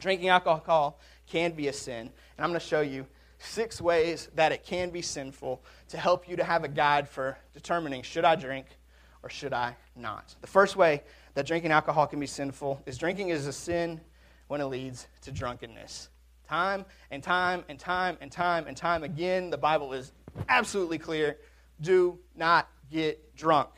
drinking 0.00 0.28
alcohol 0.28 0.98
can 1.26 1.52
be 1.52 1.68
a 1.68 1.72
sin. 1.72 2.10
And 2.36 2.44
I'm 2.44 2.50
going 2.50 2.60
to 2.60 2.66
show 2.66 2.80
you 2.80 3.06
six 3.38 3.80
ways 3.80 4.28
that 4.34 4.52
it 4.52 4.64
can 4.64 4.90
be 4.90 5.02
sinful 5.02 5.62
to 5.88 5.98
help 5.98 6.28
you 6.28 6.36
to 6.36 6.44
have 6.44 6.64
a 6.64 6.68
guide 6.68 7.08
for 7.08 7.36
determining 7.54 8.02
should 8.02 8.24
I 8.24 8.34
drink 8.34 8.66
or 9.22 9.28
should 9.28 9.52
I 9.52 9.76
not. 9.94 10.34
The 10.40 10.46
first 10.46 10.76
way 10.76 11.02
that 11.34 11.46
drinking 11.46 11.72
alcohol 11.72 12.06
can 12.06 12.20
be 12.20 12.26
sinful 12.26 12.82
is 12.86 12.96
drinking 12.98 13.30
is 13.30 13.46
a 13.46 13.52
sin 13.52 14.00
when 14.48 14.60
it 14.60 14.66
leads 14.66 15.06
to 15.22 15.32
drunkenness. 15.32 16.08
Time 16.48 16.84
and 17.10 17.22
time 17.22 17.64
and 17.68 17.78
time 17.78 18.16
and 18.20 18.30
time 18.30 18.66
and 18.68 18.76
time 18.76 19.02
again, 19.02 19.50
the 19.50 19.58
Bible 19.58 19.92
is 19.92 20.12
absolutely 20.48 20.98
clear. 20.98 21.38
Do 21.80 22.18
not 22.36 22.68
get 22.90 23.36
drunk. 23.36 23.70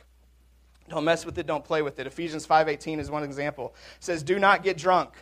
Don't 0.89 1.03
mess 1.03 1.25
with 1.25 1.37
it, 1.37 1.45
don't 1.45 1.63
play 1.63 1.81
with 1.81 1.99
it. 1.99 2.07
Ephesians 2.07 2.45
5:18 2.45 2.99
is 2.99 3.11
one 3.11 3.23
example. 3.23 3.75
It 3.97 4.03
says, 4.03 4.23
"Do 4.23 4.39
not 4.39 4.63
get 4.63 4.77
drunk." 4.77 5.13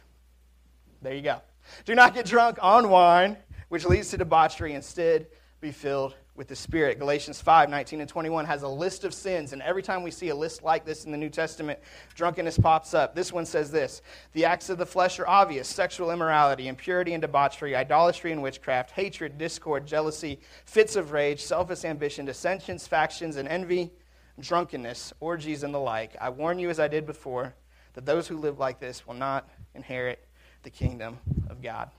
There 1.01 1.13
you 1.13 1.21
go. 1.21 1.41
Do 1.85 1.93
not 1.93 2.13
get 2.13 2.25
drunk 2.25 2.57
on 2.61 2.89
wine, 2.89 3.37
which 3.69 3.85
leads 3.85 4.09
to 4.11 4.17
debauchery. 4.17 4.73
Instead, 4.73 5.27
be 5.59 5.71
filled 5.71 6.15
with 6.37 6.47
the 6.47 6.55
Spirit. 6.55 6.99
Galatians 6.99 7.41
5 7.41 7.69
19 7.69 7.99
and 7.99 8.09
21 8.09 8.45
has 8.45 8.61
a 8.61 8.67
list 8.67 9.03
of 9.03 9.13
sins, 9.13 9.51
and 9.51 9.61
every 9.63 9.81
time 9.81 10.03
we 10.03 10.11
see 10.11 10.29
a 10.29 10.35
list 10.35 10.63
like 10.63 10.85
this 10.85 11.03
in 11.03 11.11
the 11.11 11.17
New 11.17 11.29
Testament, 11.29 11.79
drunkenness 12.13 12.59
pops 12.59 12.93
up. 12.93 13.15
This 13.15 13.33
one 13.33 13.45
says 13.45 13.71
this 13.71 14.01
The 14.33 14.45
acts 14.45 14.69
of 14.69 14.77
the 14.77 14.85
flesh 14.85 15.19
are 15.19 15.27
obvious 15.27 15.67
sexual 15.67 16.11
immorality, 16.11 16.67
impurity 16.67 17.13
and 17.13 17.21
debauchery, 17.21 17.75
idolatry 17.75 18.31
and 18.31 18.41
witchcraft, 18.41 18.91
hatred, 18.91 19.37
discord, 19.37 19.87
jealousy, 19.87 20.39
fits 20.65 20.95
of 20.95 21.11
rage, 21.11 21.41
selfish 21.43 21.83
ambition, 21.83 22.25
dissensions, 22.25 22.87
factions, 22.87 23.35
and 23.35 23.49
envy, 23.49 23.91
drunkenness, 24.39 25.11
orgies, 25.19 25.63
and 25.63 25.73
the 25.73 25.79
like. 25.79 26.15
I 26.21 26.29
warn 26.29 26.59
you, 26.59 26.69
as 26.69 26.79
I 26.79 26.87
did 26.87 27.07
before, 27.07 27.55
that 27.95 28.05
those 28.05 28.27
who 28.27 28.37
live 28.37 28.59
like 28.59 28.79
this 28.79 29.07
will 29.07 29.15
not 29.15 29.49
inherit 29.73 30.23
the 30.61 30.69
kingdom 30.69 31.17
of 31.49 31.63
God. 31.63 31.89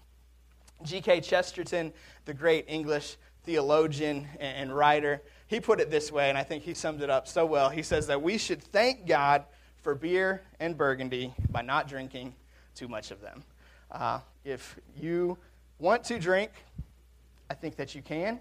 G.K. 0.84 1.22
Chesterton, 1.22 1.92
the 2.24 2.34
great 2.34 2.66
English 2.68 3.16
theologian 3.48 4.28
and 4.40 4.76
writer, 4.76 5.22
he 5.46 5.58
put 5.58 5.80
it 5.80 5.90
this 5.90 6.12
way, 6.12 6.28
and 6.28 6.36
I 6.36 6.42
think 6.42 6.64
he 6.64 6.74
summed 6.74 7.00
it 7.00 7.08
up 7.08 7.26
so 7.26 7.46
well. 7.46 7.70
He 7.70 7.82
says 7.82 8.06
that 8.08 8.20
we 8.20 8.36
should 8.36 8.62
thank 8.62 9.06
God 9.06 9.44
for 9.80 9.94
beer 9.94 10.42
and 10.60 10.76
burgundy 10.76 11.32
by 11.48 11.62
not 11.62 11.88
drinking 11.88 12.34
too 12.74 12.88
much 12.88 13.10
of 13.10 13.22
them. 13.22 13.42
Uh, 13.90 14.20
if 14.44 14.78
you 14.94 15.38
want 15.78 16.04
to 16.04 16.18
drink, 16.18 16.50
I 17.48 17.54
think 17.54 17.76
that 17.76 17.94
you 17.94 18.02
can, 18.02 18.38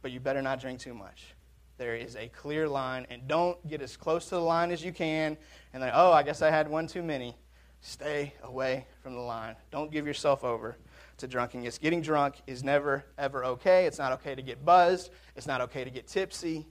but 0.00 0.12
you 0.12 0.20
better 0.20 0.42
not 0.42 0.60
drink 0.60 0.78
too 0.78 0.94
much. 0.94 1.34
There 1.76 1.96
is 1.96 2.14
a 2.14 2.28
clear 2.28 2.68
line, 2.68 3.08
and 3.10 3.26
don't 3.26 3.58
get 3.68 3.82
as 3.82 3.96
close 3.96 4.26
to 4.26 4.36
the 4.36 4.40
line 4.42 4.70
as 4.70 4.84
you 4.84 4.92
can, 4.92 5.36
and 5.72 5.82
then, 5.82 5.90
oh, 5.92 6.12
I 6.12 6.22
guess 6.22 6.40
I 6.40 6.50
had 6.50 6.70
one 6.70 6.86
too 6.86 7.02
many. 7.02 7.34
Stay 7.80 8.32
away 8.44 8.86
from 9.02 9.14
the 9.14 9.20
line. 9.20 9.56
Don't 9.72 9.90
give 9.90 10.06
yourself 10.06 10.44
over 10.44 10.76
to 11.18 11.26
drunkenness. 11.26 11.78
Getting 11.78 12.02
drunk 12.02 12.36
is 12.46 12.64
never, 12.64 13.04
ever 13.18 13.44
okay. 13.44 13.86
It's 13.86 13.98
not 13.98 14.12
okay 14.12 14.34
to 14.34 14.42
get 14.42 14.64
buzzed. 14.64 15.10
It's 15.36 15.46
not 15.46 15.60
okay 15.62 15.84
to 15.84 15.90
get 15.90 16.06
tipsy. 16.06 16.66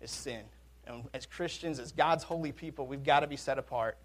It's 0.00 0.12
sin. 0.12 0.42
And 0.86 1.04
as 1.14 1.26
Christians, 1.26 1.78
as 1.78 1.92
God's 1.92 2.24
holy 2.24 2.52
people, 2.52 2.86
we've 2.86 3.04
got 3.04 3.20
to 3.20 3.26
be 3.26 3.36
set 3.36 3.58
apart, 3.58 3.98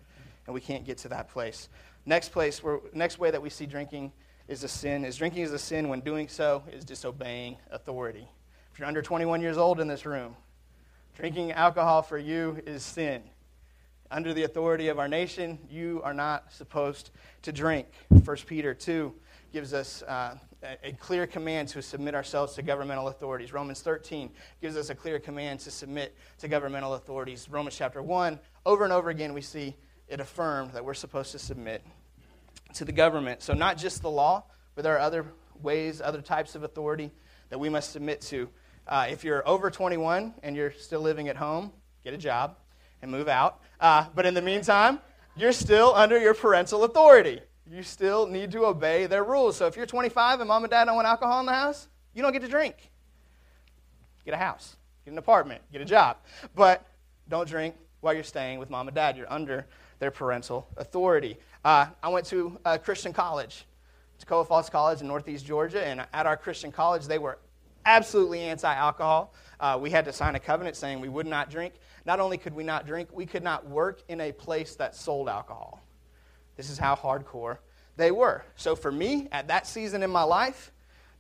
and 0.45 0.53
we 0.53 0.61
can't 0.61 0.85
get 0.85 0.99
to 0.99 1.09
that 1.09 1.29
place. 1.29 1.69
Next 2.05 2.29
place, 2.29 2.63
where, 2.63 2.79
next 2.93 3.19
way 3.19 3.31
that 3.31 3.41
we 3.41 3.49
see 3.49 3.65
drinking 3.65 4.11
is 4.47 4.63
a 4.63 4.67
sin 4.67 5.03
is 5.03 5.17
drinking 5.17 5.43
is 5.43 5.51
a 5.51 5.59
sin 5.59 5.89
when 5.89 5.99
doing 5.99 6.27
so 6.27 6.63
is 6.71 6.85
disobeying 6.85 7.57
authority. 7.71 8.27
If 8.71 8.79
you're 8.79 8.87
under 8.87 9.01
21 9.01 9.41
years 9.41 9.57
old 9.57 9.79
in 9.79 9.87
this 9.87 10.05
room, 10.05 10.35
drinking 11.15 11.51
alcohol 11.51 12.01
for 12.01 12.17
you 12.17 12.61
is 12.65 12.83
sin. 12.83 13.23
Under 14.09 14.33
the 14.33 14.43
authority 14.43 14.87
of 14.87 14.99
our 14.99 15.09
nation, 15.09 15.59
you 15.69 15.99
are 16.03 16.13
not 16.13 16.53
supposed 16.53 17.09
to 17.41 17.51
drink. 17.51 17.87
1 18.07 18.37
Peter 18.45 18.73
2 18.73 19.13
gives 19.51 19.73
us 19.73 20.03
uh, 20.03 20.35
a 20.83 20.91
clear 20.93 21.27
command 21.27 21.67
to 21.69 21.81
submit 21.81 22.15
ourselves 22.15 22.53
to 22.55 22.61
governmental 22.61 23.07
authorities. 23.07 23.53
Romans 23.53 23.81
13 23.81 24.29
gives 24.61 24.75
us 24.75 24.89
a 24.89 24.95
clear 24.95 25.19
command 25.19 25.59
to 25.61 25.71
submit 25.71 26.15
to 26.39 26.47
governmental 26.47 26.95
authorities. 26.95 27.47
Romans 27.49 27.75
chapter 27.75 28.01
1, 28.01 28.39
over 28.65 28.83
and 28.83 28.93
over 28.93 29.09
again, 29.09 29.33
we 29.33 29.41
see 29.41 29.75
it 30.07 30.19
affirmed 30.19 30.71
that 30.71 30.83
we're 30.83 30.93
supposed 30.93 31.31
to 31.31 31.39
submit 31.39 31.83
to 32.73 32.85
the 32.85 32.91
government. 32.91 33.41
So, 33.41 33.53
not 33.53 33.77
just 33.77 34.01
the 34.01 34.09
law, 34.09 34.43
but 34.75 34.83
there 34.83 34.95
are 34.95 34.99
other 34.99 35.25
ways, 35.61 36.01
other 36.01 36.21
types 36.21 36.55
of 36.55 36.63
authority 36.63 37.11
that 37.49 37.59
we 37.59 37.69
must 37.69 37.91
submit 37.91 38.21
to. 38.21 38.49
Uh, 38.87 39.07
if 39.09 39.23
you're 39.23 39.47
over 39.47 39.69
21 39.69 40.33
and 40.43 40.55
you're 40.55 40.71
still 40.71 41.01
living 41.01 41.27
at 41.27 41.35
home, 41.35 41.71
get 42.03 42.13
a 42.13 42.17
job 42.17 42.55
and 43.01 43.11
move 43.11 43.27
out. 43.27 43.61
Uh, 43.79 44.05
but 44.15 44.25
in 44.25 44.33
the 44.33 44.41
meantime, 44.41 44.99
you're 45.35 45.51
still 45.51 45.93
under 45.93 46.17
your 46.19 46.33
parental 46.33 46.83
authority 46.83 47.41
you 47.71 47.83
still 47.83 48.27
need 48.27 48.51
to 48.51 48.65
obey 48.65 49.05
their 49.05 49.23
rules. 49.23 49.57
So 49.57 49.67
if 49.67 49.75
you're 49.75 49.85
25 49.85 50.39
and 50.39 50.47
mom 50.47 50.63
and 50.63 50.71
dad 50.71 50.85
don't 50.85 50.95
want 50.95 51.07
alcohol 51.07 51.39
in 51.39 51.45
the 51.45 51.53
house, 51.53 51.87
you 52.13 52.21
don't 52.21 52.33
get 52.33 52.41
to 52.41 52.47
drink. 52.47 52.91
Get 54.25 54.33
a 54.33 54.37
house, 54.37 54.75
get 55.05 55.11
an 55.11 55.17
apartment, 55.17 55.61
get 55.71 55.81
a 55.81 55.85
job. 55.85 56.17
But 56.55 56.85
don't 57.29 57.47
drink 57.47 57.75
while 58.01 58.13
you're 58.13 58.23
staying 58.23 58.59
with 58.59 58.69
mom 58.69 58.87
and 58.87 58.95
dad. 58.95 59.17
You're 59.17 59.31
under 59.31 59.65
their 59.99 60.11
parental 60.11 60.67
authority. 60.77 61.37
Uh, 61.63 61.87
I 62.01 62.09
went 62.09 62.25
to 62.27 62.59
a 62.65 62.77
Christian 62.77 63.13
college, 63.13 63.65
Toccoa 64.23 64.47
Falls 64.47 64.69
College 64.69 65.01
in 65.01 65.07
Northeast 65.07 65.45
Georgia, 65.45 65.85
and 65.85 66.05
at 66.13 66.25
our 66.25 66.37
Christian 66.37 66.71
college, 66.71 67.05
they 67.05 67.19
were 67.19 67.39
absolutely 67.85 68.41
anti 68.41 68.73
alcohol. 68.73 69.33
Uh, 69.59 69.77
we 69.81 69.89
had 69.89 70.05
to 70.05 70.13
sign 70.13 70.35
a 70.35 70.39
covenant 70.39 70.75
saying 70.75 70.99
we 70.99 71.09
would 71.09 71.27
not 71.27 71.49
drink. 71.49 71.73
Not 72.05 72.19
only 72.19 72.37
could 72.37 72.53
we 72.53 72.63
not 72.63 72.85
drink, 72.85 73.09
we 73.11 73.25
could 73.25 73.43
not 73.43 73.67
work 73.67 74.03
in 74.07 74.21
a 74.21 74.31
place 74.31 74.75
that 74.75 74.95
sold 74.95 75.27
alcohol. 75.29 75.81
This 76.57 76.69
is 76.71 76.77
how 76.77 76.95
hardcore 76.95 77.59
they 77.95 78.11
were. 78.11 78.43
So 78.55 78.75
for 78.75 78.91
me, 78.91 79.27
at 79.31 79.47
that 79.47 79.67
season 79.67 80.03
in 80.03 80.09
my 80.09 80.23
life, 80.23 80.71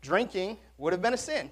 drinking 0.01 0.57
would 0.77 0.93
have 0.93 1.01
been 1.01 1.13
a 1.13 1.17
sin. 1.17 1.51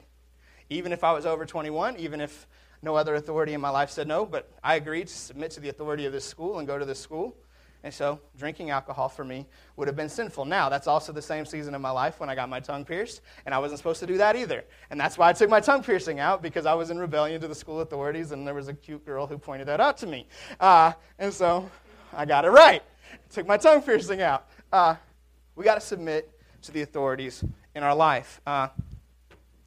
Even 0.69 0.91
if 0.91 1.03
I 1.03 1.13
was 1.13 1.25
over 1.25 1.45
21, 1.45 1.97
even 1.97 2.19
if 2.19 2.47
no 2.81 2.95
other 2.95 3.15
authority 3.15 3.53
in 3.53 3.61
my 3.61 3.69
life 3.69 3.89
said 3.89 4.07
no, 4.07 4.25
but 4.25 4.51
I 4.63 4.75
agreed 4.75 5.07
to 5.07 5.13
submit 5.13 5.51
to 5.51 5.59
the 5.59 5.69
authority 5.69 6.05
of 6.05 6.13
this 6.13 6.25
school 6.25 6.59
and 6.59 6.67
go 6.67 6.77
to 6.77 6.85
this 6.85 6.99
school. 6.99 7.35
And 7.83 7.93
so 7.93 8.19
drinking 8.35 8.71
alcohol 8.71 9.09
for 9.09 9.23
me 9.23 9.45
would 9.75 9.87
have 9.87 9.95
been 9.95 10.09
sinful. 10.09 10.45
Now, 10.45 10.69
that's 10.69 10.87
also 10.87 11.11
the 11.11 11.21
same 11.21 11.45
season 11.45 11.75
in 11.75 11.81
my 11.81 11.91
life 11.91 12.19
when 12.19 12.29
I 12.31 12.35
got 12.35 12.49
my 12.49 12.59
tongue 12.59 12.83
pierced, 12.83 13.21
and 13.45 13.53
I 13.53 13.59
wasn't 13.59 13.77
supposed 13.77 13.99
to 13.99 14.07
do 14.07 14.17
that 14.17 14.35
either. 14.35 14.63
And 14.89 14.99
that's 14.99 15.19
why 15.19 15.29
I 15.29 15.33
took 15.33 15.51
my 15.51 15.59
tongue 15.59 15.83
piercing 15.83 16.19
out 16.19 16.41
because 16.41 16.65
I 16.65 16.73
was 16.73 16.89
in 16.89 16.97
rebellion 16.97 17.39
to 17.41 17.47
the 17.47 17.53
school 17.53 17.81
authorities, 17.81 18.31
and 18.31 18.47
there 18.47 18.55
was 18.55 18.69
a 18.69 18.73
cute 18.73 19.05
girl 19.05 19.27
who 19.27 19.37
pointed 19.37 19.67
that 19.67 19.79
out 19.79 19.97
to 19.97 20.07
me. 20.07 20.27
Uh, 20.59 20.93
and 21.19 21.31
so 21.31 21.69
I 22.11 22.25
got 22.25 22.43
it 22.43 22.49
right 22.49 22.81
took 23.29 23.47
my 23.47 23.57
tongue 23.57 23.81
piercing 23.81 24.21
out. 24.21 24.47
Uh, 24.71 24.95
we 25.55 25.63
got 25.63 25.75
to 25.75 25.81
submit 25.81 26.31
to 26.63 26.71
the 26.71 26.81
authorities 26.81 27.43
in 27.75 27.83
our 27.83 27.95
life. 27.95 28.41
Uh, 28.45 28.67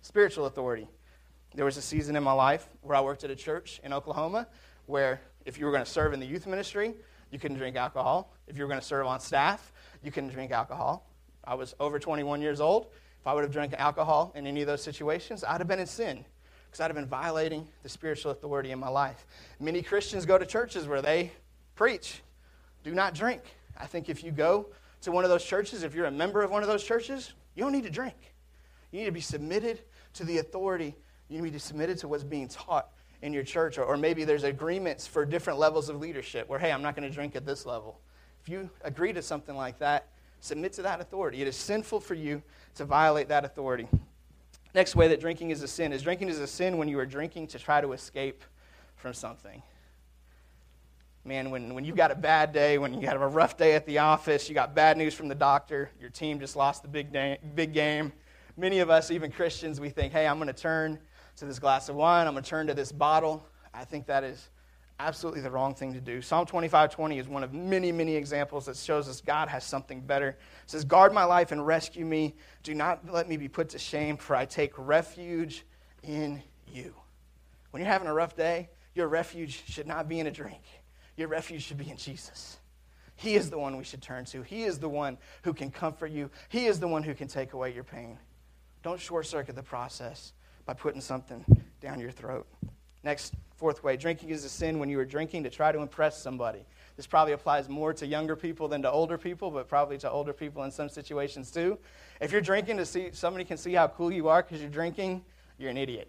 spiritual 0.02 0.46
authority. 0.46 0.88
There 1.54 1.64
was 1.64 1.76
a 1.76 1.82
season 1.82 2.16
in 2.16 2.22
my 2.22 2.32
life 2.32 2.68
where 2.82 2.96
I 2.96 3.00
worked 3.00 3.24
at 3.24 3.30
a 3.30 3.36
church 3.36 3.80
in 3.84 3.92
Oklahoma 3.92 4.46
where 4.86 5.20
if 5.44 5.58
you 5.58 5.66
were 5.66 5.72
going 5.72 5.84
to 5.84 5.90
serve 5.90 6.12
in 6.12 6.20
the 6.20 6.26
youth 6.26 6.46
ministry, 6.46 6.94
you 7.30 7.38
couldn't 7.38 7.58
drink 7.58 7.76
alcohol. 7.76 8.32
If 8.46 8.56
you 8.56 8.64
were 8.64 8.68
going 8.68 8.80
to 8.80 8.86
serve 8.86 9.06
on 9.06 9.20
staff, 9.20 9.72
you 10.02 10.10
couldn't 10.10 10.30
drink 10.30 10.50
alcohol. 10.50 11.06
I 11.44 11.54
was 11.54 11.74
over 11.80 11.98
21 11.98 12.42
years 12.42 12.60
old. 12.60 12.88
If 13.20 13.26
I 13.26 13.32
would 13.32 13.42
have 13.42 13.52
drank 13.52 13.74
alcohol 13.74 14.32
in 14.34 14.46
any 14.46 14.60
of 14.60 14.66
those 14.66 14.82
situations, 14.82 15.44
I'd 15.44 15.58
have 15.58 15.68
been 15.68 15.80
in 15.80 15.86
sin 15.86 16.24
because 16.66 16.80
I'd 16.80 16.86
have 16.86 16.96
been 16.96 17.06
violating 17.06 17.66
the 17.82 17.88
spiritual 17.88 18.32
authority 18.32 18.70
in 18.70 18.78
my 18.78 18.88
life. 18.88 19.26
Many 19.58 19.82
Christians 19.82 20.26
go 20.26 20.38
to 20.38 20.46
churches 20.46 20.86
where 20.86 21.02
they 21.02 21.32
preach 21.74 22.22
do 22.88 22.94
not 22.94 23.14
drink. 23.14 23.42
I 23.76 23.86
think 23.86 24.08
if 24.08 24.24
you 24.24 24.30
go 24.30 24.66
to 25.02 25.12
one 25.12 25.24
of 25.24 25.30
those 25.30 25.44
churches, 25.44 25.82
if 25.82 25.94
you're 25.94 26.06
a 26.06 26.10
member 26.10 26.42
of 26.42 26.50
one 26.50 26.62
of 26.62 26.68
those 26.68 26.82
churches, 26.82 27.32
you 27.54 27.62
don't 27.62 27.72
need 27.72 27.84
to 27.84 27.90
drink. 27.90 28.34
You 28.90 29.00
need 29.00 29.06
to 29.06 29.12
be 29.12 29.20
submitted 29.20 29.80
to 30.14 30.24
the 30.24 30.38
authority. 30.38 30.96
You 31.28 31.40
need 31.40 31.48
to 31.48 31.52
be 31.52 31.58
submitted 31.58 31.98
to 31.98 32.08
what's 32.08 32.24
being 32.24 32.48
taught 32.48 32.88
in 33.22 33.32
your 33.32 33.42
church. 33.42 33.78
Or, 33.78 33.84
or 33.84 33.96
maybe 33.96 34.24
there's 34.24 34.44
agreements 34.44 35.06
for 35.06 35.24
different 35.24 35.58
levels 35.58 35.88
of 35.88 36.00
leadership 36.00 36.48
where, 36.48 36.58
hey, 36.58 36.72
I'm 36.72 36.82
not 36.82 36.96
going 36.96 37.08
to 37.08 37.14
drink 37.14 37.36
at 37.36 37.44
this 37.44 37.66
level. 37.66 38.00
If 38.42 38.48
you 38.48 38.70
agree 38.82 39.12
to 39.12 39.22
something 39.22 39.56
like 39.56 39.78
that, 39.78 40.08
submit 40.40 40.72
to 40.74 40.82
that 40.82 41.00
authority. 41.00 41.42
It 41.42 41.48
is 41.48 41.56
sinful 41.56 42.00
for 42.00 42.14
you 42.14 42.42
to 42.76 42.84
violate 42.84 43.28
that 43.28 43.44
authority. 43.44 43.88
Next 44.74 44.94
way 44.96 45.08
that 45.08 45.20
drinking 45.20 45.50
is 45.50 45.62
a 45.62 45.68
sin 45.68 45.92
is 45.92 46.02
drinking 46.02 46.28
is 46.28 46.38
a 46.38 46.46
sin 46.46 46.78
when 46.78 46.88
you 46.88 46.98
are 46.98 47.06
drinking 47.06 47.48
to 47.48 47.58
try 47.58 47.80
to 47.80 47.92
escape 47.92 48.42
from 48.96 49.14
something. 49.14 49.62
Man, 51.28 51.50
when, 51.50 51.74
when 51.74 51.84
you've 51.84 51.96
got 51.96 52.10
a 52.10 52.14
bad 52.14 52.52
day, 52.52 52.78
when 52.78 52.98
you 52.98 53.06
have 53.06 53.20
a 53.20 53.28
rough 53.28 53.58
day 53.58 53.74
at 53.74 53.84
the 53.84 53.98
office, 53.98 54.48
you 54.48 54.54
got 54.54 54.74
bad 54.74 54.96
news 54.96 55.12
from 55.12 55.28
the 55.28 55.34
doctor, 55.34 55.90
your 56.00 56.08
team 56.08 56.40
just 56.40 56.56
lost 56.56 56.82
the 56.82 56.88
big, 56.88 57.12
day, 57.12 57.38
big 57.54 57.74
game. 57.74 58.12
Many 58.56 58.78
of 58.78 58.88
us, 58.88 59.10
even 59.10 59.30
Christians, 59.30 59.78
we 59.78 59.90
think, 59.90 60.14
hey, 60.14 60.26
I'm 60.26 60.38
going 60.38 60.48
to 60.48 60.54
turn 60.54 60.98
to 61.36 61.44
this 61.44 61.58
glass 61.58 61.90
of 61.90 61.96
wine, 61.96 62.26
I'm 62.26 62.32
going 62.32 62.42
to 62.42 62.48
turn 62.48 62.66
to 62.68 62.74
this 62.74 62.90
bottle. 62.90 63.46
I 63.74 63.84
think 63.84 64.06
that 64.06 64.24
is 64.24 64.48
absolutely 64.98 65.42
the 65.42 65.50
wrong 65.50 65.74
thing 65.74 65.92
to 65.92 66.00
do. 66.00 66.22
Psalm 66.22 66.46
25:20 66.46 67.20
is 67.20 67.28
one 67.28 67.44
of 67.44 67.52
many, 67.52 67.92
many 67.92 68.16
examples 68.16 68.64
that 68.64 68.76
shows 68.76 69.06
us 69.06 69.20
God 69.20 69.48
has 69.48 69.62
something 69.62 70.00
better. 70.00 70.30
It 70.30 70.38
says, 70.66 70.84
"Guard 70.84 71.12
my 71.12 71.24
life 71.24 71.52
and 71.52 71.64
rescue 71.64 72.04
me. 72.04 72.34
Do 72.62 72.74
not 72.74 73.08
let 73.08 73.28
me 73.28 73.36
be 73.36 73.48
put 73.48 73.68
to 73.68 73.78
shame, 73.78 74.16
for 74.16 74.34
I 74.34 74.46
take 74.46 74.72
refuge 74.76 75.64
in 76.02 76.42
you." 76.66 76.94
When 77.70 77.82
you're 77.82 77.92
having 77.92 78.08
a 78.08 78.14
rough 78.14 78.34
day, 78.34 78.70
your 78.94 79.06
refuge 79.06 79.62
should 79.68 79.86
not 79.86 80.08
be 80.08 80.18
in 80.18 80.26
a 80.26 80.30
drink. 80.32 80.62
Your 81.18 81.26
refuge 81.26 81.64
should 81.64 81.78
be 81.78 81.90
in 81.90 81.96
Jesus. 81.96 82.58
He 83.16 83.34
is 83.34 83.50
the 83.50 83.58
one 83.58 83.76
we 83.76 83.82
should 83.82 84.00
turn 84.00 84.24
to. 84.26 84.42
He 84.42 84.62
is 84.62 84.78
the 84.78 84.88
one 84.88 85.18
who 85.42 85.52
can 85.52 85.68
comfort 85.72 86.12
you. 86.12 86.30
He 86.48 86.66
is 86.66 86.78
the 86.78 86.86
one 86.86 87.02
who 87.02 87.12
can 87.12 87.26
take 87.26 87.54
away 87.54 87.74
your 87.74 87.82
pain. 87.82 88.16
Don't 88.84 89.00
short 89.00 89.26
circuit 89.26 89.56
the 89.56 89.62
process 89.62 90.32
by 90.64 90.74
putting 90.74 91.00
something 91.00 91.44
down 91.80 91.98
your 91.98 92.12
throat. 92.12 92.46
Next, 93.02 93.34
fourth 93.56 93.82
way 93.82 93.96
drinking 93.96 94.30
is 94.30 94.44
a 94.44 94.48
sin 94.48 94.78
when 94.78 94.88
you 94.88 94.96
are 95.00 95.04
drinking 95.04 95.42
to 95.42 95.50
try 95.50 95.72
to 95.72 95.80
impress 95.80 96.22
somebody. 96.22 96.64
This 96.96 97.08
probably 97.08 97.32
applies 97.32 97.68
more 97.68 97.92
to 97.94 98.06
younger 98.06 98.36
people 98.36 98.68
than 98.68 98.82
to 98.82 98.90
older 98.90 99.18
people, 99.18 99.50
but 99.50 99.68
probably 99.68 99.98
to 99.98 100.10
older 100.10 100.32
people 100.32 100.62
in 100.62 100.70
some 100.70 100.88
situations 100.88 101.50
too. 101.50 101.78
If 102.20 102.30
you're 102.30 102.40
drinking 102.40 102.76
to 102.76 102.86
see 102.86 103.08
somebody 103.10 103.44
can 103.44 103.56
see 103.56 103.72
how 103.72 103.88
cool 103.88 104.12
you 104.12 104.28
are 104.28 104.44
because 104.44 104.60
you're 104.60 104.70
drinking, 104.70 105.24
you're 105.58 105.70
an 105.70 105.78
idiot. 105.78 106.08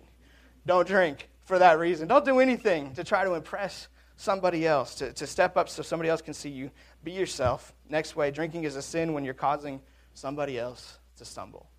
Don't 0.68 0.88
drink 0.88 1.30
for 1.46 1.58
that 1.58 1.80
reason. 1.80 2.08
Don't 2.08 2.26
do 2.26 2.40
anything 2.40 2.94
to 2.94 3.04
try 3.04 3.24
to 3.24 3.34
impress 3.34 3.88
somebody 4.20 4.68
else, 4.68 4.96
to, 4.96 5.14
to 5.14 5.26
step 5.26 5.56
up 5.56 5.70
so 5.70 5.82
somebody 5.82 6.10
else 6.10 6.22
can 6.22 6.34
see 6.34 6.50
you. 6.50 6.70
Be 7.06 7.14
yourself. 7.14 7.74
Next 7.88 8.18
way, 8.18 8.32
drinking 8.32 8.66
is 8.66 8.76
a 8.76 8.82
sin 8.82 9.14
when 9.14 9.24
you're 9.24 9.34
causing 9.34 9.80
somebody 10.14 10.60
else 10.60 11.00
to 11.20 11.24
stumble. 11.24 11.70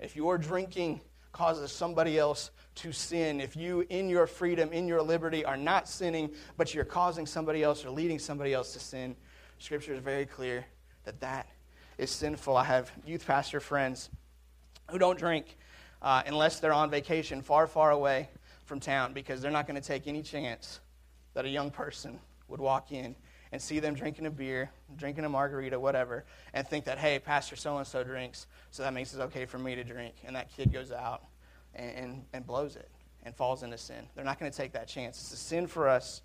If 0.00 0.16
you're 0.16 0.36
drinking 0.36 1.00
causes 1.30 1.70
somebody 1.70 2.18
else 2.18 2.50
to 2.74 2.90
sin, 2.90 3.40
if 3.40 3.54
you, 3.54 3.86
in 3.88 4.08
your 4.08 4.26
freedom, 4.26 4.72
in 4.72 4.88
your 4.88 5.00
liberty, 5.00 5.44
are 5.44 5.56
not 5.56 5.88
sinning, 5.88 6.30
but 6.56 6.74
you're 6.74 6.84
causing 6.84 7.24
somebody 7.24 7.62
else 7.62 7.84
or 7.84 7.90
leading 7.90 8.18
somebody 8.18 8.52
else 8.52 8.72
to 8.72 8.80
sin, 8.80 9.14
Scripture 9.58 9.94
is 9.94 10.00
very 10.00 10.26
clear 10.26 10.64
that 11.04 11.20
that 11.20 11.46
is 11.98 12.10
sinful. 12.10 12.56
I 12.56 12.64
have 12.64 12.90
youth 13.06 13.24
pastor 13.24 13.60
friends 13.60 14.10
who 14.90 14.98
don't 14.98 15.16
drink 15.16 15.56
uh, 16.02 16.24
unless 16.26 16.58
they're 16.58 16.72
on 16.72 16.90
vacation 16.90 17.42
far, 17.42 17.68
far 17.68 17.92
away 17.92 18.28
from 18.64 18.80
town 18.80 19.12
because 19.12 19.40
they're 19.40 19.52
not 19.52 19.68
going 19.68 19.80
to 19.80 19.86
take 19.86 20.08
any 20.08 20.22
chance 20.22 20.80
that 21.38 21.44
a 21.44 21.48
young 21.48 21.70
person 21.70 22.18
would 22.48 22.58
walk 22.58 22.90
in 22.90 23.14
and 23.52 23.62
see 23.62 23.78
them 23.78 23.94
drinking 23.94 24.26
a 24.26 24.30
beer, 24.30 24.72
drinking 24.96 25.24
a 25.24 25.28
margarita, 25.28 25.78
whatever, 25.78 26.24
and 26.52 26.66
think 26.66 26.84
that, 26.84 26.98
hey, 26.98 27.20
Pastor 27.20 27.54
so 27.54 27.76
and 27.76 27.86
so 27.86 28.02
drinks, 28.02 28.48
so 28.72 28.82
that 28.82 28.92
makes 28.92 29.14
it 29.14 29.20
okay 29.20 29.46
for 29.46 29.56
me 29.56 29.76
to 29.76 29.84
drink. 29.84 30.16
And 30.24 30.34
that 30.34 30.50
kid 30.50 30.72
goes 30.72 30.90
out 30.90 31.22
and, 31.76 31.96
and, 31.96 32.24
and 32.32 32.44
blows 32.44 32.74
it 32.74 32.90
and 33.22 33.36
falls 33.36 33.62
into 33.62 33.78
sin. 33.78 34.08
They're 34.16 34.24
not 34.24 34.40
going 34.40 34.50
to 34.50 34.58
take 34.58 34.72
that 34.72 34.88
chance. 34.88 35.20
It's 35.20 35.32
a 35.32 35.36
sin 35.36 35.68
for 35.68 35.88
us 35.88 36.22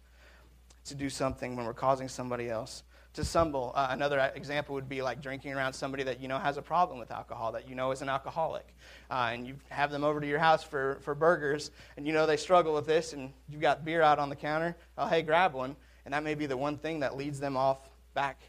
to 0.86 0.96
do 0.96 1.12
something 1.12 1.56
when 1.56 1.68
we're 1.68 1.76
causing 1.76 2.08
somebody 2.08 2.50
else 2.50 2.82
to 3.14 3.24
stumble. 3.24 3.72
Uh, 3.76 3.88
another 3.92 4.20
example 4.36 4.76
would 4.76 4.90
be 4.90 5.02
like 5.02 5.22
drinking 5.22 5.54
around 5.54 5.74
somebody 5.74 6.04
that 6.04 6.20
you 6.20 6.28
know 6.28 6.40
has 6.40 6.58
a 6.58 6.62
problem 6.62 7.00
with 7.00 7.12
alcohol, 7.12 7.52
that 7.52 7.70
you 7.70 7.76
know 7.76 7.92
is 7.92 8.02
an 8.02 8.10
alcoholic. 8.10 8.68
Uh, 9.10 9.30
and 9.32 9.48
you 9.48 9.56
have 9.70 9.92
them 9.92 10.04
over 10.04 10.20
to 10.20 10.28
your 10.28 10.40
house 10.40 10.64
for, 10.64 11.00
for 11.02 11.14
burgers, 11.16 11.72
and 11.98 12.08
you 12.08 12.14
know 12.14 12.26
they 12.26 12.38
struggle 12.38 12.74
with 12.74 12.86
this, 12.86 13.14
and 13.14 13.32
you've 13.50 13.62
got 13.62 13.86
beer 13.86 14.02
out 14.02 14.20
on 14.20 14.30
the 14.30 14.36
counter. 14.36 14.76
Oh, 14.98 15.08
hey, 15.08 15.22
grab 15.22 15.54
one 15.54 15.76
and 16.06 16.14
that 16.14 16.24
may 16.24 16.36
be 16.36 16.46
the 16.46 16.58
one 16.58 16.78
thing 16.78 17.00
that 17.00 17.16
leads 17.16 17.40
them 17.40 17.56
off 17.56 17.78
back 18.14 18.42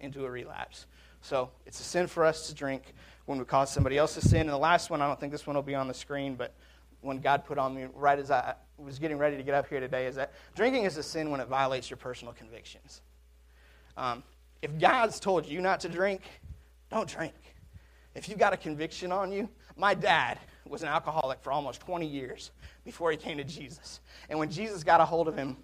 into 0.00 0.24
a 0.24 0.30
relapse. 0.30 0.86
So 1.20 1.50
it's 1.66 1.80
a 1.80 1.82
sin 1.82 2.06
for 2.06 2.24
us 2.24 2.46
to 2.48 2.54
drink 2.54 2.94
when 3.26 3.38
we 3.38 3.44
cause 3.44 3.72
somebody 3.72 3.98
else 3.98 4.14
to 4.14 4.20
sin. 4.20 4.42
And 4.42 4.50
the 4.50 4.58
last 4.58 4.90
one, 4.90 5.02
I 5.02 5.06
don't 5.06 5.18
think 5.18 5.32
this 5.32 5.46
one 5.46 5.56
will 5.56 5.62
be 5.62 5.74
on 5.74 5.88
the 5.88 5.94
screen, 5.94 6.34
but 6.34 6.54
when 7.00 7.18
God 7.18 7.44
put 7.44 7.58
on 7.58 7.74
me 7.74 7.86
right 7.94 8.18
as 8.18 8.30
I 8.30 8.54
was 8.76 8.98
getting 8.98 9.18
ready 9.18 9.36
to 9.36 9.42
get 9.42 9.54
up 9.54 9.68
here 9.68 9.80
today, 9.80 10.06
is 10.06 10.16
that 10.16 10.32
drinking 10.54 10.84
is 10.84 10.96
a 10.96 11.02
sin 11.02 11.30
when 11.30 11.40
it 11.40 11.48
violates 11.48 11.90
your 11.90 11.96
personal 11.96 12.32
convictions. 12.32 13.02
Um, 13.98 14.22
if 14.62 14.78
God's 14.78 15.18
told 15.18 15.44
you 15.44 15.60
not 15.60 15.80
to 15.80 15.88
drink, 15.88 16.22
don't 16.88 17.08
drink. 17.08 17.34
If 18.14 18.28
you've 18.28 18.38
got 18.38 18.52
a 18.52 18.56
conviction 18.56 19.10
on 19.10 19.32
you, 19.32 19.48
my 19.76 19.92
dad 19.92 20.38
was 20.66 20.82
an 20.82 20.88
alcoholic 20.88 21.40
for 21.40 21.52
almost 21.52 21.80
20 21.80 22.06
years 22.06 22.52
before 22.84 23.10
he 23.10 23.16
came 23.16 23.36
to 23.38 23.44
Jesus. 23.44 24.00
And 24.30 24.38
when 24.38 24.50
Jesus 24.50 24.84
got 24.84 25.00
a 25.00 25.04
hold 25.04 25.26
of 25.26 25.36
him, 25.36 25.56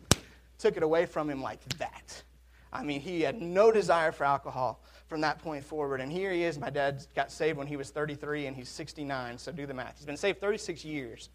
took 0.58 0.76
it 0.76 0.82
away 0.82 1.06
from 1.06 1.30
him 1.30 1.40
like 1.40 1.60
that. 1.78 2.22
I 2.72 2.82
mean, 2.82 3.00
he 3.00 3.20
had 3.20 3.40
no 3.40 3.70
desire 3.70 4.10
for 4.10 4.24
alcohol 4.24 4.82
from 5.06 5.20
that 5.20 5.38
point 5.38 5.64
forward. 5.64 6.00
And 6.00 6.10
here 6.10 6.32
he 6.32 6.42
is. 6.42 6.58
My 6.58 6.70
dad 6.70 7.06
got 7.14 7.30
saved 7.30 7.56
when 7.56 7.68
he 7.68 7.76
was 7.76 7.90
33 7.90 8.46
and 8.46 8.56
he's 8.56 8.68
69, 8.68 9.38
so 9.38 9.52
do 9.52 9.64
the 9.64 9.74
math. 9.74 9.94
He's 9.96 10.06
been 10.06 10.16
saved 10.16 10.40
36 10.40 10.84
years. 10.84 11.28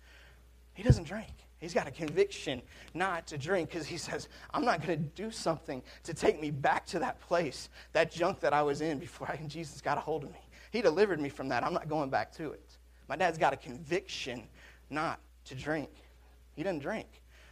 He 0.74 0.84
doesn't 0.84 1.06
drink. 1.06 1.34
He's 1.60 1.74
got 1.74 1.88
a 1.88 1.92
conviction 1.92 2.62
not 2.94 3.28
to 3.28 3.38
drink 3.38 3.70
because 3.70 3.86
he 3.86 3.98
says, 3.98 4.30
I'm 4.54 4.64
not 4.64 4.86
going 4.86 4.98
to 4.98 5.22
do 5.22 5.30
something 5.30 5.82
to 6.04 6.14
take 6.14 6.40
me 6.40 6.52
back 6.52 6.86
to 6.88 7.00
that 7.00 7.20
place, 7.20 7.70
that 7.92 8.12
junk 8.12 8.40
that 8.40 8.54
I 8.54 8.62
was 8.62 8.82
in 8.82 8.98
before 8.98 9.30
I, 9.30 9.36
Jesus 9.48 9.82
got 9.82 9.98
a 9.98 10.02
hold 10.02 10.24
of 10.24 10.32
me. 10.32 10.40
He 10.72 10.82
delivered 10.82 11.20
me 11.20 11.30
from 11.30 11.50
that. 11.50 11.66
I'm 11.66 11.74
not 11.74 11.90
going 11.90 12.10
back 12.10 12.32
to 12.34 12.52
it. 12.52 12.78
My 13.10 13.16
dad's 13.16 13.38
got 13.38 13.54
a 13.54 13.58
conviction 13.58 14.44
not 14.90 15.20
to 15.46 15.56
drink. 15.56 15.90
He 16.56 16.64
doesn't 16.64 16.80
drink. 16.80 17.08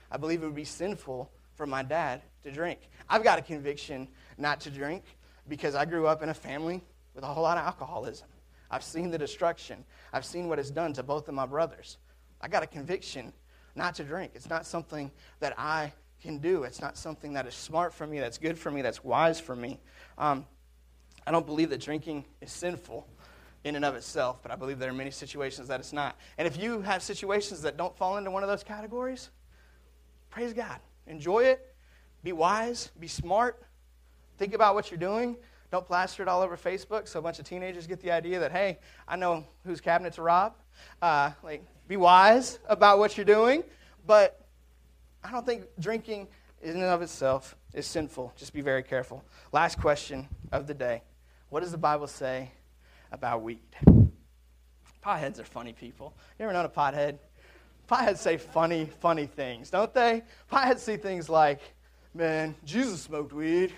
I 0.10 0.18
believe 0.18 0.42
it 0.42 0.46
would 0.46 0.56
be 0.56 0.64
sinful 0.64 1.30
for 1.56 1.66
my 1.66 1.84
dad 1.84 2.22
to 2.44 2.52
drink. 2.52 2.80
I've 3.10 3.24
got 3.24 3.40
a 3.40 3.42
conviction 3.42 4.08
not 4.38 4.62
to 4.62 4.70
drink 4.70 5.04
because 5.50 5.76
I 5.76 5.86
grew 5.86 6.08
up 6.08 6.24
in 6.24 6.30
a 6.30 6.34
family 6.34 6.82
with 7.14 7.24
a 7.24 7.28
whole 7.28 7.44
lot 7.44 7.58
of 7.58 7.66
alcoholism. 7.66 8.28
I've 8.70 8.84
seen 8.84 9.10
the 9.10 9.18
destruction, 9.18 9.84
I've 10.14 10.26
seen 10.26 10.48
what 10.48 10.60
it's 10.60 10.70
done 10.70 10.94
to 10.94 11.04
both 11.04 11.28
of 11.28 11.34
my 11.34 11.46
brothers. 11.46 11.98
I 12.42 12.48
got 12.48 12.64
a 12.64 12.68
conviction 12.68 13.34
not 13.78 13.96
to 13.96 14.04
drink. 14.04 14.32
It's 14.36 14.50
not 14.50 14.66
something 14.66 15.12
that 15.40 15.54
I 15.58 15.94
can 16.22 16.40
do. 16.40 16.64
It's 16.64 16.82
not 16.82 16.98
something 16.98 17.34
that 17.34 17.46
is 17.46 17.54
smart 17.54 17.94
for 17.94 18.08
me, 18.08 18.20
that's 18.20 18.38
good 18.38 18.58
for 18.58 18.72
me, 18.72 18.82
that's 18.82 19.04
wise 19.04 19.40
for 19.40 19.56
me. 19.56 19.80
Um, 20.18 20.46
I 21.26 21.32
don't 21.32 21.46
believe 21.46 21.70
that 21.70 21.82
drinking 21.82 22.26
is 22.42 22.52
sinful 22.52 23.08
in 23.64 23.76
and 23.76 23.86
of 23.86 23.96
itself, 23.96 24.42
but 24.42 24.52
I 24.52 24.56
believe 24.56 24.80
there 24.80 24.90
are 24.90 24.94
many 24.94 25.12
situations 25.12 25.68
that 25.68 25.80
it's 25.80 25.94
not. 25.94 26.18
And 26.38 26.48
if 26.48 26.58
you 26.58 26.82
have 26.82 27.04
situations 27.04 27.62
that 27.62 27.78
don't 27.78 27.96
fall 27.96 28.18
into 28.18 28.32
one 28.32 28.44
of 28.44 28.50
those 28.50 28.64
categories, 28.64 29.30
praise 30.30 30.54
God. 30.54 30.80
Enjoy 31.06 31.44
it. 31.44 31.76
Be 32.24 32.32
wise. 32.32 32.92
Be 33.00 33.08
smart. 33.08 33.62
Think 34.38 34.54
about 34.54 34.74
what 34.74 34.90
you're 34.90 35.00
doing. 35.00 35.38
Don't 35.72 35.86
plaster 35.86 36.24
it 36.24 36.30
all 36.30 36.42
over 36.42 36.56
Facebook 36.56 37.08
so 37.08 37.20
a 37.20 37.22
bunch 37.22 37.40
of 37.40 37.46
teenagers 37.46 37.88
get 37.88 38.02
the 38.02 38.12
idea 38.12 38.40
that, 38.40 38.52
hey, 38.52 38.80
I 39.08 39.18
know 39.18 39.46
whose 39.66 39.82
cabinet 39.82 40.14
to 40.14 40.22
rob. 40.22 40.54
Uh, 41.02 41.32
like, 41.44 41.64
be 41.88 41.98
wise 41.98 42.60
about 42.68 43.00
what 43.00 43.18
you're 43.18 43.26
doing. 43.26 43.64
But 44.06 44.42
I 45.24 45.32
don't 45.32 45.46
think 45.46 45.64
drinking 45.80 46.28
in 46.62 46.72
and 46.72 46.84
of 46.84 47.02
itself 47.02 47.56
is 47.74 47.86
sinful. 47.86 48.34
Just 48.36 48.54
be 48.54 48.62
very 48.62 48.84
careful. 48.84 49.24
Last 49.52 49.80
question 49.80 50.28
of 50.52 50.68
the 50.68 50.74
day 50.74 51.04
What 51.50 51.62
does 51.62 51.72
the 51.72 51.78
Bible 51.78 52.08
say 52.08 52.52
about 53.12 53.42
weed? 53.42 53.60
Potheads 55.04 55.40
are 55.40 55.46
funny 55.46 55.74
people. 55.74 56.14
You 56.38 56.44
ever 56.44 56.54
known 56.54 56.66
a 56.66 56.70
pothead? 56.70 57.18
Potheads 57.90 58.18
say 58.18 58.36
funny, 58.36 58.90
funny 59.00 59.26
things, 59.26 59.70
don't 59.70 59.94
they? 59.94 60.24
Potheads 60.52 60.80
see 60.80 60.98
things 60.98 61.30
like, 61.30 61.62
man, 62.14 62.56
Jesus 62.66 63.02
smoked 63.02 63.32
weed. 63.32 63.72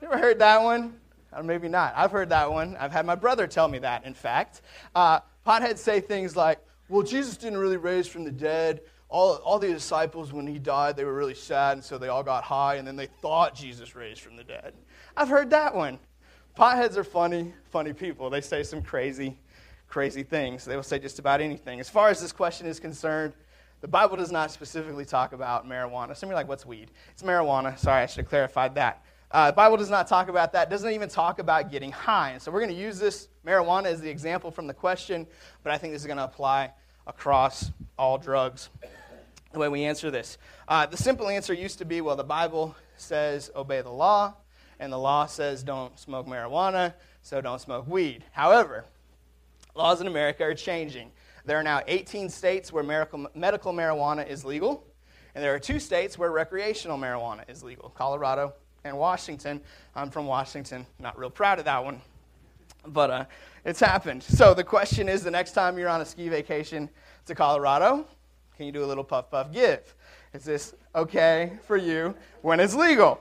You 0.00 0.08
ever 0.08 0.16
heard 0.16 0.38
that 0.38 0.62
one? 0.62 0.98
Or 1.32 1.42
maybe 1.42 1.68
not. 1.68 1.92
I've 1.94 2.10
heard 2.10 2.30
that 2.30 2.50
one. 2.50 2.76
I've 2.78 2.92
had 2.92 3.04
my 3.04 3.14
brother 3.14 3.46
tell 3.46 3.68
me 3.68 3.78
that, 3.80 4.06
in 4.06 4.14
fact. 4.14 4.62
Uh, 4.94 5.20
potheads 5.48 5.78
say 5.78 6.00
things 6.00 6.36
like, 6.36 6.58
well, 6.90 7.02
Jesus 7.02 7.36
didn't 7.38 7.58
really 7.58 7.78
raise 7.78 8.06
from 8.06 8.24
the 8.24 8.30
dead. 8.30 8.82
All, 9.08 9.36
all 9.36 9.58
the 9.58 9.68
disciples, 9.68 10.32
when 10.32 10.46
he 10.46 10.58
died, 10.58 10.94
they 10.94 11.04
were 11.04 11.14
really 11.14 11.34
sad, 11.34 11.72
and 11.78 11.84
so 11.84 11.96
they 11.96 12.08
all 12.08 12.22
got 12.22 12.44
high, 12.44 12.74
and 12.74 12.86
then 12.86 12.96
they 12.96 13.06
thought 13.06 13.54
Jesus 13.54 13.96
raised 13.96 14.20
from 14.20 14.36
the 14.36 14.44
dead. 14.44 14.74
I've 15.16 15.28
heard 15.28 15.48
that 15.50 15.74
one. 15.74 15.98
Potheads 16.54 16.96
are 16.96 17.04
funny, 17.04 17.54
funny 17.70 17.94
people. 17.94 18.28
They 18.28 18.42
say 18.42 18.62
some 18.62 18.82
crazy, 18.82 19.38
crazy 19.88 20.22
things. 20.22 20.66
They 20.66 20.76
will 20.76 20.82
say 20.82 20.98
just 20.98 21.18
about 21.18 21.40
anything. 21.40 21.80
As 21.80 21.88
far 21.88 22.10
as 22.10 22.20
this 22.20 22.32
question 22.32 22.66
is 22.66 22.78
concerned, 22.78 23.32
the 23.80 23.88
Bible 23.88 24.16
does 24.16 24.30
not 24.30 24.50
specifically 24.50 25.06
talk 25.06 25.32
about 25.32 25.66
marijuana. 25.66 26.14
Some 26.14 26.28
of 26.28 26.32
you 26.32 26.34
are 26.34 26.40
like, 26.40 26.48
what's 26.48 26.66
weed? 26.66 26.90
It's 27.12 27.22
marijuana. 27.22 27.78
Sorry, 27.78 28.02
I 28.02 28.06
should 28.06 28.24
have 28.24 28.28
clarified 28.28 28.74
that. 28.74 29.02
Uh, 29.30 29.50
the 29.50 29.56
Bible 29.56 29.76
does 29.76 29.90
not 29.90 30.08
talk 30.08 30.28
about 30.28 30.52
that. 30.52 30.68
It 30.68 30.70
doesn't 30.70 30.92
even 30.92 31.08
talk 31.08 31.38
about 31.38 31.70
getting 31.70 31.92
high. 31.92 32.30
And 32.30 32.42
so 32.42 32.50
we're 32.50 32.60
going 32.60 32.74
to 32.74 32.80
use 32.80 32.98
this 32.98 33.28
marijuana 33.48 33.90
is 33.90 34.00
the 34.00 34.10
example 34.10 34.50
from 34.50 34.66
the 34.66 34.74
question, 34.74 35.26
but 35.62 35.72
I 35.72 35.78
think 35.78 35.94
this 35.94 36.02
is 36.02 36.06
going 36.06 36.18
to 36.18 36.24
apply 36.24 36.72
across 37.06 37.70
all 37.98 38.18
drugs 38.18 38.68
the 39.52 39.58
way 39.58 39.68
we 39.68 39.84
answer 39.84 40.10
this. 40.10 40.36
Uh, 40.68 40.84
the 40.84 40.98
simple 40.98 41.28
answer 41.28 41.54
used 41.54 41.78
to 41.78 41.86
be 41.86 42.02
well, 42.02 42.16
the 42.16 42.24
Bible 42.24 42.76
says 42.98 43.50
obey 43.56 43.80
the 43.80 43.90
law, 43.90 44.34
and 44.78 44.92
the 44.92 44.98
law 44.98 45.24
says 45.24 45.62
don't 45.62 45.98
smoke 45.98 46.26
marijuana, 46.26 46.92
so 47.22 47.40
don't 47.40 47.60
smoke 47.60 47.88
weed. 47.88 48.22
However, 48.32 48.84
laws 49.74 50.02
in 50.02 50.06
America 50.06 50.44
are 50.44 50.54
changing. 50.54 51.10
There 51.46 51.56
are 51.56 51.62
now 51.62 51.80
18 51.86 52.28
states 52.28 52.70
where 52.70 52.84
medical, 52.84 53.28
medical 53.34 53.72
marijuana 53.72 54.28
is 54.28 54.44
legal. 54.44 54.84
And 55.34 55.42
there 55.42 55.54
are 55.54 55.58
two 55.58 55.78
states 55.78 56.18
where 56.18 56.30
recreational 56.30 56.98
marijuana 56.98 57.48
is 57.48 57.62
legal 57.62 57.88
Colorado 57.90 58.52
and 58.84 58.98
Washington. 58.98 59.62
I'm 59.94 60.10
from 60.10 60.26
Washington, 60.26 60.84
not 60.98 61.18
real 61.18 61.30
proud 61.30 61.58
of 61.58 61.64
that 61.64 61.84
one, 61.84 62.02
but 62.86 63.10
uh, 63.10 63.24
it's 63.64 63.80
happened. 63.80 64.22
So 64.22 64.54
the 64.54 64.64
question 64.64 65.08
is 65.08 65.22
the 65.22 65.30
next 65.30 65.52
time 65.52 65.78
you're 65.78 65.88
on 65.88 66.00
a 66.00 66.04
ski 66.04 66.28
vacation 66.28 66.88
to 67.26 67.34
Colorado, 67.34 68.06
can 68.56 68.66
you 68.66 68.72
do 68.72 68.84
a 68.84 68.86
little 68.86 69.04
puff 69.04 69.30
puff 69.30 69.52
give? 69.52 69.94
Is 70.32 70.44
this 70.44 70.74
okay 70.94 71.58
for 71.66 71.76
you 71.76 72.14
when 72.42 72.60
it's 72.60 72.74
legal? 72.74 73.18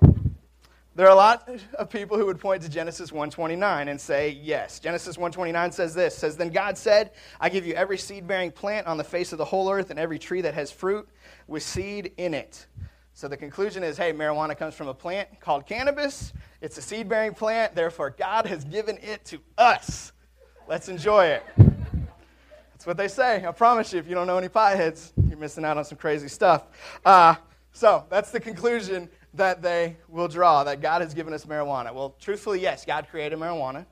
There 0.96 1.06
are 1.06 1.12
a 1.12 1.16
lot 1.16 1.48
of 1.78 1.92
people 1.92 2.18
who 2.18 2.26
would 2.26 2.40
point 2.40 2.64
to 2.64 2.70
Genesis 2.70 3.12
129 3.12 3.88
and 3.88 4.02
say, 4.02 4.30
"Yes." 4.30 4.80
Genesis 4.80 5.16
129 5.16 5.72
says 5.72 5.94
this, 5.94 6.18
says, 6.18 6.38
"Then 6.38 6.50
God 6.50 6.76
said, 6.76 7.12
I 7.40 7.50
give 7.50 7.68
you 7.68 7.76
every 7.76 8.00
seed-bearing 8.00 8.52
plant 8.52 8.88
on 8.88 8.98
the 8.98 9.04
face 9.04 9.32
of 9.32 9.38
the 9.38 9.46
whole 9.46 9.72
earth 9.72 9.92
and 9.92 10.00
every 10.00 10.18
tree 10.18 10.42
that 10.42 10.56
has 10.56 10.72
fruit 10.72 11.08
with 11.46 11.62
seed 11.62 12.14
in 12.18 12.34
it." 12.34 12.66
So 13.14 13.28
the 13.28 13.38
conclusion 13.38 13.84
is, 13.84 13.98
hey, 13.98 14.12
marijuana 14.12 14.58
comes 14.58 14.74
from 14.74 14.88
a 14.88 14.94
plant 14.94 15.40
called 15.40 15.68
cannabis. 15.68 16.34
It's 16.62 16.78
a 16.78 16.82
seed-bearing 16.82 17.36
plant, 17.36 17.76
therefore 17.76 18.10
God 18.10 18.46
has 18.48 18.64
given 18.64 18.98
it 19.02 19.24
to 19.26 19.40
us. 19.58 20.12
Let's 20.68 20.90
enjoy 20.90 21.28
it. 21.28 21.44
That's 22.74 22.86
what 22.86 22.98
they 22.98 23.08
say. 23.08 23.46
I 23.46 23.52
promise 23.52 23.94
you, 23.94 24.00
if 24.00 24.08
you 24.08 24.16
don't 24.16 24.28
know 24.28 24.38
any 24.38 24.50
pieheads, 24.50 25.12
you're 25.30 25.38
missing 25.38 25.66
out 25.66 25.78
on 25.78 25.86
some 25.86 25.98
crazy 25.98 26.28
stuff. 26.28 26.64
Uh, 27.06 27.36
so 27.72 28.06
that's 28.10 28.32
the 28.32 28.40
conclusion 28.40 29.10
that 29.36 29.62
they 29.62 29.98
will 30.10 30.28
draw 30.28 30.64
that 30.64 30.82
God 30.82 31.02
has 31.02 31.14
given 31.14 31.34
us 31.34 31.46
marijuana. 31.46 31.94
Well, 31.94 32.16
truthfully, 32.20 32.60
yes, 32.60 32.86
God 32.86 33.08
created 33.10 33.38
marijuana. 33.38 33.86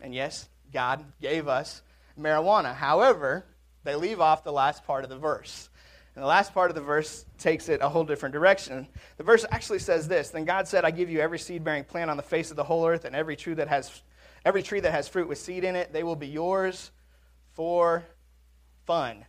And 0.00 0.14
yes, 0.14 0.48
God 0.72 1.04
gave 1.20 1.48
us 1.48 1.82
marijuana. 2.18 2.74
However, 2.74 3.46
they 3.84 3.96
leave 3.96 4.20
off 4.20 4.44
the 4.44 4.52
last 4.52 4.84
part 4.84 5.04
of 5.04 5.10
the 5.10 5.18
verse. 5.18 5.70
And 6.14 6.22
the 6.22 6.28
last 6.28 6.52
part 6.52 6.70
of 6.70 6.74
the 6.74 6.82
verse 6.82 7.24
takes 7.38 7.68
it 7.68 7.80
a 7.80 7.88
whole 7.88 8.04
different 8.04 8.34
direction. 8.34 8.86
The 9.16 9.22
verse 9.22 9.46
actually 9.50 9.78
says 9.78 10.08
this 10.08 10.30
Then 10.30 10.44
God 10.44 10.68
said, 10.68 10.84
I 10.84 10.90
give 10.90 11.08
you 11.08 11.20
every 11.20 11.38
seed 11.38 11.64
bearing 11.64 11.84
plant 11.84 12.10
on 12.10 12.16
the 12.16 12.22
face 12.22 12.50
of 12.50 12.56
the 12.56 12.64
whole 12.64 12.86
earth, 12.86 13.04
and 13.04 13.16
every 13.16 13.36
tree 13.36 13.54
that 13.54 13.68
has, 13.68 14.02
every 14.44 14.62
tree 14.62 14.80
that 14.80 14.92
has 14.92 15.08
fruit 15.08 15.28
with 15.28 15.38
seed 15.38 15.64
in 15.64 15.74
it. 15.74 15.92
They 15.92 16.02
will 16.02 16.16
be 16.16 16.26
yours 16.26 16.90
for 17.54 18.04
fun. 18.84 19.24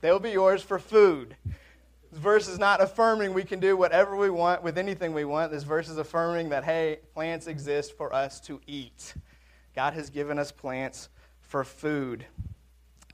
They 0.00 0.10
will 0.10 0.20
be 0.20 0.32
yours 0.32 0.62
for 0.62 0.78
food. 0.78 1.36
This 2.10 2.20
verse 2.20 2.48
is 2.48 2.58
not 2.58 2.80
affirming 2.80 3.32
we 3.32 3.44
can 3.44 3.58
do 3.58 3.76
whatever 3.76 4.16
we 4.16 4.28
want 4.28 4.62
with 4.62 4.76
anything 4.76 5.14
we 5.14 5.24
want. 5.24 5.50
This 5.50 5.62
verse 5.62 5.88
is 5.88 5.98
affirming 5.98 6.50
that, 6.50 6.64
hey, 6.64 6.98
plants 7.14 7.46
exist 7.46 7.96
for 7.96 8.14
us 8.14 8.38
to 8.40 8.60
eat. 8.66 9.14
God 9.74 9.94
has 9.94 10.10
given 10.10 10.38
us 10.38 10.52
plants 10.52 11.08
for 11.40 11.64
food. 11.64 12.26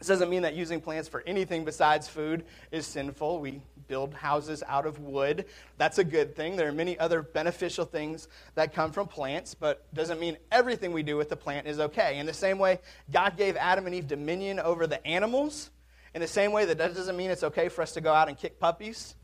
This 0.00 0.08
doesn't 0.08 0.30
mean 0.30 0.42
that 0.42 0.54
using 0.54 0.80
plants 0.80 1.08
for 1.08 1.22
anything 1.26 1.64
besides 1.64 2.08
food 2.08 2.44
is 2.72 2.86
sinful. 2.86 3.38
We 3.38 3.60
build 3.86 4.14
houses 4.14 4.62
out 4.66 4.86
of 4.86 4.98
wood. 4.98 5.44
That's 5.76 5.98
a 5.98 6.04
good 6.04 6.34
thing. 6.34 6.56
There 6.56 6.68
are 6.68 6.72
many 6.72 6.98
other 6.98 7.20
beneficial 7.20 7.84
things 7.84 8.26
that 8.54 8.72
come 8.72 8.92
from 8.92 9.08
plants, 9.08 9.54
but 9.54 9.92
doesn't 9.94 10.18
mean 10.18 10.38
everything 10.50 10.92
we 10.92 11.02
do 11.02 11.18
with 11.18 11.28
the 11.28 11.36
plant 11.36 11.66
is 11.66 11.78
okay. 11.78 12.18
In 12.18 12.24
the 12.24 12.32
same 12.32 12.58
way, 12.58 12.78
God 13.12 13.36
gave 13.36 13.56
Adam 13.56 13.84
and 13.84 13.94
Eve 13.94 14.08
dominion 14.08 14.58
over 14.58 14.86
the 14.86 15.06
animals 15.06 15.70
in 16.14 16.22
the 16.22 16.26
same 16.26 16.52
way 16.52 16.64
that 16.64 16.78
that 16.78 16.94
doesn't 16.94 17.16
mean 17.16 17.30
it's 17.30 17.44
okay 17.44 17.68
for 17.68 17.82
us 17.82 17.92
to 17.92 18.00
go 18.00 18.12
out 18.12 18.28
and 18.28 18.38
kick 18.38 18.58
puppies, 18.58 19.14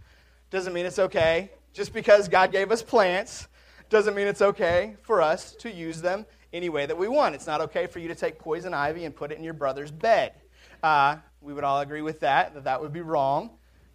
doesn't 0.51 0.73
mean 0.73 0.87
it's 0.87 0.99
okay. 0.99 1.51
Just 1.73 1.93
because 1.93 2.29
God 2.29 2.53
gave 2.53 2.71
us 2.71 2.83
plants 2.83 3.49
doesn't 3.89 4.15
mean 4.15 4.27
it's 4.27 4.43
okay 4.43 4.97
for 5.03 5.23
us 5.23 5.53
to 5.57 5.73
use 5.73 6.01
them 6.03 6.27
any 6.53 6.69
way 6.69 6.87
that 6.87 6.97
we 6.97 7.09
want. 7.09 7.35
It's 7.35 7.47
not 7.47 7.61
okay 7.63 7.87
for 7.87 7.99
you 7.99 8.09
to 8.09 8.15
take 8.15 8.39
poison 8.39 8.75
ivy 8.75 9.05
and 9.05 9.15
put 9.15 9.33
it 9.33 9.39
in 9.39 9.45
your 9.45 9.55
brother's 9.55 9.91
bed. 9.91 10.33
Uh, 10.83 11.17
we 11.41 11.53
would 11.53 11.65
all 11.65 11.81
agree 11.81 12.03
with 12.03 12.21
that, 12.21 12.55
that 12.55 12.65
that 12.65 12.81
would 12.81 12.93
be 12.93 13.01
wrong. 13.01 13.51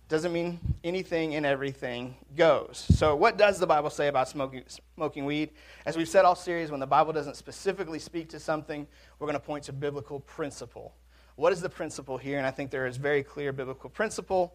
Doesn't 0.09 0.34
mean 0.34 0.59
anything 0.84 1.36
and 1.36 1.45
everything 1.45 2.15
goes. 2.36 2.86
So, 2.95 3.15
what 3.15 3.38
does 3.38 3.59
the 3.59 3.67
Bible 3.67 3.89
say 3.89 4.07
about 4.07 4.27
smoking, 4.27 4.63
smoking 4.95 5.25
weed? 5.25 5.51
As 5.86 5.95
we've 5.95 6.09
said 6.09 6.25
all 6.25 6.36
series, 6.36 6.69
when 6.69 6.82
the 6.82 6.88
Bible 6.88 7.13
doesn't 7.13 7.38
specifically 7.38 7.99
speak 7.99 8.27
to 8.29 8.39
something, 8.39 8.86
we're 9.19 9.27
going 9.27 9.39
to 9.39 9.45
point 9.45 9.63
to 9.65 9.73
biblical 9.73 10.19
principle. 10.19 10.93
What 11.36 11.53
is 11.53 11.61
the 11.61 11.69
principle 11.69 12.17
here? 12.17 12.38
And 12.38 12.45
I 12.45 12.51
think 12.51 12.71
there 12.71 12.88
is 12.88 12.97
very 12.97 13.23
clear 13.23 13.53
biblical 13.53 13.89
principle, 13.89 14.53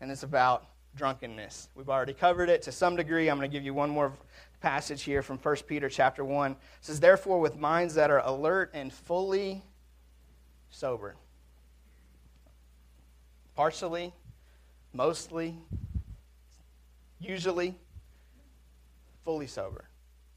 and 0.00 0.10
it's 0.10 0.24
about 0.24 0.66
drunkenness. 0.94 1.70
We've 1.74 1.88
already 1.88 2.12
covered 2.12 2.50
it 2.50 2.60
to 2.62 2.72
some 2.72 2.96
degree. 2.96 3.30
I'm 3.30 3.38
going 3.38 3.50
to 3.50 3.56
give 3.56 3.64
you 3.64 3.72
one 3.72 3.88
more 3.88 4.12
passage 4.60 5.02
here 5.02 5.22
from 5.22 5.38
1 5.38 5.56
Peter 5.66 5.88
chapter 5.88 6.24
1. 6.24 6.52
It 6.52 6.58
says, 6.82 7.00
Therefore, 7.00 7.40
with 7.40 7.56
minds 7.56 7.94
that 7.94 8.10
are 8.10 8.20
alert 8.26 8.72
and 8.74 8.92
fully 8.92 9.62
sober. 10.70 11.16
Partially, 13.58 14.14
mostly, 14.92 15.56
usually, 17.18 17.74
fully 19.24 19.48
sober 19.48 19.88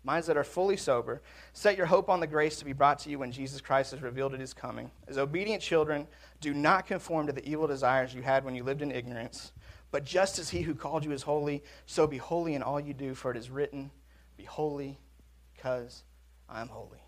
minds 0.04 0.26
that 0.26 0.38
are 0.38 0.44
fully 0.44 0.76
sober. 0.76 1.22
Set 1.54 1.78
your 1.78 1.86
hope 1.86 2.10
on 2.10 2.20
the 2.20 2.26
grace 2.26 2.58
to 2.58 2.66
be 2.66 2.74
brought 2.74 2.98
to 2.98 3.12
you 3.12 3.20
when 3.20 3.32
Jesus 3.32 3.62
Christ 3.62 3.94
is 3.94 4.02
revealed 4.02 4.34
at 4.34 4.40
his 4.40 4.56
coming. 4.56 4.90
As 5.08 5.20
obedient 5.20 5.62
children, 5.62 6.08
do 6.40 6.56
not 6.56 6.88
conform 6.88 7.28
to 7.28 7.32
the 7.32 7.48
evil 7.48 7.68
desires 7.68 8.12
you 8.12 8.24
had 8.24 8.44
when 8.44 8.56
you 8.56 8.64
lived 8.64 8.82
in 8.82 8.92
ignorance. 8.92 9.52
But 9.92 10.04
just 10.04 10.40
as 10.40 10.50
he 10.50 10.64
who 10.64 10.74
called 10.74 11.06
you 11.06 11.12
is 11.12 11.22
holy, 11.22 11.62
so 11.86 12.08
be 12.08 12.18
holy 12.18 12.56
in 12.56 12.64
all 12.64 12.80
you 12.80 12.96
do, 12.96 13.14
for 13.14 13.30
it 13.30 13.38
is 13.38 13.52
written, 13.52 13.92
Be 14.36 14.46
holy 14.46 14.98
because 15.54 16.02
I 16.50 16.60
am 16.62 16.70
holy. 16.70 17.04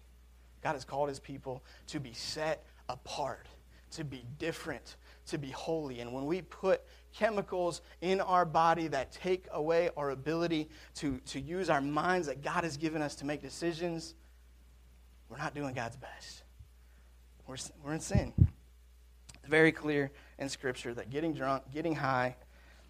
God 0.62 0.74
has 0.74 0.86
called 0.86 1.10
his 1.10 1.20
people 1.20 1.64
to 1.88 2.00
be 2.00 2.14
set 2.14 2.64
apart, 2.88 3.48
to 3.94 4.04
be 4.04 4.24
different, 4.38 4.98
to 5.28 5.38
be 5.38 5.50
holy. 5.50 6.00
And 6.00 6.14
when 6.14 6.26
we 6.26 6.42
put 6.42 6.82
chemicals 7.14 7.82
in 8.02 8.22
our 8.22 8.46
body 8.46 8.88
that 8.88 9.12
take 9.12 9.46
away 9.52 9.90
our 9.96 10.10
ability 10.10 10.70
to, 10.96 11.20
to 11.28 11.40
use 11.40 11.70
our 11.70 11.82
minds 11.82 12.28
that 12.28 12.42
God 12.42 12.64
has 12.64 12.78
given 12.78 13.02
us 13.02 13.16
to 13.16 13.26
make 13.26 13.42
decisions, 13.42 14.16
we're 15.30 15.38
not 15.38 15.56
doing 15.56 15.74
God's 15.74 15.96
best. 15.96 16.44
We're, 17.48 17.58
we're 17.84 17.94
in 17.94 18.00
sin. 18.00 18.34
It's 19.36 19.50
very 19.50 19.72
clear 19.72 20.12
in 20.40 20.50
Scripture 20.50 20.94
that 20.94 21.10
getting 21.10 21.34
drunk, 21.34 21.64
getting 21.74 21.96
high, 21.96 22.36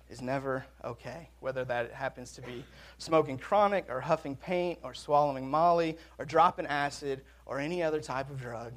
is 0.10 0.22
never 0.22 0.66
okay. 0.84 1.30
Whether 1.40 1.66
that 1.66 1.92
happens 1.92 2.34
to 2.34 2.42
be 2.42 2.64
smoking 2.98 3.38
chronic 3.38 3.86
or 3.90 4.00
huffing 4.00 4.36
paint 4.36 4.80
or 4.84 4.94
swallowing 4.94 5.50
molly 5.50 5.98
or 6.20 6.26
dropping 6.26 6.68
acid 6.68 7.22
or 7.46 7.60
any 7.60 7.82
other 7.82 8.00
type 8.00 8.30
of 8.30 8.40
drug. 8.40 8.74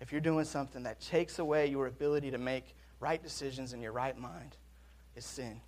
If 0.00 0.12
you're 0.12 0.20
doing 0.20 0.44
something 0.44 0.82
that 0.84 1.00
takes 1.00 1.38
away 1.38 1.66
your 1.66 1.86
ability 1.86 2.30
to 2.30 2.38
make 2.38 2.74
right 3.00 3.22
decisions 3.22 3.72
in 3.72 3.82
your 3.82 3.92
right 3.92 4.16
mind 4.16 4.56
is 5.16 5.24
sin. 5.24 5.60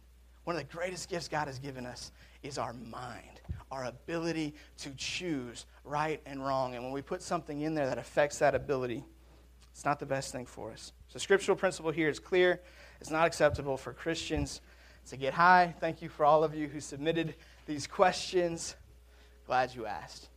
One 0.45 0.57
of 0.57 0.63
the 0.63 0.77
greatest 0.77 1.09
gifts 1.09 1.29
God 1.29 1.47
has 1.47 1.59
given 1.59 1.87
us 1.87 2.13
is 2.43 2.59
our 2.59 2.73
mind, 2.73 3.41
our 3.71 3.85
ability 3.85 4.55
to 4.79 4.91
choose 4.97 5.67
right 5.85 6.21
and 6.27 6.45
wrong. 6.45 6.75
And 6.75 6.85
when 6.85 6.93
we 6.93 7.03
put 7.03 7.23
something 7.23 7.61
in 7.61 7.75
there 7.75 7.87
that 7.87 7.99
affects 7.99 8.39
that 8.39 8.55
ability, 8.55 9.05
it's 9.71 9.85
not 9.85 10.01
the 10.01 10.07
best 10.07 10.33
thing 10.33 10.47
for 10.47 10.73
us. 10.73 10.93
So, 11.09 11.19
scriptural 11.19 11.57
principle 11.57 11.91
here 11.91 12.09
is 12.09 12.19
clear. 12.19 12.61
It's 13.01 13.11
not 13.11 13.27
acceptable 13.27 13.77
for 13.77 13.93
Christians 13.93 14.61
to 15.09 15.17
get 15.17 15.35
high. 15.35 15.75
Thank 15.81 16.03
you 16.03 16.09
for 16.09 16.25
all 16.25 16.45
of 16.45 16.55
you 16.55 16.69
who 16.69 16.81
submitted 16.81 17.35
these 17.67 17.87
questions. 17.87 18.77
Glad 19.47 19.75
you 19.75 19.87
asked. 19.87 20.31